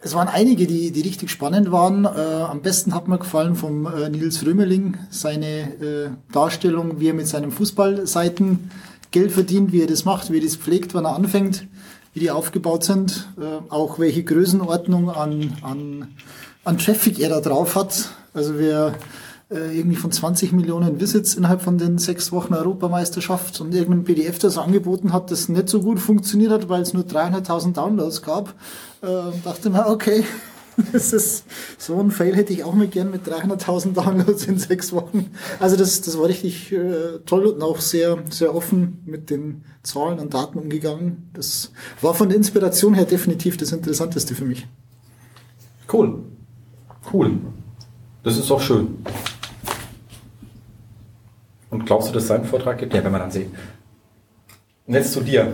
es 0.01 0.15
waren 0.15 0.29
einige, 0.29 0.67
die, 0.67 0.91
die 0.91 1.01
richtig 1.01 1.31
spannend 1.31 1.73
waren. 1.73 2.05
Äh, 2.05 2.09
am 2.09 2.63
besten 2.63 2.95
hat 2.95 3.09
mir 3.09 3.19
gefallen 3.19 3.55
vom 3.55 3.87
äh, 3.87 4.09
Nils 4.09 4.45
Römerling 4.45 4.97
seine 5.11 5.47
äh, 5.47 6.11
Darstellung, 6.33 7.01
wie 7.01 7.09
er 7.09 7.15
mit 7.15 7.27
seinen 7.27 7.51
Fußballseiten 7.51 8.71
Geld 9.11 9.33
verdient, 9.33 9.73
wie 9.73 9.83
er 9.83 9.87
das 9.87 10.05
macht, 10.05 10.31
wie 10.31 10.39
er 10.39 10.45
das 10.45 10.57
pflegt, 10.57 10.95
wann 10.95 11.05
er 11.05 11.17
anfängt, 11.17 11.67
wie 12.15 12.21
die 12.21 12.31
aufgebaut 12.31 12.85
sind, 12.85 13.29
äh, 13.41 13.71
auch 13.71 13.99
welche 13.99 14.23
Größenordnung 14.23 15.11
an, 15.11 15.57
an 15.63 16.09
an 16.68 16.76
Traffic 16.76 17.18
er 17.18 17.31
da 17.31 17.40
drauf 17.40 17.76
hat. 17.76 18.11
Also 18.35 18.59
wer 18.59 18.94
äh, 19.50 19.74
irgendwie 19.78 19.96
von 19.96 20.12
20 20.12 20.52
Millionen 20.52 21.00
Visits 21.00 21.35
innerhalb 21.35 21.62
von 21.62 21.78
den 21.78 21.96
sechs 21.96 22.31
Wochen 22.31 22.52
Europameisterschaft 22.52 23.62
und 23.62 23.74
irgendein 23.74 24.04
PDF 24.04 24.38
das 24.38 24.59
angeboten 24.59 25.14
hat, 25.14 25.31
das 25.31 25.48
nicht 25.48 25.70
so 25.70 25.81
gut 25.81 25.98
funktioniert 25.98 26.52
hat, 26.52 26.68
weil 26.68 26.83
es 26.83 26.92
nur 26.92 27.04
300.000 27.04 27.72
Downloads 27.72 28.20
gab, 28.20 28.50
äh, 29.00 29.07
dachte 29.42 29.70
mir, 29.70 29.87
okay, 29.87 30.24
das 30.92 31.14
ist 31.14 31.46
so 31.78 31.98
ein 31.98 32.11
Fail 32.11 32.37
hätte 32.37 32.52
ich 32.52 32.64
auch 32.64 32.74
mal 32.74 32.87
gern 32.87 33.11
mit 33.11 33.26
300.000 33.26 33.94
Downloads 33.94 34.44
in 34.44 34.59
sechs 34.59 34.92
Wochen. 34.92 35.31
Also 35.61 35.74
das, 35.76 36.02
das 36.02 36.18
war 36.18 36.28
richtig 36.28 36.70
äh, 36.70 37.20
toll 37.24 37.46
und 37.46 37.62
auch 37.62 37.81
sehr, 37.81 38.18
sehr 38.28 38.54
offen 38.54 38.98
mit 39.07 39.31
den 39.31 39.64
Zahlen 39.83 40.18
und 40.18 40.35
Daten 40.35 40.59
umgegangen. 40.59 41.31
Das 41.33 41.72
war 42.02 42.12
von 42.12 42.28
der 42.28 42.37
Inspiration 42.37 42.92
her 42.92 43.07
definitiv 43.07 43.57
das 43.57 43.72
Interessanteste 43.72 44.35
für 44.35 44.44
mich. 44.44 44.66
Cool. 45.90 46.24
Cool. 47.12 47.38
Das 48.23 48.37
ist 48.37 48.51
doch 48.51 48.61
schön. 48.61 48.99
Und 51.71 51.87
glaubst 51.87 52.09
du, 52.09 52.14
dass 52.14 52.25
es 52.25 52.29
seinen 52.29 52.44
Vortrag 52.44 52.79
gibt? 52.79 52.94
Ja, 52.94 53.05
wenn 53.05 53.12
man 53.12 53.21
dann 53.21 53.31
sehen. 53.31 53.55
Und 54.87 54.94
jetzt 54.94 55.12
zu 55.12 55.21
dir. 55.21 55.53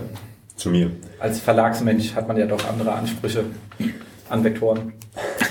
Zu 0.55 0.69
mir. 0.69 0.91
Als 1.19 1.39
Verlagsmensch 1.39 2.15
hat 2.15 2.27
man 2.27 2.37
ja 2.37 2.45
doch 2.45 2.67
andere 2.67 2.93
Ansprüche 2.93 3.45
an 4.29 4.43
Vektoren. 4.43 4.93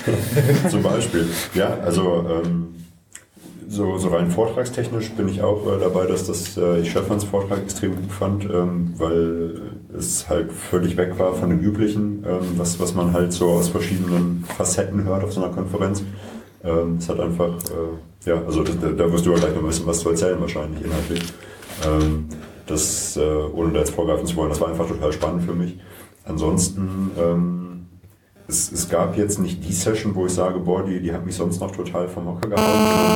Zum 0.69 0.83
Beispiel. 0.83 1.27
Ja, 1.53 1.77
also 1.79 2.25
ähm, 2.43 2.84
so, 3.67 3.97
so 3.97 4.09
rein 4.09 4.29
vortragstechnisch 4.29 5.11
bin 5.11 5.27
ich 5.27 5.41
auch 5.41 5.65
äh, 5.65 5.79
dabei, 5.79 6.05
dass 6.05 6.27
das, 6.27 6.57
äh, 6.57 6.79
ich 6.79 6.91
Stefans 6.91 7.23
Vortrag 7.23 7.59
extrem 7.59 7.95
gut 7.95 8.11
fand, 8.11 8.45
ähm, 8.45 8.93
weil 8.97 9.61
es 9.97 10.29
halt 10.29 10.51
völlig 10.51 10.97
weg 10.97 11.17
war 11.17 11.33
von 11.33 11.49
dem 11.49 11.59
üblichen, 11.59 12.23
ähm, 12.27 12.57
was, 12.57 12.79
was 12.79 12.93
man 12.93 13.13
halt 13.13 13.33
so 13.33 13.49
aus 13.49 13.69
verschiedenen 13.69 14.45
Facetten 14.57 15.03
hört 15.03 15.23
auf 15.23 15.33
so 15.33 15.43
einer 15.43 15.53
Konferenz. 15.53 16.03
Ähm, 16.63 16.97
es 16.99 17.09
hat 17.09 17.19
einfach, 17.19 17.49
äh, 17.49 18.29
ja, 18.29 18.41
also 18.45 18.63
das, 18.63 18.75
da 18.79 19.11
wirst 19.11 19.25
du 19.25 19.31
ja 19.31 19.37
gleich 19.37 19.53
noch 19.53 19.61
ein 19.61 19.67
bisschen 19.67 19.87
was 19.87 19.99
zu 19.99 20.09
erzählen 20.09 20.39
wahrscheinlich 20.39 20.83
inhaltlich. 20.83 21.33
Ähm, 21.85 22.25
das, 22.67 23.17
äh, 23.17 23.21
ohne 23.21 23.73
da 23.73 23.79
jetzt 23.79 23.91
vorgreifen 23.91 24.25
zu 24.25 24.35
wollen, 24.37 24.49
das 24.49 24.59
war 24.59 24.69
einfach 24.69 24.87
total 24.87 25.11
spannend 25.13 25.43
für 25.43 25.53
mich. 25.53 25.77
Ansonsten, 26.25 27.11
ähm, 27.19 27.64
es, 28.47 28.71
es, 28.71 28.89
gab 28.89 29.17
jetzt 29.17 29.39
nicht 29.39 29.63
die 29.63 29.73
Session, 29.73 30.13
wo 30.13 30.25
ich 30.25 30.33
sage, 30.33 30.59
boah, 30.59 30.83
die, 30.83 30.99
die 30.99 31.11
hat 31.11 31.25
mich 31.25 31.35
sonst 31.35 31.59
noch 31.59 31.71
total 31.71 32.07
vom 32.07 32.27
Hocker 32.27 32.49
gehauen. 32.49 32.65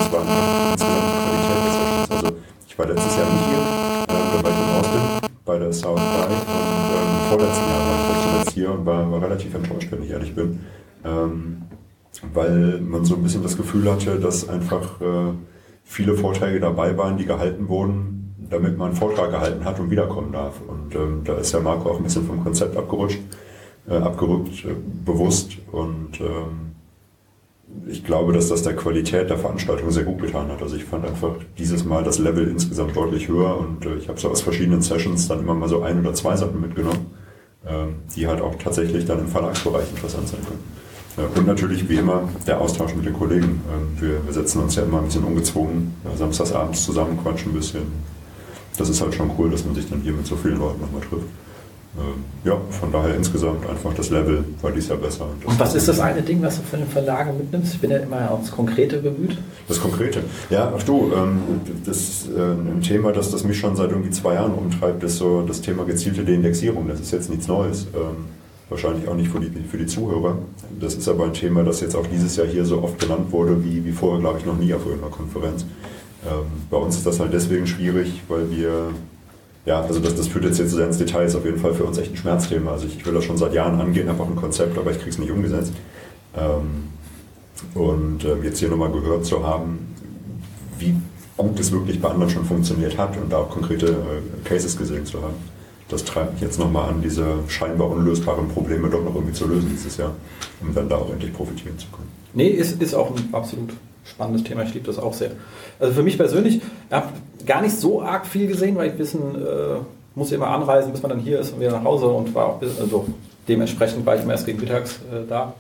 Es 0.02 0.12
war 0.12 0.22
einfach 0.22 0.72
insgesamt 0.72 1.06
die 1.06 1.26
Qualität 1.26 1.66
der 1.66 1.72
Sessions. 1.72 2.12
Also 2.12 2.38
ich 2.68 2.80
war 2.80 2.88
letztes 2.88 3.18
Jahr 3.18 3.26
nicht 3.32 3.46
hier, 3.46 3.60
äh, 3.60 4.08
da 4.08 4.44
war 4.44 4.52
ich 4.52 4.58
in 4.58 4.80
Austin 4.80 5.30
bei 5.46 5.60
der 5.60 5.74
South 5.74 6.00
by 6.00 6.26
und 6.26 6.32
ähm, 6.32 7.30
vorletzten 7.30 7.70
Jahr 7.70 7.80
war 7.80 8.00
ich 8.00 8.32
zuletzt 8.32 8.52
hier 8.52 8.72
und 8.72 8.86
war, 8.86 9.12
war 9.12 9.22
relativ 9.22 9.54
enttäuscht, 9.54 9.92
wenn 9.92 10.04
ich 10.04 10.10
ehrlich 10.10 10.34
bin. 10.34 10.60
Ähm, 11.06 11.62
weil 12.34 12.82
man 12.82 13.06
so 13.06 13.16
ein 13.16 13.24
bisschen 13.24 13.44
das 13.44 13.56
Gefühl 13.56 13.90
hatte, 13.90 14.20
dass 14.20 14.50
einfach 14.50 15.00
äh, 15.00 15.34
viele 15.84 16.16
Vorträge 16.16 16.60
dabei 16.60 16.98
waren, 16.98 17.18
die 17.18 17.26
gehalten 17.26 17.70
wurden, 17.70 18.36
damit 18.50 18.78
man 18.78 18.90
einen 18.90 18.98
Vortrag 18.98 19.32
gehalten 19.32 19.64
hat 19.64 19.80
und 19.80 19.92
wiederkommen 19.92 20.32
darf. 20.32 20.56
Und 20.68 20.96
ähm, 20.96 21.22
da 21.24 21.36
ist 21.36 21.54
der 21.54 21.62
Marco 21.62 21.92
auch 21.92 21.98
ein 21.98 22.04
bisschen 22.04 22.26
vom 22.26 22.44
Konzept 22.44 22.76
abgerutscht 22.76 23.20
äh, 23.90 23.96
abgerückt, 23.96 24.66
äh, 24.66 24.76
bewusst. 25.06 25.58
Und 25.72 26.20
ähm, 26.20 26.70
ich 27.88 28.04
glaube, 28.04 28.34
dass 28.34 28.50
das 28.50 28.64
der 28.64 28.76
Qualität 28.76 29.30
der 29.30 29.38
Veranstaltung 29.38 29.92
sehr 29.92 30.04
gut 30.04 30.22
getan 30.22 30.50
hat. 30.50 30.62
Also 30.62 30.76
ich 30.76 30.86
fand 30.86 31.06
einfach 31.06 31.36
dieses 31.58 31.86
Mal 31.86 32.04
das 32.04 32.20
Level 32.20 32.48
insgesamt 32.48 32.96
deutlich 32.96 33.28
höher 33.28 33.58
und 33.58 33.86
äh, 33.86 33.96
ich 33.96 34.08
habe 34.08 34.20
so 34.20 34.30
aus 34.30 34.42
verschiedenen 34.42 34.82
Sessions 34.82 35.28
dann 35.28 35.40
immer 35.40 35.54
mal 35.54 35.70
so 35.70 35.82
ein 35.82 36.00
oder 36.00 36.14
zwei 36.14 36.36
Sachen 36.36 36.62
mitgenommen, 36.62 37.08
ähm, 37.68 37.96
die 38.16 38.28
halt 38.28 38.42
auch 38.42 38.56
tatsächlich 38.56 39.06
dann 39.06 39.20
im 39.20 39.28
Verlagsbereich 39.28 39.90
interessant 39.90 40.28
sein 40.28 40.42
können. 40.46 40.80
Und 41.36 41.48
natürlich, 41.48 41.90
wie 41.90 41.96
immer, 41.96 42.30
der 42.48 42.62
Austausch 42.62 42.96
mit 42.96 43.06
den 43.06 43.14
Kollegen. 43.14 43.62
Ähm, 43.74 44.22
wir, 44.26 44.34
setzen 44.34 44.62
uns 44.62 44.76
ja 44.76 44.84
immer 44.84 45.00
ein 45.00 45.06
bisschen 45.06 45.26
ungezwungen, 45.26 45.94
samstagsabends 46.16 46.86
zusammen, 46.86 47.20
quatschen 47.22 47.52
ein 47.52 47.56
bisschen. 47.56 47.82
Das 48.78 48.88
ist 48.88 49.02
halt 49.02 49.14
schon 49.14 49.30
cool, 49.38 49.50
dass 49.50 49.66
man 49.66 49.76
sich 49.76 49.90
dann 49.90 50.00
hier 50.00 50.14
mit 50.14 50.26
so 50.26 50.38
vielen 50.38 50.60
Leuten 50.60 50.80
nochmal 50.80 51.02
trifft. 51.02 51.26
Ähm, 51.98 52.24
ja, 52.44 52.56
von 52.70 52.92
daher 52.92 53.16
insgesamt 53.16 53.68
einfach 53.68 53.94
das 53.96 54.12
Level 54.12 54.44
war 54.62 54.72
dies 54.72 54.88
Jahr 54.90 55.00
besser. 55.00 55.26
Und, 55.44 55.60
was 55.60 55.74
ist 55.74 55.88
das 55.88 56.00
eine 56.00 56.22
Ding, 56.22 56.42
was 56.42 56.58
du 56.58 56.64
von 56.64 56.80
den 56.80 56.88
Verlagen 56.88 57.36
mitnimmst? 57.38 57.74
Ich 57.74 57.82
bin 57.82 57.90
ja 57.90 57.98
immer 57.98 58.30
aufs 58.30 58.52
Konkrete 58.52 59.00
bemüht. 59.00 59.38
Das 59.68 59.82
Konkrete? 59.82 60.22
Ja, 60.52 60.72
ach 60.76 60.84
du, 60.84 61.12
ähm, 61.16 61.40
das 61.86 61.98
ist 61.98 62.28
äh, 62.30 62.40
ein 62.40 62.82
Thema, 62.82 63.12
das, 63.12 63.32
das 63.32 63.44
mich 63.44 63.58
schon 63.58 63.76
seit 63.76 63.90
irgendwie 63.90 64.12
zwei 64.12 64.36
Jahren 64.36 64.54
umtreibt, 64.54 65.04
ist 65.04 65.18
so 65.18 65.42
das 65.42 65.62
Thema 65.62 65.84
gezielte 65.84 66.24
Deindexierung. 66.24 66.88
Das 66.88 67.00
ist 67.00 67.12
jetzt 67.12 67.30
nichts 67.30 67.48
Neues. 67.48 67.88
Ähm, 67.96 68.26
wahrscheinlich 68.70 69.08
auch 69.08 69.16
nicht 69.16 69.32
für 69.32 69.40
die, 69.40 69.50
für 69.68 69.80
die 69.80 69.88
Zuhörer. 69.88 70.38
Das 70.80 70.94
ist 70.94 71.08
aber 71.10 71.26
ein 71.26 71.34
Thema, 71.34 71.64
das 71.64 71.82
jetzt 71.82 71.96
auch 71.96 72.06
dieses 72.06 72.36
Jahr 72.36 72.46
hier 72.46 72.66
so 72.66 72.84
oft 72.84 73.00
genannt 73.00 73.32
wurde, 73.32 73.64
wie, 73.66 73.84
wie 73.84 73.92
vorher, 73.92 74.20
glaube 74.20 74.38
ich, 74.38 74.46
noch 74.46 74.58
nie 74.58 74.72
auf 74.76 74.86
irgendeiner 74.86 75.12
Konferenz. 75.12 75.66
bei 76.70 76.78
uns 76.78 76.98
ist 76.98 77.08
das 77.08 77.20
halt 77.20 77.34
deswegen 77.34 77.66
schwierig, 77.66 78.22
weil 78.28 78.52
wir 78.52 78.92
ja, 79.66 79.82
also 79.82 80.00
das, 80.00 80.16
das 80.16 80.28
führt 80.28 80.46
jetzt, 80.46 80.60
jetzt 80.60 80.72
sehr 80.72 80.88
ins 80.88 80.98
Detail, 80.98 81.26
ist 81.26 81.36
auf 81.36 81.46
jeden 81.46 81.60
Fall 81.60 81.74
für 81.74 81.84
uns 81.84 81.98
echt 81.98 82.12
ein 82.12 82.18
Schmerzthema. 82.18 82.72
Also 82.72 82.88
ich, 82.88 82.98
ich 82.98 83.06
will 83.06 83.14
das 83.14 83.26
schon 83.26 83.38
seit 83.38 83.54
Jahren 83.54 83.80
angehen, 83.80 84.10
habe 84.10 84.24
auch 84.24 84.30
ein 84.30 84.36
Konzept, 84.36 84.78
aber 84.78 84.92
ich 84.92 84.98
kriege 84.98 85.10
es 85.10 85.18
nicht 85.18 85.32
umgesetzt. 85.32 85.74
Ähm, 86.36 86.90
und 87.74 88.24
ähm, 88.24 88.44
jetzt 88.44 88.60
hier 88.60 88.70
nochmal 88.70 88.92
gehört 88.92 89.26
zu 89.26 89.46
haben, 89.46 89.96
wie 90.78 90.96
gut 91.36 91.60
es 91.60 91.72
wirklich 91.72 92.02
bei 92.02 92.10
anderen 92.10 92.30
schon 92.30 92.46
funktioniert 92.46 92.98
hat 92.98 93.18
und 93.18 93.32
da 93.32 93.38
auch 93.38 93.50
konkrete 93.50 93.88
äh, 93.88 94.48
Cases 94.48 94.78
gesehen 94.78 95.06
zu 95.06 95.22
haben. 95.22 95.36
Das 95.90 96.06
treibt 96.06 96.34
mich 96.34 96.42
jetzt 96.42 96.60
nochmal 96.60 96.90
an, 96.90 97.02
diese 97.02 97.26
scheinbar 97.48 97.90
unlösbaren 97.90 98.48
Probleme 98.48 98.90
doch 98.90 99.04
noch 99.04 99.16
irgendwie 99.16 99.34
zu 99.34 99.48
lösen 99.48 99.70
dieses 99.70 99.98
Jahr, 99.98 100.14
um 100.62 100.74
dann 100.74 100.88
da 100.88 100.98
auch 100.98 101.12
endlich 101.12 101.34
profitieren 101.34 101.78
zu 101.80 101.88
können. 101.88 102.10
Nee, 102.34 102.50
ist, 102.50 102.82
ist 102.82 102.94
auch 102.94 103.16
ein 103.16 103.30
absolut 103.32 103.72
spannendes 104.10 104.44
Thema. 104.44 104.64
Ich 104.64 104.74
liebe 104.74 104.86
das 104.86 105.00
auch 105.00 105.14
sehr. 105.14 105.32
Also 105.80 105.94
für 105.94 106.04
mich 106.04 106.18
persönlich, 106.18 106.58
ich 106.58 106.64
habe 106.92 107.08
gar 107.46 107.62
nicht 107.62 107.78
so 107.78 108.02
arg 108.02 108.26
viel 108.26 108.48
gesehen, 108.48 108.76
weil 108.76 108.90
ich 108.90 108.96
bisschen 108.96 109.36
äh, 109.36 109.80
muss 110.16 110.32
immer 110.32 110.48
anreisen, 110.48 110.92
bis 110.92 111.02
man 111.02 111.10
dann 111.10 111.20
hier 111.20 111.40
ist 111.40 111.54
und 111.54 111.60
wieder 111.60 111.72
nach 111.72 111.84
Hause 111.84 112.08
und 112.08 112.34
war 112.36 112.46
auch 112.48 112.62
also 112.62 113.06
dementsprechend 113.48 114.06
war 114.06 114.16
ich 114.16 114.28
erst 114.28 114.46
gegen 114.46 114.60
mittags 114.60 115.00
äh, 115.12 115.28
da. 115.28 115.54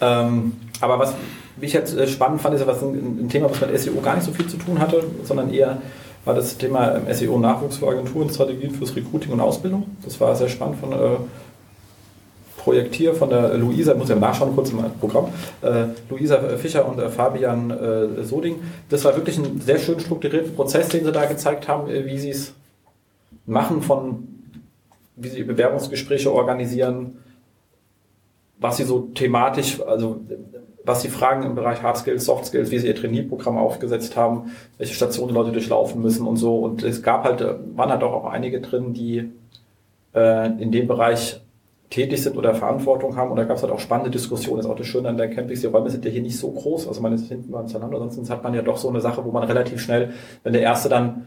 Ähm, 0.00 0.52
aber 0.80 0.98
was 0.98 1.14
ich 1.60 1.72
jetzt 1.72 1.96
äh, 1.96 2.06
spannend 2.06 2.40
fand, 2.40 2.54
ist 2.54 2.66
was 2.66 2.82
ein, 2.82 3.24
ein, 3.24 3.28
Thema, 3.28 3.50
was 3.50 3.60
mit 3.60 3.78
SEO 3.78 4.00
gar 4.00 4.14
nicht 4.14 4.24
so 4.24 4.32
viel 4.32 4.46
zu 4.46 4.56
tun 4.56 4.78
hatte, 4.78 5.02
sondern 5.24 5.52
eher 5.52 5.78
war 6.24 6.34
das 6.34 6.56
Thema 6.56 6.96
ähm, 6.96 7.12
SEO 7.12 7.38
Nachwuchs 7.38 7.78
für 7.78 7.88
Agenturen, 7.88 8.30
Strategien 8.30 8.74
fürs 8.74 8.94
Recruiting 8.94 9.32
und 9.32 9.40
Ausbildung. 9.40 9.84
Das 10.04 10.20
war 10.20 10.34
sehr 10.36 10.48
spannend 10.48 10.78
von 10.80 10.92
äh, 10.92 11.16
Projektier 12.60 13.14
von 13.14 13.30
der 13.30 13.56
Luisa, 13.56 13.94
muss 13.94 14.08
ja 14.08 14.16
nachschauen 14.16 14.54
kurz 14.54 14.70
im 14.70 14.78
Programm, 15.00 15.28
äh, 15.62 15.86
Luisa 16.08 16.38
Fischer 16.58 16.86
und 16.86 16.98
äh, 16.98 17.08
Fabian 17.08 17.70
äh, 17.70 18.22
Soding. 18.22 18.56
Das 18.88 19.04
war 19.04 19.16
wirklich 19.16 19.38
ein 19.38 19.60
sehr 19.60 19.78
schön 19.78 19.98
strukturierter 19.98 20.50
Prozess, 20.50 20.88
den 20.88 21.04
sie 21.04 21.12
da 21.12 21.24
gezeigt 21.24 21.68
haben, 21.68 21.88
äh, 21.88 22.04
wie 22.06 22.18
sie 22.18 22.30
es 22.30 22.54
machen, 23.46 23.82
von 23.82 24.28
wie 25.16 25.28
sie 25.28 25.42
Bewerbungsgespräche 25.42 26.32
organisieren, 26.32 27.18
was 28.58 28.76
sie 28.76 28.84
so 28.84 29.08
thematisch, 29.14 29.80
also 29.82 30.20
was 30.84 31.02
sie 31.02 31.08
fragen 31.08 31.44
im 31.44 31.54
Bereich 31.54 31.82
Hard 31.82 31.98
Skills, 31.98 32.24
Soft 32.24 32.46
Skills, 32.46 32.70
wie 32.70 32.78
sie 32.78 32.86
ihr 32.88 32.96
Trainierprogramm 32.96 33.56
aufgesetzt 33.56 34.16
haben, 34.16 34.52
welche 34.78 34.94
Stationen 34.94 35.34
Leute 35.34 35.52
durchlaufen 35.52 36.00
müssen 36.00 36.26
und 36.26 36.36
so. 36.36 36.58
Und 36.58 36.82
es 36.82 37.02
gab 37.02 37.24
halt, 37.24 37.40
äh, 37.40 37.54
waren 37.74 37.90
halt 37.90 38.02
auch 38.02 38.24
einige 38.26 38.60
drin, 38.60 38.92
die 38.92 39.30
äh, 40.14 40.46
in 40.62 40.72
dem 40.72 40.86
Bereich 40.86 41.40
tätig 41.90 42.22
sind 42.22 42.36
oder 42.36 42.54
Verantwortung 42.54 43.16
haben. 43.16 43.30
Und 43.30 43.36
da 43.36 43.44
gab 43.44 43.56
es 43.56 43.62
halt 43.62 43.72
auch 43.72 43.80
spannende 43.80 44.10
Diskussionen. 44.10 44.58
Das 44.58 44.66
ist 44.66 44.72
auch 44.72 44.76
das 44.76 44.86
Schöne 44.86 45.08
an 45.08 45.16
der 45.16 45.28
Campings. 45.28 45.60
Die 45.60 45.66
Räume 45.66 45.90
sind 45.90 46.04
ja 46.04 46.10
hier 46.10 46.22
nicht 46.22 46.38
so 46.38 46.50
groß. 46.50 46.86
Also 46.88 47.00
man 47.00 47.12
ist 47.12 47.28
hinten 47.28 47.50
mal 47.50 47.66
zueinander. 47.66 47.98
Sonst 48.10 48.30
hat 48.30 48.44
man 48.44 48.54
ja 48.54 48.62
doch 48.62 48.76
so 48.76 48.88
eine 48.88 49.00
Sache, 49.00 49.24
wo 49.24 49.32
man 49.32 49.42
relativ 49.42 49.80
schnell, 49.80 50.14
wenn 50.44 50.52
der 50.52 50.62
Erste 50.62 50.88
dann 50.88 51.26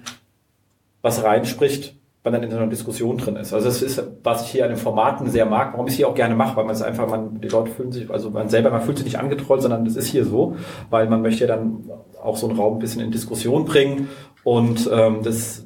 was 1.01 1.21
reinspricht, 1.21 1.95
man 2.23 2.33
dann 2.33 2.43
in 2.43 2.51
so 2.51 2.55
einer 2.55 2.67
Diskussion 2.67 3.17
drin 3.17 3.35
ist. 3.35 3.53
Also 3.53 3.67
das 3.67 3.81
ist, 3.81 4.01
was 4.23 4.43
ich 4.43 4.51
hier 4.51 4.63
an 4.63 4.69
den 4.69 4.77
Formaten 4.77 5.29
sehr 5.29 5.45
mag, 5.45 5.73
warum 5.73 5.87
ich 5.87 5.93
es 5.93 5.97
hier 5.97 6.07
auch 6.07 6.15
gerne 6.15 6.35
mache, 6.35 6.55
weil 6.55 6.63
man 6.63 6.73
es 6.73 6.81
einfach, 6.81 7.09
man, 7.09 7.41
die 7.41 7.49
Leute 7.49 7.71
fühlen 7.71 7.91
sich, 7.91 8.09
also 8.09 8.29
man 8.29 8.47
selber, 8.47 8.69
man 8.69 8.81
fühlt 8.81 8.97
sich 8.97 9.05
nicht 9.05 9.19
angetrollt, 9.19 9.61
sondern 9.61 9.83
das 9.83 9.97
ist 9.97 10.07
hier 10.07 10.23
so, 10.23 10.55
weil 10.89 11.09
man 11.09 11.21
möchte 11.21 11.41
ja 11.41 11.47
dann 11.47 11.83
auch 12.23 12.37
so 12.37 12.47
einen 12.47 12.57
Raum 12.57 12.75
ein 12.75 12.79
bisschen 12.79 13.01
in 13.01 13.11
Diskussion 13.11 13.65
bringen 13.65 14.07
und 14.45 14.89
ähm, 14.93 15.17
das 15.23 15.65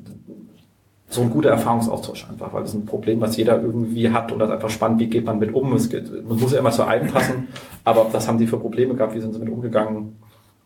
so 1.09 1.21
ein 1.21 1.29
guter 1.29 1.49
Erfahrungsaustausch 1.49 2.27
einfach, 2.29 2.51
weil 2.53 2.61
das 2.61 2.71
ist 2.73 2.81
ein 2.81 2.85
Problem, 2.85 3.21
was 3.21 3.37
jeder 3.37 3.61
irgendwie 3.61 4.11
hat 4.11 4.31
und 4.31 4.39
das 4.39 4.49
ist 4.49 4.55
einfach 4.55 4.69
spannend, 4.69 4.99
wie 4.99 5.07
geht 5.07 5.25
man 5.25 5.39
mit 5.39 5.53
um. 5.53 5.73
Es 5.73 5.89
geht, 5.89 6.11
man 6.27 6.39
muss 6.39 6.51
ja 6.51 6.59
immer 6.59 6.71
zu 6.71 6.85
einem 6.85 7.07
passen, 7.11 7.47
aber 7.83 8.07
was 8.11 8.27
haben 8.27 8.37
die 8.37 8.47
für 8.47 8.57
Probleme 8.57 8.93
gehabt, 8.93 9.15
wie 9.15 9.21
sind 9.21 9.33
sie 9.33 9.39
mit 9.39 9.49
umgegangen, 9.49 10.17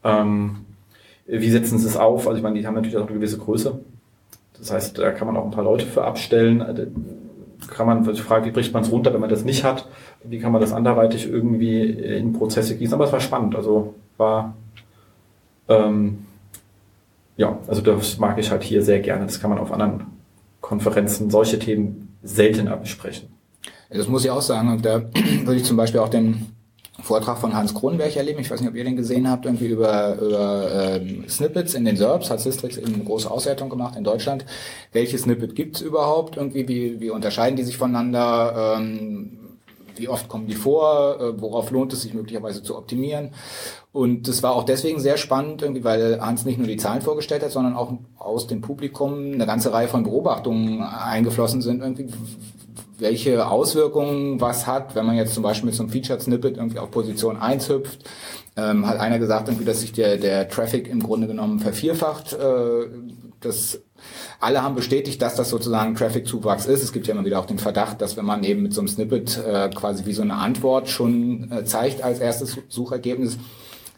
ähm, 0.04 0.58
wie 1.28 1.50
setzen 1.50 1.78
sie 1.78 1.88
es 1.88 1.96
auf? 1.96 2.28
Also 2.28 2.38
ich 2.38 2.44
meine, 2.44 2.60
die 2.60 2.66
haben 2.66 2.74
natürlich 2.74 2.98
auch 2.98 3.08
eine 3.08 3.14
gewisse 3.14 3.38
Größe. 3.38 3.80
Das 4.58 4.72
heißt, 4.72 4.98
da 4.98 5.12
kann 5.12 5.28
man 5.28 5.38
auch 5.38 5.46
ein 5.46 5.52
paar 5.52 5.64
Leute 5.64 5.86
für 5.86 6.04
abstellen. 6.04 6.62
Also, 6.62 6.84
kann 7.68 7.86
man 7.86 8.04
die 8.04 8.20
Frage, 8.20 8.46
wie 8.46 8.52
bricht 8.52 8.74
man 8.74 8.84
es 8.84 8.92
runter, 8.92 9.14
wenn 9.14 9.22
man 9.22 9.30
das 9.30 9.46
nicht 9.46 9.64
hat? 9.64 9.88
Wie 10.24 10.40
kann 10.40 10.52
man 10.52 10.62
das 10.62 10.74
anderweitig 10.74 11.30
irgendwie 11.30 11.84
in 11.84 12.34
Prozesse 12.34 12.76
gießen? 12.76 12.94
Aber 12.94 13.06
es 13.06 13.12
war 13.12 13.20
spannend. 13.20 13.56
Also 13.56 13.94
war 14.18 14.56
ähm, 15.70 16.26
ja, 17.38 17.58
also 17.68 17.82
das 17.82 18.18
mag 18.20 18.38
ich 18.38 18.52
halt 18.52 18.64
hier 18.64 18.82
sehr 18.84 19.00
gerne. 19.00 19.26
Das 19.26 19.40
kann 19.40 19.50
man 19.50 19.60
auf 19.60 19.72
anderen 19.72 20.06
Konferenzen 20.72 21.30
solche 21.30 21.60
Themen 21.60 22.18
seltener 22.24 22.78
besprechen. 22.78 23.28
Das 23.90 24.08
muss 24.08 24.24
ich 24.24 24.32
auch 24.32 24.42
sagen. 24.42 24.72
Und 24.72 24.86
da 24.86 25.02
würde 25.44 25.58
ich 25.58 25.66
zum 25.66 25.76
Beispiel 25.76 26.00
auch 26.00 26.08
den 26.08 26.46
Vortrag 27.02 27.40
von 27.40 27.54
Hans 27.54 27.74
Kronberg 27.74 28.16
erleben. 28.16 28.40
Ich 28.40 28.50
weiß 28.50 28.62
nicht, 28.62 28.70
ob 28.70 28.76
ihr 28.78 28.86
den 28.86 28.96
gesehen 28.96 29.30
habt, 29.30 29.46
irgendwie 29.46 29.68
über, 29.68 30.16
über 30.16 31.02
ähm, 31.02 31.28
Snippets 31.28 31.74
in 31.74 31.84
den 31.84 31.98
SERPs. 31.98 32.30
Hat 32.30 32.40
Systrix 32.40 32.78
eben 32.78 32.94
eine 32.94 33.04
große 33.04 33.30
Auswertung 33.30 33.70
gemacht 33.70 33.98
in 33.98 34.06
Deutschland. 34.06 34.46
Welche 34.94 35.18
Snippet 35.18 35.56
gibt's 35.56 35.82
überhaupt? 35.82 36.38
Irgendwie, 36.38 36.66
wie, 36.70 37.02
wie 37.02 37.10
unterscheiden 37.10 37.58
die 37.58 37.64
sich 37.64 37.76
voneinander? 37.76 38.78
Ähm, 38.78 39.51
wie 39.96 40.10
oft 40.10 40.28
kommen 40.28 40.48
die 40.48 40.56
vor? 40.56 41.20
Äh, 41.20 41.42
worauf 41.42 41.72
lohnt 41.72 41.94
es 41.94 42.02
sich 42.02 42.14
möglicherweise 42.14 42.64
zu 42.64 42.78
optimieren? 42.78 43.32
Und 43.92 44.28
das 44.28 44.42
war 44.44 44.56
auch 44.56 44.64
deswegen 44.64 45.00
sehr 45.00 45.18
spannend, 45.18 45.62
irgendwie, 45.62 45.84
weil 45.84 46.22
Hans 46.22 46.46
nicht 46.46 46.58
nur 46.58 46.68
die 46.68 46.78
Zahlen 46.78 47.02
vorgestellt 47.02 47.44
hat, 47.44 47.52
sondern 47.52 47.76
auch 47.76 47.94
aus 48.18 48.48
dem 48.48 48.62
Publikum 48.62 49.34
eine 49.34 49.46
ganze 49.46 49.74
Reihe 49.74 49.88
von 49.88 50.04
Beobachtungen 50.04 50.82
eingeflossen 50.82 51.62
sind, 51.62 51.82
irgendwie, 51.82 52.08
welche 52.98 53.48
Auswirkungen 53.48 54.40
was 54.40 54.68
hat, 54.68 54.96
wenn 54.96 55.06
man 55.06 55.16
jetzt 55.16 55.34
zum 55.34 55.44
Beispiel 55.44 55.66
mit 55.66 55.76
so 55.76 55.84
einem 55.84 55.92
Featured 55.92 56.22
Snippet 56.22 56.58
irgendwie 56.58 56.80
auf 56.80 56.92
Position 56.92 57.38
1 57.38 57.68
hüpft. 57.68 58.06
Ähm, 58.56 58.86
hat 58.86 59.00
einer 59.00 59.18
gesagt, 59.18 59.48
irgendwie, 59.48 59.66
dass 59.66 59.82
sich 59.82 59.94
der, 59.94 60.18
der 60.18 60.48
Traffic 60.48 60.88
im 60.88 61.02
Grunde 61.02 61.28
genommen 61.28 61.60
vervierfacht. 61.60 62.34
Äh, 62.34 62.88
das 63.40 63.82
alle 64.40 64.64
haben 64.64 64.76
bestätigt, 64.76 65.22
dass 65.22 65.36
das 65.36 65.50
sozusagen 65.50 65.96
Traffic-Zuwachs 65.96 66.66
ist. 66.66 66.84
Es 66.84 66.92
gibt 66.92 67.08
ja 67.08 67.14
immer 67.14 67.26
wieder 67.26 67.40
auch 67.40 67.46
den 67.46 67.60
Verdacht, 67.60 68.02
dass 68.02 68.18
wenn 68.18 68.26
man 68.26 68.44
eben 68.44 68.64
mit 68.64 68.74
so 68.74 68.82
einem 68.82 68.88
Snippet 68.88 69.38
äh, 69.38 69.70
quasi 69.70 70.06
wie 70.06 70.14
so 70.14 70.22
eine 70.22 70.36
Antwort 70.36 70.90
schon 70.90 71.52
äh, 71.52 71.66
zeigt 71.66 72.04
als 72.04 72.20
erstes 72.20 72.58
Suchergebnis, 72.68 73.38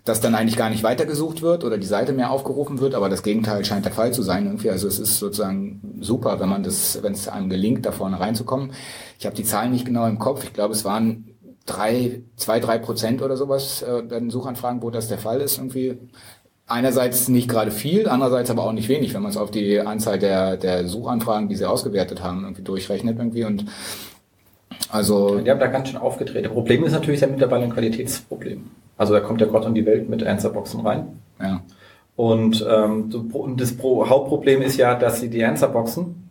dass 0.05 0.19
dann 0.19 0.35
eigentlich 0.35 0.57
gar 0.57 0.69
nicht 0.69 0.83
weitergesucht 0.83 1.41
wird 1.41 1.63
oder 1.63 1.77
die 1.77 1.87
Seite 1.87 2.11
mehr 2.11 2.29
aufgerufen 2.29 2.79
wird, 2.81 2.93
aber 2.93 3.07
das 3.07 3.23
Gegenteil 3.23 3.63
scheint 3.63 3.85
der 3.85 3.93
Fall 3.93 4.13
zu 4.13 4.21
sein 4.21 4.45
irgendwie. 4.45 4.69
Also 4.69 4.87
es 4.87 4.99
ist 4.99 5.17
sozusagen 5.17 5.97
super, 6.01 6.39
wenn 6.41 6.49
man 6.49 6.63
das, 6.63 7.01
wenn 7.01 7.13
es 7.13 7.29
einem 7.29 7.49
gelingt, 7.49 7.85
da 7.85 7.93
vorne 7.93 8.19
reinzukommen. 8.19 8.73
Ich 9.17 9.25
habe 9.25 9.35
die 9.35 9.45
Zahlen 9.45 9.71
nicht 9.71 9.85
genau 9.85 10.05
im 10.05 10.19
Kopf. 10.19 10.43
Ich 10.43 10.51
glaube, 10.51 10.73
es 10.73 10.83
waren 10.83 11.33
drei, 11.65 12.21
zwei, 12.35 12.59
drei 12.59 12.77
Prozent 12.77 13.21
oder 13.21 13.37
sowas 13.37 13.81
äh, 13.81 14.01
bei 14.01 14.19
den 14.19 14.29
Suchanfragen, 14.29 14.81
wo 14.81 14.89
das 14.89 15.07
der 15.07 15.17
Fall 15.17 15.39
ist 15.39 15.57
irgendwie. 15.57 15.97
Einerseits 16.65 17.27
nicht 17.27 17.49
gerade 17.49 17.71
viel, 17.71 18.07
andererseits 18.07 18.49
aber 18.49 18.63
auch 18.63 18.71
nicht 18.71 18.87
wenig, 18.87 19.13
wenn 19.13 19.21
man 19.21 19.31
es 19.31 19.37
auf 19.37 19.51
die 19.51 19.81
Anzahl 19.81 20.17
der, 20.17 20.55
der 20.55 20.87
Suchanfragen, 20.87 21.49
die 21.49 21.55
sie 21.55 21.65
ausgewertet 21.65 22.23
haben, 22.23 22.43
irgendwie 22.43 22.61
durchrechnet 22.61 23.17
irgendwie 23.17 23.43
und 23.43 23.65
also. 24.89 25.39
Die 25.39 25.49
haben 25.49 25.59
da 25.59 25.67
ganz 25.67 25.89
schön 25.89 25.97
aufgedreht. 25.97 26.45
Das 26.45 26.53
Problem 26.53 26.83
ist 26.83 26.93
natürlich 26.93 27.21
ja 27.21 27.27
mittlerweile 27.27 27.65
ein 27.65 27.73
Qualitätsproblem. 27.73 28.71
Also 28.97 29.13
da 29.13 29.19
kommt 29.19 29.41
ja 29.41 29.47
Gott 29.47 29.65
und 29.65 29.75
die 29.75 29.85
Welt 29.85 30.09
mit 30.09 30.23
Answerboxen 30.23 30.81
rein. 30.81 31.19
Ja. 31.41 31.61
Und, 32.15 32.65
ähm, 32.69 33.09
das 33.57 33.75
Hauptproblem 33.81 34.61
ist 34.61 34.77
ja, 34.77 34.95
dass 34.95 35.19
sie 35.19 35.29
die 35.29 35.43
Answerboxen 35.43 36.29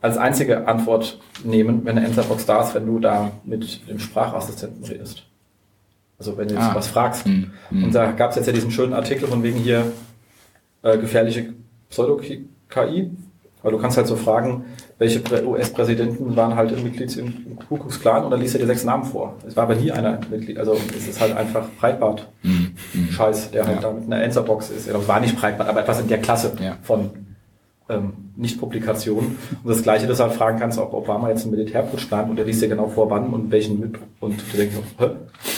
als 0.00 0.18
einzige 0.18 0.66
Antwort 0.66 1.20
nehmen, 1.44 1.84
wenn 1.84 1.96
eine 1.96 2.06
Answerbox 2.06 2.44
da 2.44 2.62
ist, 2.62 2.74
wenn 2.74 2.86
du 2.86 2.98
da 2.98 3.30
mit 3.44 3.88
dem 3.88 4.00
Sprachassistenten 4.00 4.84
redest. 4.84 5.24
Also 6.22 6.38
wenn 6.38 6.46
du 6.46 6.54
jetzt 6.54 6.62
ah. 6.62 6.74
was 6.74 6.86
fragst. 6.86 7.26
Mhm. 7.26 7.50
Und 7.70 7.92
da 7.92 8.12
gab 8.12 8.30
es 8.30 8.36
jetzt 8.36 8.46
ja 8.46 8.52
diesen 8.52 8.70
schönen 8.70 8.92
Artikel 8.92 9.26
von 9.26 9.42
wegen 9.42 9.58
hier 9.58 9.90
äh, 10.82 10.96
gefährliche 10.96 11.52
Pseudo-KI. 11.90 13.10
Weil 13.64 13.72
du 13.72 13.78
kannst 13.78 13.96
halt 13.96 14.06
so 14.06 14.16
fragen, 14.16 14.64
welche 14.98 15.20
US-Präsidenten 15.44 16.34
waren 16.36 16.54
halt 16.54 16.82
Mitglied 16.82 17.16
im 17.16 17.56
Ku 17.68 17.76
Klux 17.76 18.00
Klan 18.00 18.24
und 18.24 18.30
dann 18.30 18.40
liest 18.40 18.54
er 18.54 18.60
dir 18.60 18.66
sechs 18.66 18.84
Namen 18.84 19.04
vor. 19.04 19.36
Es 19.46 19.56
war 19.56 19.64
aber 19.64 19.74
nie 19.74 19.90
einer 19.90 20.20
Mitglied. 20.30 20.58
Also 20.58 20.76
es 20.96 21.08
ist 21.08 21.20
halt 21.20 21.36
einfach 21.36 21.68
Breitbart. 21.80 22.28
Mhm. 22.42 22.76
Scheiß, 23.10 23.50
der 23.50 23.66
halt 23.66 23.82
ja. 23.82 23.88
da 23.88 23.92
mit 23.92 24.12
einer 24.12 24.24
Answerbox 24.24 24.70
ist. 24.70 24.86
Er 24.88 25.06
war 25.08 25.20
nicht 25.20 25.36
Breitbart, 25.36 25.68
aber 25.68 25.80
etwas 25.80 26.00
in 26.00 26.08
der 26.08 26.20
Klasse 26.20 26.52
ja. 26.60 26.76
von 26.82 27.10
ähm, 27.92 28.12
Nicht-Publikationen. 28.36 29.38
Und 29.62 29.70
das 29.70 29.82
Gleiche, 29.82 30.06
dass 30.06 30.18
du 30.18 30.24
halt 30.24 30.32
fragen 30.32 30.58
kannst, 30.58 30.78
ob 30.78 30.92
Obama 30.92 31.28
jetzt 31.28 31.42
einen 31.42 31.52
Militärputsch 31.52 32.06
plant 32.06 32.30
und 32.30 32.36
der 32.36 32.44
liest 32.44 32.62
dir 32.62 32.68
genau 32.68 32.88
vor, 32.88 33.10
wann 33.10 33.28
und 33.32 33.50
welchen 33.50 33.78
mit. 33.80 33.96
Und 34.20 34.40
du 34.52 34.56
denkst 34.56 34.74
so, 34.74 35.04
hä? 35.04 35.10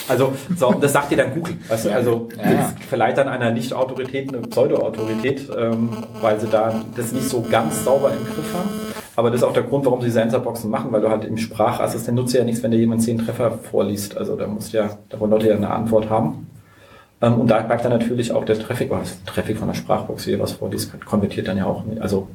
Also, 0.08 0.32
so, 0.56 0.72
das 0.74 0.92
sagt 0.92 1.10
dir 1.10 1.16
dann 1.16 1.34
Google. 1.34 1.54
Weißt 1.68 1.86
du? 1.86 1.94
Also, 1.94 2.28
ja. 2.36 2.52
das 2.52 2.74
verleiht 2.88 3.16
dann 3.16 3.28
einer 3.28 3.50
Nicht-Autorität 3.52 4.28
eine 4.28 4.42
Pseudo-Autorität, 4.42 5.48
ähm, 5.56 5.90
weil 6.20 6.40
sie 6.40 6.48
da 6.48 6.84
das 6.96 7.12
nicht 7.12 7.28
so 7.28 7.44
ganz 7.48 7.84
sauber 7.84 8.10
im 8.10 8.24
Griff 8.24 8.52
haben. 8.54 8.68
Aber 9.16 9.30
das 9.30 9.40
ist 9.40 9.44
auch 9.44 9.52
der 9.52 9.62
Grund, 9.62 9.84
warum 9.86 10.02
sie 10.02 10.10
Sensorboxen 10.10 10.70
machen, 10.70 10.90
weil 10.90 11.00
du 11.00 11.08
halt 11.08 11.24
im 11.24 11.38
Sprachassistent 11.38 12.16
nutzt 12.16 12.34
ja 12.34 12.44
nichts, 12.44 12.62
wenn 12.62 12.72
dir 12.72 12.78
jemand 12.78 13.02
zehn 13.02 13.18
Treffer 13.18 13.52
vorliest. 13.52 14.16
Also 14.16 14.36
da 14.36 14.46
musst 14.46 14.72
ja, 14.72 14.98
da 15.08 15.20
wollen 15.20 15.30
Leute 15.30 15.48
ja 15.48 15.56
eine 15.56 15.70
Antwort 15.70 16.10
haben. 16.10 16.48
Ähm, 17.24 17.40
und 17.40 17.50
da 17.50 17.60
bleibt 17.60 17.84
dann 17.84 17.92
natürlich 17.92 18.32
auch 18.32 18.44
der 18.44 18.58
Traffic, 18.58 18.90
was 18.90 19.22
Traffic 19.24 19.58
von 19.58 19.68
der 19.68 19.74
Sprachbox, 19.74 20.26
wie 20.26 20.38
was 20.38 20.52
vorliest, 20.52 20.92
konvertiert 21.04 21.48
dann 21.48 21.56
ja 21.56 21.66
auch 21.66 21.84
nicht. 21.84 22.00
Also 22.00 22.28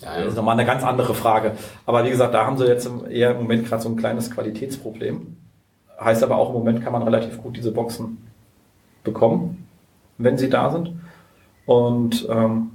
das 0.00 0.28
ist 0.28 0.36
nochmal 0.36 0.54
eine 0.54 0.66
ganz 0.66 0.82
andere 0.82 1.14
Frage. 1.14 1.52
Aber 1.86 2.04
wie 2.04 2.10
gesagt, 2.10 2.34
da 2.34 2.44
haben 2.44 2.58
sie 2.58 2.66
jetzt 2.66 2.88
eher 3.08 3.32
im 3.32 3.38
Moment 3.38 3.66
gerade 3.66 3.82
so 3.82 3.88
ein 3.88 3.96
kleines 3.96 4.30
Qualitätsproblem. 4.30 5.36
Heißt 6.00 6.24
aber 6.24 6.36
auch, 6.36 6.48
im 6.48 6.54
Moment 6.54 6.82
kann 6.82 6.92
man 6.92 7.02
relativ 7.02 7.40
gut 7.40 7.56
diese 7.56 7.70
Boxen 7.70 8.18
bekommen, 9.04 9.68
wenn 10.18 10.38
sie 10.38 10.50
da 10.50 10.70
sind. 10.70 10.92
Und 11.66 12.26
ähm, 12.28 12.71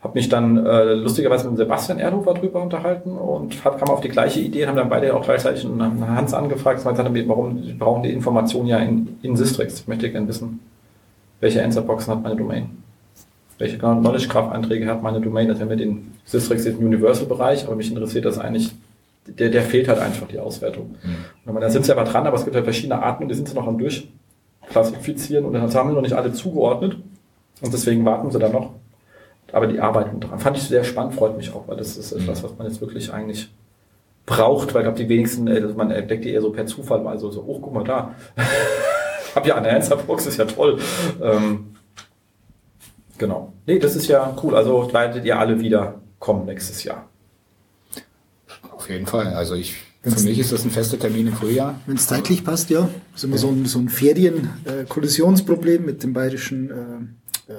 habe 0.00 0.14
mich 0.14 0.28
dann 0.28 0.64
äh, 0.64 0.94
lustigerweise 0.94 1.48
mit 1.48 1.58
Sebastian 1.58 1.98
Erdhofer 1.98 2.34
drüber 2.34 2.62
unterhalten 2.62 3.12
und 3.12 3.64
hab, 3.64 3.78
kam 3.78 3.88
auf 3.88 4.00
die 4.00 4.08
gleiche 4.08 4.40
Idee, 4.40 4.66
haben 4.66 4.76
dann 4.76 4.88
beide 4.88 5.14
auch 5.14 5.24
gleichzeitig 5.24 5.64
einen 5.64 6.06
Hans 6.06 6.34
angefragt, 6.34 6.84
und 6.84 6.96
gesagt, 6.96 7.28
warum 7.28 7.62
wir 7.62 7.78
brauchen 7.78 8.02
die 8.04 8.12
Information 8.12 8.66
ja 8.66 8.78
in, 8.78 9.18
in 9.22 9.36
Sistrix. 9.36 9.80
Ich 9.80 9.88
möchte 9.88 10.10
gerne 10.10 10.28
wissen, 10.28 10.60
welche 11.40 11.64
Answerboxen 11.64 12.14
hat 12.14 12.22
meine 12.22 12.36
Domain? 12.36 12.70
Welche 13.58 13.78
Knowledge 13.78 14.28
Graph 14.28 14.52
Einträge 14.52 14.86
hat 14.86 15.02
meine 15.02 15.20
Domain? 15.20 15.48
Das 15.48 15.58
wäre 15.58 15.68
mit 15.68 15.80
den 15.80 16.12
Sistrix 16.24 16.64
ist 16.64 16.78
Universal-Bereich, 16.78 17.66
aber 17.66 17.74
mich 17.74 17.90
interessiert 17.90 18.24
das 18.24 18.38
eigentlich, 18.38 18.72
der, 19.26 19.50
der 19.50 19.62
fehlt 19.62 19.88
halt 19.88 19.98
einfach 19.98 20.28
die 20.28 20.38
Auswertung. 20.38 20.94
Mhm. 21.02 21.54
Und 21.54 21.60
da 21.60 21.70
sind 21.70 21.84
sie 21.84 21.92
aber 21.92 22.04
dran, 22.04 22.24
aber 22.24 22.36
es 22.36 22.44
gibt 22.44 22.54
halt 22.54 22.64
verschiedene 22.64 23.02
Arten 23.02 23.24
und 23.24 23.30
die 23.30 23.34
sind 23.34 23.48
sie 23.48 23.54
noch 23.56 23.66
am 23.66 23.78
durchklassifizieren 23.78 25.44
und 25.44 25.54
dann 25.54 25.74
haben 25.74 25.90
wir 25.90 25.94
noch 25.94 26.02
nicht 26.02 26.12
alle 26.12 26.32
zugeordnet 26.32 26.96
und 27.60 27.72
deswegen 27.72 28.04
warten 28.04 28.30
sie 28.30 28.38
da 28.38 28.48
noch 28.48 28.74
aber 29.52 29.66
die 29.66 29.80
arbeiten 29.80 30.20
dran. 30.20 30.38
Fand 30.38 30.56
ich 30.56 30.64
sehr 30.64 30.84
spannend, 30.84 31.14
freut 31.14 31.36
mich 31.36 31.52
auch, 31.52 31.68
weil 31.68 31.76
das 31.76 31.96
ist 31.96 32.12
etwas, 32.12 32.42
was 32.42 32.56
man 32.58 32.66
jetzt 32.66 32.80
wirklich 32.80 33.12
eigentlich 33.12 33.50
braucht, 34.26 34.74
weil 34.74 34.82
ich 34.82 34.86
glaube, 34.86 34.98
die 34.98 35.08
wenigsten, 35.08 35.46
äh, 35.46 35.60
man 35.60 35.90
entdeckt 35.90 36.24
die 36.24 36.30
eher 36.30 36.42
so 36.42 36.50
per 36.50 36.66
Zufall 36.66 37.00
mal 37.00 37.18
so, 37.18 37.30
so 37.30 37.44
oh, 37.46 37.58
guck 37.60 37.72
mal 37.72 37.84
da. 37.84 38.14
hab 39.34 39.46
ja 39.46 39.56
eine 39.56 39.70
Answerbox, 39.70 40.26
ist 40.26 40.38
ja 40.38 40.44
toll. 40.44 40.78
Ähm, 41.22 41.74
Genau. 43.18 43.52
Nee, 43.66 43.78
das 43.78 43.94
ist 43.96 44.06
ja 44.06 44.34
cool. 44.42 44.56
Also 44.56 44.90
werdet 44.92 45.24
ihr 45.24 45.38
alle 45.38 45.60
wieder 45.60 46.00
kommen 46.18 46.46
nächstes 46.46 46.82
Jahr. 46.84 47.10
Auf 48.70 48.88
jeden 48.88 49.06
Fall. 49.06 49.34
Also 49.34 49.54
ich, 49.54 49.76
für 50.02 50.20
mich 50.20 50.38
ist 50.38 50.52
das 50.52 50.64
ein 50.64 50.70
fester 50.70 50.98
Termin 50.98 51.26
im 51.26 51.34
Frühjahr. 51.34 51.78
Wenn 51.86 51.96
es 51.96 52.06
zeitlich 52.06 52.44
passt, 52.44 52.70
ja. 52.70 52.88
Das 53.12 53.22
ist 53.22 53.24
immer 53.24 53.36
so 53.38 53.48
ein, 53.48 53.66
so 53.66 53.80
ein 53.80 53.90
Ferien-Kollisionsproblem 53.90 55.84
mit 55.84 56.02
dem 56.02 56.12
bayerischen 56.14 56.70
äh, 56.70 57.00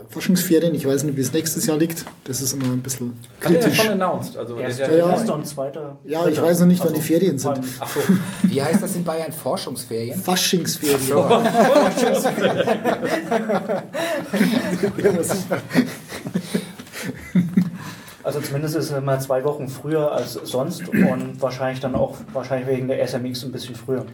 Forschungsferien. 0.10 0.76
Ich 0.76 0.86
weiß 0.86 1.04
nicht, 1.04 1.18
wie 1.18 1.22
es 1.22 1.34
nächstes 1.34 1.66
Jahr 1.66 1.78
liegt. 1.78 2.06
Das 2.26 2.42
ist 2.42 2.54
immer 2.54 2.66
ein 2.66 2.82
bisschen 2.82 3.20
Hat 3.42 3.52
er 3.52 3.54
ja 3.54 3.60
kritisch. 3.60 3.82
schon 3.82 3.92
announced. 3.94 4.38
Also 4.38 4.58
Erster, 4.58 4.88
der, 4.88 4.98
ja. 5.00 5.10
erster 5.10 5.34
und 5.34 5.48
zweiter. 5.48 5.98
Ja, 6.06 6.28
ich 6.28 6.40
weiß 6.40 6.60
noch 6.60 6.68
nicht, 6.68 6.84
wann 6.86 6.94
die 6.94 7.02
Ferien 7.02 7.40
sind. 7.40 7.60
Ach 7.80 7.90
so. 7.90 8.00
Wie 8.44 8.62
heißt 8.62 8.84
das 8.84 8.96
in 8.96 9.04
Bayern? 9.04 9.32
Forschungsferien? 9.32 10.22
Faschingsferien. 10.22 11.00
Also 18.30 18.42
zumindest 18.42 18.76
ist 18.76 18.92
es 18.92 18.96
immer 18.96 19.20
zwei 19.20 19.44
Wochen 19.44 19.68
früher 19.68 20.12
als 20.12 20.34
sonst 20.34 20.88
und 20.88 21.42
wahrscheinlich 21.42 21.80
dann 21.80 21.96
auch 21.96 22.16
wahrscheinlich 22.32 22.68
wegen 22.70 22.88
der 22.88 23.02
SMX 23.08 23.44
ein 23.44 23.52
bisschen 23.52 23.74
früher. 23.74 24.06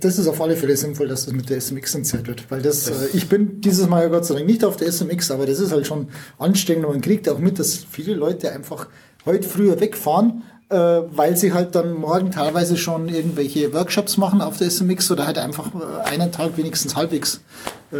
Das 0.00 0.18
ist 0.18 0.26
auf 0.28 0.40
alle 0.40 0.56
Fälle 0.56 0.74
sinnvoll, 0.78 1.08
dass 1.08 1.26
das 1.26 1.34
mit 1.34 1.50
der 1.50 1.60
SMX 1.60 1.94
in 1.94 2.04
Zeit 2.06 2.26
wird. 2.26 2.50
Weil 2.50 2.62
das, 2.62 2.88
äh, 2.88 3.08
ich 3.12 3.28
bin 3.28 3.60
dieses 3.60 3.86
Mal 3.86 4.04
ja 4.04 4.08
Gott 4.08 4.24
sei 4.24 4.36
Dank 4.36 4.46
nicht 4.46 4.64
auf 4.64 4.78
der 4.78 4.90
SMX, 4.90 5.30
aber 5.30 5.44
das 5.44 5.60
ist 5.60 5.72
halt 5.72 5.86
schon 5.86 6.08
anstrengend 6.38 6.86
und 6.86 6.92
man 6.92 7.00
kriegt 7.02 7.28
auch 7.28 7.38
mit, 7.38 7.58
dass 7.58 7.84
viele 7.84 8.14
Leute 8.14 8.50
einfach 8.50 8.88
heute 9.26 9.46
früher 9.46 9.78
wegfahren, 9.78 10.42
äh, 10.70 10.76
weil 10.76 11.36
sie 11.36 11.52
halt 11.52 11.74
dann 11.74 11.92
morgen 11.92 12.30
teilweise 12.30 12.78
schon 12.78 13.10
irgendwelche 13.10 13.74
Workshops 13.74 14.16
machen 14.16 14.40
auf 14.40 14.56
der 14.56 14.70
SMX 14.70 15.10
oder 15.10 15.26
halt 15.26 15.36
einfach 15.36 15.70
äh, 15.74 16.08
einen 16.08 16.32
Tag 16.32 16.56
wenigstens 16.56 16.96
halbwegs 16.96 17.42
äh, 17.92 17.96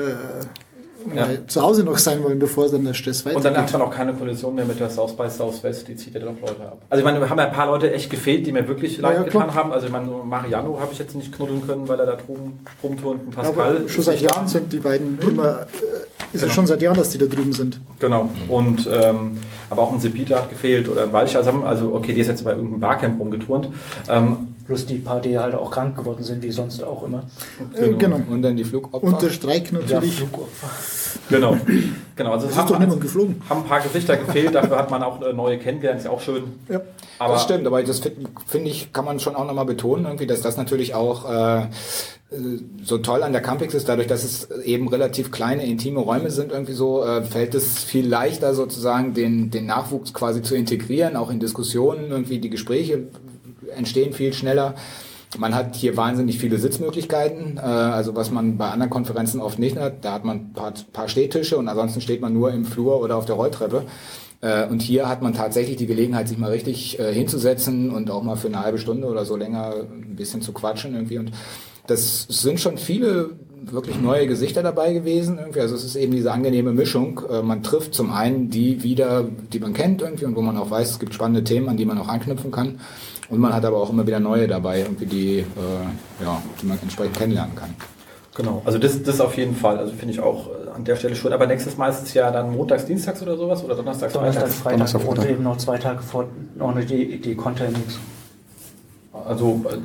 mal 1.07 1.47
zu 1.47 1.63
Hause 1.63 1.85
noch 1.85 1.99
sein 1.99 2.23
wollen, 2.23 2.39
bevor 2.39 2.69
dann 2.69 2.85
der 2.85 2.95
Stress 2.95 3.23
Und 3.23 3.45
dann 3.45 3.57
hat 3.57 3.65
weitergeht. 3.65 3.73
man 3.73 3.83
auch 3.83 3.91
keine 3.91 4.15
Kollision 4.15 4.55
mehr 4.55 4.65
mit 4.65 4.81
der 4.81 4.91
South 4.91 5.17
by 5.17 5.29
Southwest, 5.29 5.89
die 5.89 5.97
zieht 5.97 6.15
ja 6.15 6.21
doch 6.21 6.41
Leute 6.41 6.63
ab. 6.63 6.83
Also 6.89 7.01
ich 7.01 7.05
meine, 7.05 7.21
wir 7.21 7.29
haben 7.29 7.39
ja 7.39 7.47
ein 7.47 7.53
paar 7.53 7.67
Leute 7.67 7.93
echt 7.93 8.11
gefehlt, 8.11 8.47
die 8.47 8.53
mir 8.53 8.67
wirklich 8.69 8.99
leid 8.99 9.17
ja, 9.17 9.23
getan 9.23 9.43
klar. 9.43 9.55
haben. 9.55 9.73
Also 9.73 9.87
ich 9.87 9.93
meine, 9.93 10.07
Mariano 10.07 10.79
habe 10.81 10.93
ich 10.93 10.99
jetzt 10.99 11.15
nicht 11.15 11.33
knuddeln 11.33 11.67
können, 11.67 11.89
weil 11.89 11.99
er 12.01 12.07
da 12.07 12.17
drüben 12.17 12.61
rumturnt 12.83 13.27
und 13.27 13.39
Aber 13.39 13.49
Pascal. 13.49 13.89
schon 13.89 14.05
seit 14.05 14.21
Jahren 14.21 14.49
sind 14.49 14.73
die 14.73 14.79
beiden 14.79 15.19
immer, 15.21 15.61
äh, 15.63 16.35
ist 16.37 16.43
ja 16.43 16.51
schon 16.51 16.67
seit 16.67 16.83
Jahren, 16.83 16.97
dass 16.97 17.11
die 17.11 17.19
da 17.19 17.27
drüben 17.27 17.53
sind. 17.53 17.81
Genau. 17.99 18.29
Und 18.49 18.89
ähm, 18.93 19.39
aber 19.69 19.83
auch 19.83 19.93
ein 19.93 20.01
Sepita 20.01 20.37
hat 20.37 20.51
gefehlt 20.51 20.89
oder 20.89 21.05
ein 21.05 21.13
Walch. 21.13 21.37
Also, 21.37 21.51
also 21.65 21.95
okay, 21.95 22.13
die 22.13 22.21
ist 22.21 22.27
jetzt 22.27 22.45
bei 22.45 22.53
irgendeinem 22.53 22.81
Barcamp 22.81 23.21
rumgeturnt. 23.21 23.69
Ähm, 24.09 24.49
Plus 24.71 24.87
die 24.87 24.99
paar, 24.99 25.21
die 25.21 25.37
halt 25.37 25.53
auch 25.57 25.69
krank 25.69 25.97
geworden 25.97 26.23
sind, 26.23 26.45
wie 26.45 26.53
sonst 26.53 26.81
auch 26.85 27.03
immer. 27.03 27.25
Äh, 27.75 27.89
genau. 27.95 28.21
Und 28.31 28.41
dann 28.43 28.57
die 28.57 28.63
Flugopfer. 28.63 29.05
Und 29.05 29.21
der 29.21 29.31
Streik 29.31 29.73
natürlich. 29.73 30.23
genau. 31.29 31.57
genau. 32.15 32.33
Also 32.35 32.47
es 32.47 32.57
ist 32.57 32.71
doch 32.71 32.79
niemand 32.79 33.01
geflogen. 33.01 33.43
haben 33.51 33.63
ein 33.63 33.67
paar 33.67 33.81
Gesichter 33.81 34.17
gefehlt, 34.17 34.55
dafür 34.55 34.79
hat 34.79 34.89
man 34.89 35.03
auch 35.03 35.21
äh, 35.23 35.33
neue 35.33 35.59
kennengelernt, 35.59 35.99
ist 35.99 36.05
ja 36.05 36.13
auch 36.13 36.21
schön. 36.21 36.45
Ja. 36.69 36.83
Aber 37.19 37.33
das 37.33 37.43
stimmt, 37.43 37.67
aber 37.67 37.83
das 37.83 37.99
finde 37.99 38.29
find 38.47 38.69
ich, 38.69 38.93
kann 38.93 39.05
man 39.05 39.19
schon 39.19 39.35
auch 39.35 39.45
nochmal 39.45 39.65
betonen, 39.65 40.05
irgendwie, 40.05 40.29
dass 40.29 40.41
das 40.41 40.57
natürlich 40.57 40.95
auch 40.95 41.29
äh, 41.29 41.67
so 42.85 42.99
toll 42.99 43.25
an 43.25 43.33
der 43.33 43.43
Campix 43.43 43.75
ist, 43.75 43.89
dadurch, 43.89 44.07
dass 44.07 44.23
es 44.23 44.49
eben 44.63 44.87
relativ 44.87 45.33
kleine, 45.33 45.67
intime 45.67 45.99
Räume 45.99 46.31
sind, 46.31 46.53
irgendwie 46.53 46.75
so, 46.75 47.05
äh, 47.05 47.25
fällt 47.25 47.57
es 47.57 47.83
viel 47.83 48.07
leichter 48.07 48.55
sozusagen, 48.55 49.15
den, 49.15 49.51
den 49.51 49.67
Nachwuchs 49.67 50.15
quasi 50.15 50.43
zu 50.43 50.55
integrieren, 50.55 51.17
auch 51.17 51.29
in 51.29 51.41
Diskussionen, 51.41 52.13
irgendwie 52.13 52.39
die 52.39 52.51
Gespräche 52.51 53.09
entstehen 53.77 54.13
viel 54.13 54.33
schneller. 54.33 54.75
Man 55.39 55.55
hat 55.55 55.77
hier 55.77 55.97
wahnsinnig 55.97 56.39
viele 56.39 56.59
Sitzmöglichkeiten, 56.59 57.57
äh, 57.57 57.61
also 57.61 58.17
was 58.17 58.31
man 58.31 58.59
bei 58.59 58.69
anderen 58.69 58.91
Konferenzen 58.91 59.41
oft 59.41 59.59
nicht 59.59 59.77
hat. 59.77 60.05
Da 60.05 60.13
hat 60.13 60.25
man 60.25 60.37
ein 60.37 60.53
paar, 60.53 60.75
paar 60.93 61.09
Stehtische 61.09 61.57
und 61.57 61.69
ansonsten 61.69 62.01
steht 62.01 62.21
man 62.21 62.33
nur 62.33 62.53
im 62.53 62.65
Flur 62.65 63.01
oder 63.01 63.17
auf 63.17 63.27
der 63.27 63.37
Rolltreppe. 63.37 63.85
Äh, 64.41 64.67
und 64.67 64.83
hier 64.83 65.09
hat 65.09 65.23
man 65.23 65.35
tatsächlich 65.35 65.77
die 65.77 65.87
Gelegenheit, 65.87 66.29
sich 66.29 66.39
mal 66.39 66.51
richtig 66.51 66.99
äh, 66.99 67.13
hinzusetzen 67.13 67.91
und 67.91 68.11
auch 68.11 68.23
mal 68.23 68.37
für 68.37 68.49
eine 68.49 68.61
halbe 68.61 68.79
Stunde 68.79 69.07
oder 69.07 69.25
so 69.25 69.37
länger 69.37 69.75
ein 69.91 70.17
bisschen 70.17 70.43
zu 70.43 70.53
quatschen 70.53 70.95
irgendwie. 70.95 71.19
Und 71.19 71.31
das 71.87 72.27
sind 72.29 72.59
schon 72.59 72.79
viele 72.79 73.31
wirklich 73.63 74.01
neue 74.01 74.27
Gesichter 74.27 74.63
dabei 74.63 74.93
gewesen 74.93 75.39
irgendwie. 75.39 75.61
Also 75.61 75.75
es 75.75 75.85
ist 75.85 75.97
eben 75.97 76.13
diese 76.13 76.33
angenehme 76.33 76.73
Mischung. 76.73 77.21
Äh, 77.31 77.43
man 77.43 77.63
trifft 77.63 77.95
zum 77.95 78.13
einen 78.13 78.51
die 78.51 78.83
wieder, 78.83 79.29
die 79.53 79.61
man 79.61 79.75
kennt 79.75 80.03
irgendwie 80.03 80.25
und 80.25 80.37
wo 80.37 80.43
man 80.43 80.57
auch 80.57 80.71
weiß, 80.71 80.91
es 80.91 80.99
gibt 80.99 81.15
spannende 81.15 81.45
Themen, 81.45 81.69
an 81.69 81.77
die 81.77 81.85
man 81.85 81.99
auch 81.99 82.09
anknüpfen 82.09 82.51
kann. 82.51 82.81
Und 83.31 83.39
man 83.39 83.53
hat 83.55 83.65
aber 83.65 83.77
auch 83.79 83.91
immer 83.91 84.07
wieder 84.07 84.21
neue 84.21 84.49
dabei, 84.49 84.81
irgendwie 84.81 85.07
die, 85.07 85.39
äh, 85.39 85.45
ja, 86.23 86.43
die 86.61 86.67
man 86.67 86.79
entsprechend 86.83 87.17
kennenlernen 87.17 87.55
kann. 87.55 87.75
Genau, 88.35 88.63
also 88.65 88.79
das, 88.79 89.03
das 89.03 89.21
auf 89.21 89.37
jeden 89.37 89.55
Fall. 89.55 89.79
Also 89.79 89.93
finde 89.93 90.13
ich 90.15 90.21
auch 90.21 90.49
äh, 90.49 90.71
an 90.75 90.85
der 90.85 90.97
Stelle 90.97 91.15
schön. 91.15 91.33
Aber 91.33 91.47
nächstes 91.47 91.77
Mal 91.77 91.91
ist 91.91 92.03
es 92.03 92.15
ja 92.15 92.31
dann 92.31 92.53
montags, 92.57 92.85
dienstags 92.87 93.23
oder 93.23 93.37
sowas 93.37 93.63
oder 93.65 93.75
donnerstags, 93.77 94.13
Donnerstag, 94.13 94.49
freitags. 94.49 94.61
Freitag 94.63 94.73
Donnerstag, 94.79 95.01
und 95.09 95.17
Freitag. 95.17 95.31
eben 95.31 95.43
noch 95.45 95.57
zwei 95.59 95.79
Tage 95.79 96.03
vor 96.03 96.25
noch 96.57 96.71
eine 96.75 96.85
die, 96.85 97.21
die 97.21 97.35
Content 97.35 97.77
Also 99.27 99.65
äh, 99.69 99.77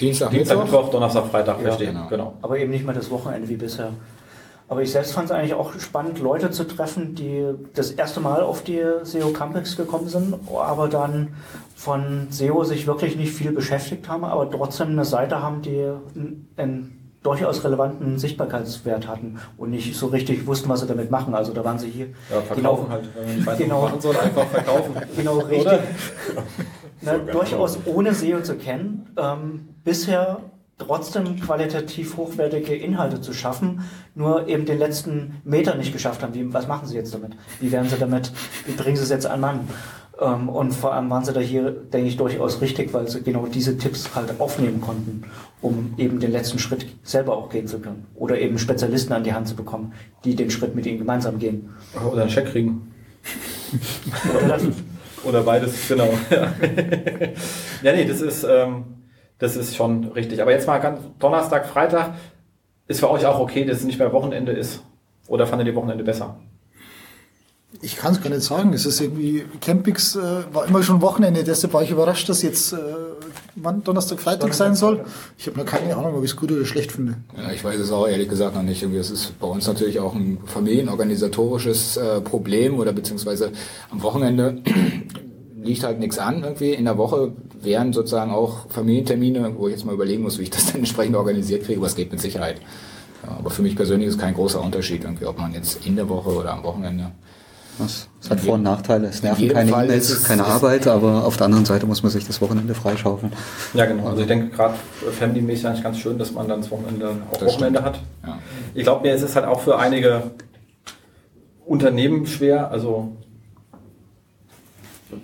Dienstag, 0.00 0.30
Dienstag, 0.30 0.58
Mittwoch. 0.58 0.72
Mittwoch, 0.72 0.90
Donnerstag, 0.90 1.26
Freitag, 1.26 1.56
Ja, 1.58 1.62
verstehe. 1.64 1.88
genau. 1.88 2.06
genau. 2.08 2.34
aber 2.42 2.58
eben 2.58 2.70
nicht 2.70 2.84
mehr 2.84 2.94
das 2.94 3.10
Wochenende 3.10 3.48
wie 3.48 3.56
bisher. 3.56 3.90
Aber 4.72 4.80
ich 4.80 4.90
selbst 4.90 5.12
fand 5.12 5.26
es 5.26 5.32
eigentlich 5.32 5.52
auch 5.52 5.78
spannend, 5.78 6.18
Leute 6.18 6.50
zu 6.50 6.64
treffen, 6.64 7.14
die 7.14 7.44
das 7.74 7.90
erste 7.90 8.20
Mal 8.20 8.40
auf 8.40 8.64
die 8.64 8.82
SEO 9.02 9.28
Campix 9.28 9.76
gekommen 9.76 10.08
sind, 10.08 10.34
aber 10.50 10.88
dann 10.88 11.34
von 11.76 12.28
SEO 12.30 12.64
sich 12.64 12.86
wirklich 12.86 13.16
nicht 13.16 13.34
viel 13.34 13.52
beschäftigt 13.52 14.08
haben, 14.08 14.24
aber 14.24 14.50
trotzdem 14.50 14.88
eine 14.88 15.04
Seite 15.04 15.42
haben, 15.42 15.60
die 15.60 15.90
einen, 16.56 16.98
durchaus 17.22 17.62
relevanten 17.64 18.18
Sichtbarkeitswert 18.18 19.06
hatten 19.08 19.38
und 19.58 19.68
nicht 19.68 19.94
so 19.94 20.06
richtig 20.06 20.46
wussten, 20.46 20.70
was 20.70 20.80
sie 20.80 20.86
damit 20.86 21.10
machen. 21.10 21.34
Also 21.34 21.52
da 21.52 21.62
waren 21.66 21.78
sie 21.78 21.90
hier 21.90 22.06
Ja, 22.30 22.40
verkaufen 22.40 22.88
halt. 22.88 23.10
Wenn 23.14 23.44
man 23.44 23.58
Genau. 23.58 23.82
machen 23.82 24.00
soll, 24.00 24.16
einfach 24.16 24.46
verkaufen. 24.46 24.94
Genau, 25.18 25.38
richtig. 25.40 25.66
Oder? 27.02 27.18
Ne, 27.18 27.20
durchaus 27.30 27.78
ohne 27.84 28.14
SEO 28.14 28.40
zu 28.40 28.54
kennen, 28.56 29.06
ähm, 29.18 29.68
bisher 29.84 30.38
trotzdem 30.86 31.40
qualitativ 31.40 32.16
hochwertige 32.16 32.74
Inhalte 32.74 33.20
zu 33.20 33.32
schaffen, 33.32 33.82
nur 34.14 34.48
eben 34.48 34.66
den 34.66 34.78
letzten 34.78 35.40
Meter 35.44 35.74
nicht 35.74 35.92
geschafft 35.92 36.22
haben. 36.22 36.34
Wie, 36.34 36.52
was 36.52 36.66
machen 36.66 36.86
sie 36.86 36.96
jetzt 36.96 37.14
damit? 37.14 37.32
Wie 37.60 37.72
werden 37.72 37.88
sie 37.88 37.96
damit, 37.96 38.32
wie 38.66 38.72
bringen 38.72 38.96
sie 38.96 39.02
es 39.02 39.10
jetzt 39.10 39.26
an 39.26 39.40
Mann? 39.40 39.68
Ähm, 40.20 40.48
und 40.48 40.72
vor 40.72 40.92
allem 40.92 41.08
waren 41.10 41.24
sie 41.24 41.32
da 41.32 41.40
hier, 41.40 41.70
denke 41.70 42.08
ich, 42.08 42.16
durchaus 42.16 42.60
richtig, 42.60 42.92
weil 42.92 43.08
sie 43.08 43.22
genau 43.22 43.46
diese 43.46 43.78
Tipps 43.78 44.14
halt 44.14 44.40
aufnehmen 44.40 44.80
konnten, 44.80 45.24
um 45.60 45.94
eben 45.96 46.20
den 46.20 46.32
letzten 46.32 46.58
Schritt 46.58 46.86
selber 47.02 47.36
auch 47.36 47.48
gehen 47.48 47.66
zu 47.66 47.78
können. 47.78 48.06
Oder 48.14 48.38
eben 48.38 48.58
Spezialisten 48.58 49.12
an 49.12 49.24
die 49.24 49.32
Hand 49.32 49.48
zu 49.48 49.56
bekommen, 49.56 49.94
die 50.24 50.34
den 50.34 50.50
Schritt 50.50 50.74
mit 50.74 50.86
ihnen 50.86 50.98
gemeinsam 50.98 51.38
gehen. 51.38 51.70
Oder 52.10 52.22
einen 52.22 52.30
Scheck 52.30 52.46
kriegen. 52.46 52.92
Oder 54.44 54.58
Oder 55.24 55.42
beides, 55.42 55.88
genau. 55.88 56.12
ja, 57.82 57.92
nee, 57.92 58.04
das 58.04 58.20
ist, 58.20 58.44
ähm, 58.44 58.84
das 59.42 59.56
ist 59.56 59.74
schon 59.74 60.04
richtig. 60.04 60.40
Aber 60.40 60.52
jetzt 60.52 60.68
mal 60.68 60.78
ganz 60.78 61.00
Donnerstag, 61.18 61.66
Freitag 61.66 62.14
ist 62.86 63.00
für 63.00 63.10
euch 63.10 63.26
auch 63.26 63.40
okay, 63.40 63.64
dass 63.64 63.78
es 63.78 63.84
nicht 63.84 63.98
mehr 63.98 64.12
Wochenende 64.12 64.52
ist. 64.52 64.84
Oder 65.26 65.48
fandet 65.48 65.66
ihr 65.66 65.74
Wochenende 65.74 66.04
besser? 66.04 66.36
Ich 67.80 67.96
kann 67.96 68.12
es 68.12 68.22
gar 68.22 68.30
nicht 68.30 68.42
sagen. 68.42 68.72
Es 68.72 68.86
ist 68.86 69.00
irgendwie, 69.00 69.44
Campix 69.60 70.14
äh, 70.14 70.20
war 70.52 70.66
immer 70.66 70.84
schon 70.84 71.00
Wochenende, 71.00 71.42
deshalb 71.42 71.72
war 71.72 71.82
ich 71.82 71.90
überrascht, 71.90 72.28
dass 72.28 72.42
jetzt 72.42 72.72
äh, 72.72 72.76
wann 73.56 73.82
Donnerstag, 73.82 74.20
Freitag 74.20 74.54
sein 74.54 74.76
soll. 74.76 75.04
Ich 75.36 75.48
habe 75.48 75.58
noch 75.58 75.66
keine 75.66 75.96
Ahnung, 75.96 76.14
ob 76.14 76.22
ich 76.22 76.30
es 76.30 76.36
gut 76.36 76.52
oder 76.52 76.64
schlecht 76.64 76.92
finde. 76.92 77.16
Ja, 77.36 77.50
ich 77.50 77.64
weiß 77.64 77.80
es 77.80 77.90
auch 77.90 78.06
ehrlich 78.06 78.28
gesagt 78.28 78.54
noch 78.54 78.62
nicht. 78.62 78.80
Irgendwie, 78.80 79.00
es 79.00 79.10
ist 79.10 79.36
bei 79.40 79.48
uns 79.48 79.66
natürlich 79.66 79.98
auch 79.98 80.14
ein 80.14 80.38
familienorganisatorisches 80.46 81.96
äh, 81.96 82.20
Problem 82.20 82.78
oder 82.78 82.92
beziehungsweise 82.92 83.50
am 83.90 84.02
Wochenende 84.02 84.62
liegt 85.62 85.84
halt 85.84 85.98
nichts 85.98 86.18
an 86.18 86.42
irgendwie. 86.42 86.72
In 86.72 86.84
der 86.84 86.98
Woche 86.98 87.32
wären 87.60 87.92
sozusagen 87.92 88.30
auch 88.32 88.68
Familientermine, 88.70 89.54
wo 89.56 89.68
ich 89.68 89.72
jetzt 89.74 89.84
mal 89.84 89.94
überlegen 89.94 90.22
muss, 90.22 90.38
wie 90.38 90.42
ich 90.44 90.50
das 90.50 90.66
dann 90.66 90.76
entsprechend 90.76 91.16
organisiert 91.16 91.64
kriege, 91.64 91.80
was 91.80 91.94
geht 91.96 92.10
mit 92.10 92.20
Sicherheit. 92.20 92.56
Ja, 93.24 93.36
aber 93.38 93.50
für 93.50 93.62
mich 93.62 93.76
persönlich 93.76 94.08
ist 94.08 94.18
kein 94.18 94.34
großer 94.34 94.60
Unterschied 94.60 95.04
irgendwie, 95.04 95.26
ob 95.26 95.38
man 95.38 95.52
jetzt 95.54 95.86
in 95.86 95.96
der 95.96 96.08
Woche 96.08 96.30
oder 96.30 96.52
am 96.52 96.62
Wochenende. 96.64 97.12
Das, 97.78 98.06
das 98.20 98.30
hat 98.30 98.40
Vor- 98.40 98.54
und 98.54 98.62
Nachteile. 98.64 99.06
Es 99.08 99.22
nerven 99.22 99.48
keine 99.48 99.70
Fall 99.70 99.84
E-Mails, 99.86 100.10
ist 100.10 100.18
es- 100.18 100.24
keine 100.24 100.42
ist- 100.42 100.48
Arbeit, 100.48 100.86
aber 100.86 101.24
auf 101.24 101.36
der 101.38 101.46
anderen 101.46 101.64
Seite 101.64 101.86
muss 101.86 102.02
man 102.02 102.12
sich 102.12 102.26
das 102.26 102.40
Wochenende 102.42 102.74
freischaufeln. 102.74 103.32
Ja, 103.72 103.86
genau. 103.86 104.08
Also 104.08 104.20
ich 104.22 104.26
denke 104.26 104.54
gerade 104.54 104.74
family-mäßig 105.18 105.66
eigentlich 105.66 105.82
ganz 105.82 105.98
schön, 105.98 106.18
dass 106.18 106.32
man 106.32 106.46
dann 106.48 106.60
das 106.60 106.70
Wochenende 106.70 107.16
auch 107.30 107.38
Das 107.38 107.54
Wochenende 107.54 107.78
stimmt. 107.80 107.96
hat. 107.96 108.02
Ja. 108.26 108.38
Ich 108.74 108.82
glaube 108.82 109.02
mir, 109.06 109.14
es 109.14 109.22
ist 109.22 109.34
halt 109.36 109.46
auch 109.46 109.60
für 109.60 109.78
einige 109.78 110.22
Unternehmen 111.64 112.26
schwer, 112.26 112.70
also 112.70 113.12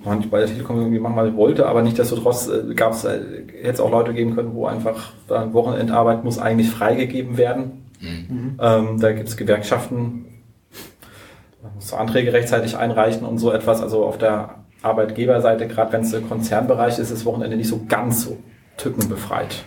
man 0.04 0.18
nicht 0.18 0.30
bei 0.30 0.38
der 0.38 0.48
Telekom 0.48 0.78
irgendwie 0.78 0.98
machen, 0.98 1.16
was 1.16 1.28
ich 1.28 1.36
wollte, 1.36 1.66
aber 1.66 1.82
nichtsdestotrotz 1.82 2.48
äh, 2.48 2.74
gab 2.74 2.92
es, 2.92 3.04
äh, 3.04 3.20
hätte 3.62 3.74
es 3.74 3.80
auch 3.80 3.90
Leute 3.90 4.14
geben 4.14 4.34
können, 4.34 4.54
wo 4.54 4.66
einfach 4.66 5.12
dann 5.28 5.52
Wochenendarbeit 5.52 6.24
muss 6.24 6.38
eigentlich 6.38 6.70
freigegeben 6.70 7.36
werden. 7.36 7.84
Ähm, 8.60 9.00
da 9.00 9.12
gibt 9.12 9.28
es 9.28 9.36
Gewerkschaften, 9.36 10.26
man 11.62 11.74
muss 11.74 11.92
Anträge 11.92 12.32
rechtzeitig 12.32 12.76
einreichen 12.76 13.26
und 13.26 13.38
so 13.38 13.50
etwas. 13.52 13.82
Also 13.82 14.04
auf 14.04 14.18
der 14.18 14.56
Arbeitgeberseite, 14.82 15.66
gerade 15.66 15.92
wenn 15.92 16.02
es 16.02 16.10
der 16.10 16.20
Konzernbereich 16.20 16.94
ist, 16.94 17.10
ist 17.10 17.12
das 17.12 17.24
Wochenende 17.24 17.56
nicht 17.56 17.68
so 17.68 17.80
ganz 17.88 18.24
so 18.24 18.38
tückenbefreit. 18.76 19.64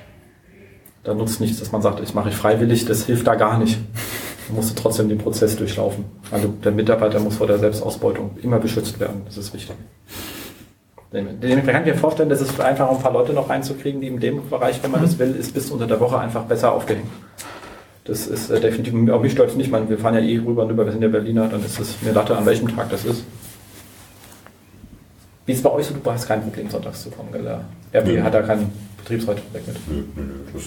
Da 1.03 1.13
nutzt 1.13 1.41
nichts, 1.41 1.59
dass 1.59 1.71
man 1.71 1.81
sagt, 1.81 1.99
ich 1.99 2.13
mache 2.13 2.29
ich 2.29 2.35
freiwillig, 2.35 2.85
das 2.85 3.05
hilft 3.05 3.27
da 3.27 3.35
gar 3.35 3.57
nicht. 3.57 3.79
Musst 4.49 4.71
du 4.71 4.81
trotzdem 4.81 5.09
den 5.09 5.17
Prozess 5.17 5.55
durchlaufen. 5.55 6.05
Also 6.31 6.47
der 6.47 6.71
Mitarbeiter 6.71 7.19
muss 7.19 7.35
vor 7.35 7.47
der 7.47 7.59
Selbstausbeutung 7.59 8.31
immer 8.41 8.59
beschützt 8.59 8.99
werden. 8.99 9.21
Das 9.25 9.37
ist 9.37 9.53
wichtig. 9.53 9.75
Dem 11.13 11.65
kann 11.65 11.83
mir 11.83 11.95
vorstellen, 11.95 12.29
dass 12.29 12.39
es 12.39 12.57
einfach 12.59 12.89
ein 12.89 12.99
paar 12.99 13.11
Leute 13.11 13.33
noch 13.33 13.49
reinzukriegen, 13.49 13.99
die 13.99 14.07
in 14.07 14.19
dem 14.19 14.49
Bereich, 14.49 14.81
wenn 14.81 14.91
man 14.91 15.01
das 15.01 15.19
will, 15.19 15.35
ist 15.35 15.53
bis 15.53 15.69
unter 15.69 15.85
der 15.85 15.99
Woche 15.99 16.17
einfach 16.17 16.43
besser 16.43 16.71
aufgehängt. 16.71 17.07
Das 18.05 18.27
ist 18.27 18.49
äh, 18.49 18.59
definitiv, 18.59 18.93
auch 19.11 19.21
mich 19.21 19.33
stolz 19.33 19.55
nicht, 19.55 19.69
man, 19.69 19.89
wir 19.89 19.97
fahren 19.97 20.15
ja 20.15 20.21
eh 20.21 20.37
rüber 20.37 20.63
und 20.63 20.71
rüber, 20.71 20.85
wir 20.85 20.91
sind 20.91 21.01
ja 21.01 21.09
Berliner, 21.09 21.47
dann 21.49 21.63
ist 21.63 21.79
es 21.79 22.01
mir 22.01 22.13
Latte, 22.13 22.35
an 22.35 22.45
welchem 22.45 22.75
Tag 22.75 22.89
das 22.89 23.05
ist. 23.05 23.25
Wie 25.45 25.51
ist 25.51 25.59
es 25.59 25.63
bei 25.63 25.71
euch 25.71 25.85
so? 25.85 25.93
Du 25.93 26.11
hast 26.11 26.27
kein 26.27 26.41
Problem, 26.41 26.69
sonntags 26.69 27.03
zu 27.03 27.11
kommen, 27.11 27.31
gell? 27.31 27.59
RP 27.93 28.07
ja. 28.07 28.23
hat 28.23 28.33
da 28.33 28.41
keinen 28.41 28.71
Betriebsrat 29.03 29.37
weg 29.53 29.63
mit. 29.67 29.75
Nö, 29.87 30.03
nö, 30.15 30.23
nö. 30.23 30.33
Das, 30.53 30.63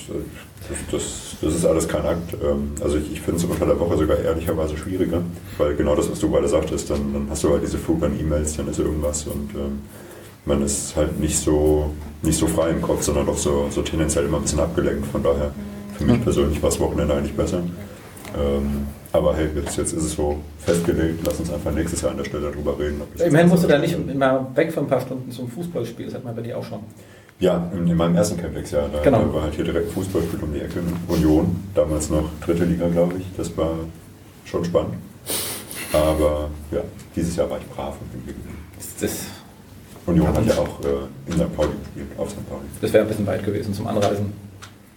das, 0.68 0.78
das, 0.90 1.36
das, 1.40 1.54
ist 1.54 1.64
alles 1.64 1.88
kein 1.88 2.04
Akt. 2.04 2.34
Ähm, 2.42 2.72
also 2.82 2.96
ich, 2.98 3.12
ich 3.12 3.20
finde 3.20 3.38
es 3.40 3.44
unter 3.44 3.66
der 3.66 3.78
Woche 3.78 3.96
sogar 3.96 4.18
ehrlicherweise 4.18 4.76
schwieriger, 4.76 5.22
weil 5.58 5.74
genau 5.76 5.94
das, 5.94 6.10
was 6.10 6.20
du 6.20 6.30
gerade 6.30 6.48
sagtest, 6.48 6.90
dann, 6.90 7.12
dann 7.12 7.26
hast 7.30 7.44
du 7.44 7.50
halt 7.50 7.62
diese 7.62 7.78
Flug 7.78 8.02
an 8.02 8.18
E-Mails, 8.18 8.56
dann 8.56 8.68
ist 8.68 8.78
irgendwas 8.78 9.26
und 9.26 9.54
ähm, 9.54 9.80
man 10.46 10.62
ist 10.62 10.94
halt 10.96 11.18
nicht 11.20 11.38
so, 11.38 11.90
nicht 12.22 12.38
so 12.38 12.46
frei 12.46 12.70
im 12.70 12.82
Kopf, 12.82 13.02
sondern 13.02 13.26
doch 13.26 13.38
so, 13.38 13.68
so 13.70 13.82
tendenziell 13.82 14.24
immer 14.26 14.38
ein 14.38 14.42
bisschen 14.42 14.60
abgelenkt. 14.60 15.06
Von 15.06 15.22
daher, 15.22 15.52
für 15.96 16.04
mich 16.04 16.22
persönlich 16.22 16.62
war 16.62 16.70
das 16.70 16.80
Wochenende 16.80 17.14
eigentlich 17.14 17.34
besser. 17.34 17.62
Ähm, 18.36 18.86
aber 19.12 19.36
hey, 19.36 19.48
jetzt, 19.54 19.76
jetzt 19.76 19.92
ist 19.92 20.02
es 20.02 20.12
so 20.14 20.40
festgelegt, 20.58 21.20
lass 21.24 21.38
uns 21.38 21.52
einfach 21.52 21.70
nächstes 21.70 22.02
Jahr 22.02 22.10
an 22.10 22.16
der 22.16 22.24
Stelle 22.24 22.50
darüber 22.50 22.76
reden. 22.78 23.00
Immerhin 23.24 23.48
musst 23.48 23.62
du 23.62 23.68
da 23.68 23.78
nicht 23.78 23.96
immer 23.96 24.50
weg 24.56 24.72
für 24.72 24.80
ein 24.80 24.88
paar 24.88 25.00
Stunden 25.00 25.30
zum 25.30 25.48
Fußballspiel, 25.48 26.06
das 26.06 26.16
hat 26.16 26.24
man 26.24 26.34
bei 26.34 26.42
dir 26.42 26.58
auch 26.58 26.64
schon. 26.64 26.80
Ja, 27.40 27.68
in, 27.74 27.88
in 27.88 27.96
meinem 27.96 28.16
ersten 28.16 28.40
Campix, 28.40 28.70
ja. 28.70 28.86
Da, 28.88 29.02
genau. 29.02 29.24
da 29.24 29.34
war 29.34 29.42
halt 29.42 29.54
hier 29.54 29.64
direkt 29.64 29.90
Fußballspiel 29.92 30.40
um 30.40 30.52
die 30.52 30.60
Ecke. 30.60 30.80
Union, 31.08 31.64
damals 31.74 32.10
noch 32.10 32.28
dritte 32.44 32.64
Liga, 32.64 32.88
glaube 32.88 33.14
ich. 33.18 33.24
Das 33.36 33.56
war 33.56 33.74
schon 34.44 34.64
spannend. 34.64 34.94
Aber 35.92 36.50
ja, 36.70 36.80
dieses 37.14 37.36
Jahr 37.36 37.50
war 37.50 37.58
ich 37.58 37.66
brav 37.66 37.96
und 38.00 38.12
bin 38.12 38.26
geblieben. 38.26 38.56
Das 39.00 39.26
Union 40.06 40.28
hat 40.28 40.46
ja 40.46 40.58
auch 40.58 40.80
äh, 40.80 41.30
in 41.30 41.34
St. 41.34 41.56
Pauli 41.56 41.70
gespielt, 41.82 42.18
auf 42.18 42.30
St. 42.30 42.48
Pauli. 42.48 42.64
Das 42.80 42.92
wäre 42.92 43.04
ein 43.04 43.08
bisschen 43.08 43.26
weit 43.26 43.44
gewesen 43.44 43.74
zum 43.74 43.86
Anreisen. 43.86 44.32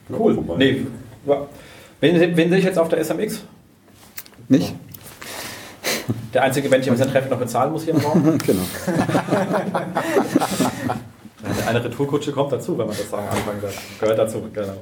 Cool. 0.10 0.38
Ja, 0.48 0.58
nee, 0.58 0.86
wen, 2.00 2.38
wen 2.38 2.50
sehe 2.50 2.60
ich 2.60 2.66
jetzt 2.66 2.80
auf 2.80 2.90
der 2.90 3.04
SMX? 3.04 3.42
Mich? 4.48 4.74
Der 6.34 6.44
einzige, 6.44 6.72
wenn 6.72 6.82
ich 6.82 6.90
ein 6.90 6.98
Treffen 6.98 7.30
noch 7.30 7.40
bezahlen 7.40 7.72
muss 7.72 7.84
hier 7.84 7.94
im 7.94 8.00
Raum. 8.00 8.38
genau. 8.46 8.64
Eine 11.68 11.84
Retourkutsche 11.84 12.32
kommt 12.32 12.52
dazu, 12.52 12.78
wenn 12.78 12.88
man 12.88 12.98
das 12.98 13.10
sagen 13.10 13.28
anfangen 13.30 13.62
darf. 13.62 13.76
Gehört 14.00 14.18
dazu, 14.18 14.42
genau. 14.52 14.74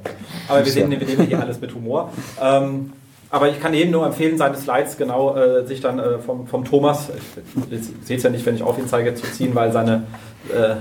Aber 0.48 0.64
wir 0.64 0.72
sehen, 0.72 0.90
wir 0.90 0.98
nehmen 0.98 1.26
hier 1.26 1.40
alles 1.40 1.60
mit 1.60 1.74
Humor. 1.74 2.12
Ähm, 2.40 2.92
aber 3.30 3.50
ich 3.50 3.60
kann 3.60 3.74
jedem 3.74 3.90
nur 3.90 4.06
empfehlen, 4.06 4.38
seine 4.38 4.56
Slides 4.56 4.96
genau 4.96 5.36
äh, 5.36 5.66
sich 5.66 5.80
dann 5.80 5.98
äh, 5.98 6.18
vom, 6.18 6.46
vom 6.46 6.64
Thomas, 6.64 7.10
ich, 7.70 7.80
seht 8.06 8.18
es 8.18 8.22
ja 8.22 8.30
nicht, 8.30 8.46
wenn 8.46 8.54
ich 8.54 8.62
auf 8.62 8.78
ihn 8.78 8.88
zeige, 8.88 9.14
zu 9.14 9.26
ziehen, 9.32 9.54
weil 9.54 9.72
seine 9.72 10.04
äh, 10.54 10.76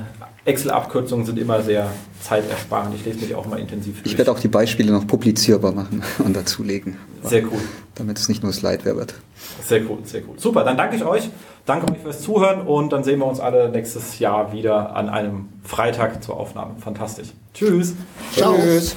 Excel-Abkürzungen 0.45 1.25
sind 1.25 1.39
immer 1.39 1.63
sehr 1.63 1.89
zeitersparend. 2.21 2.95
Ich 2.95 3.03
lese 3.03 3.19
mich 3.19 3.35
auch 3.35 3.47
mal 3.47 3.59
intensiv 3.59 3.95
durch. 4.01 4.13
Ich 4.13 4.17
werde 4.17 4.31
auch 4.31 4.39
die 4.39 4.47
Beispiele 4.47 4.91
noch 4.91 5.07
publizierbar 5.07 5.71
machen 5.71 6.03
und 6.19 6.35
dazulegen. 6.35 6.97
Sehr 7.23 7.43
cool. 7.43 7.59
Damit 7.95 8.19
es 8.19 8.29
nicht 8.29 8.43
nur 8.43 8.53
Slideware 8.53 8.95
wird. 8.95 9.15
Sehr 9.63 9.81
cool, 9.89 9.99
sehr 10.03 10.21
cool. 10.27 10.37
Super, 10.37 10.63
dann 10.63 10.77
danke 10.77 10.95
ich 10.95 11.05
euch. 11.05 11.29
Danke 11.65 11.91
euch 11.91 11.97
fürs 11.97 12.21
Zuhören 12.21 12.61
und 12.61 12.93
dann 12.93 13.03
sehen 13.03 13.19
wir 13.19 13.25
uns 13.25 13.39
alle 13.39 13.69
nächstes 13.69 14.19
Jahr 14.19 14.53
wieder 14.53 14.95
an 14.95 15.09
einem 15.09 15.49
Freitag 15.63 16.23
zur 16.23 16.37
Aufnahme. 16.37 16.75
Fantastisch. 16.79 17.29
Tschüss. 17.53 17.95
Ciao. 18.33 18.55
Tschüss. 18.55 18.95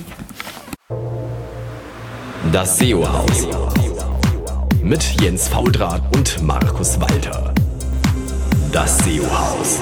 Das 2.52 2.78
SEO-Haus. 2.78 3.48
Mit 4.82 5.02
Jens 5.22 5.48
Faudrat 5.48 6.02
und 6.14 6.42
Markus 6.42 7.00
Walter. 7.00 7.52
Das 8.72 8.98
SEO-Haus. 8.98 9.80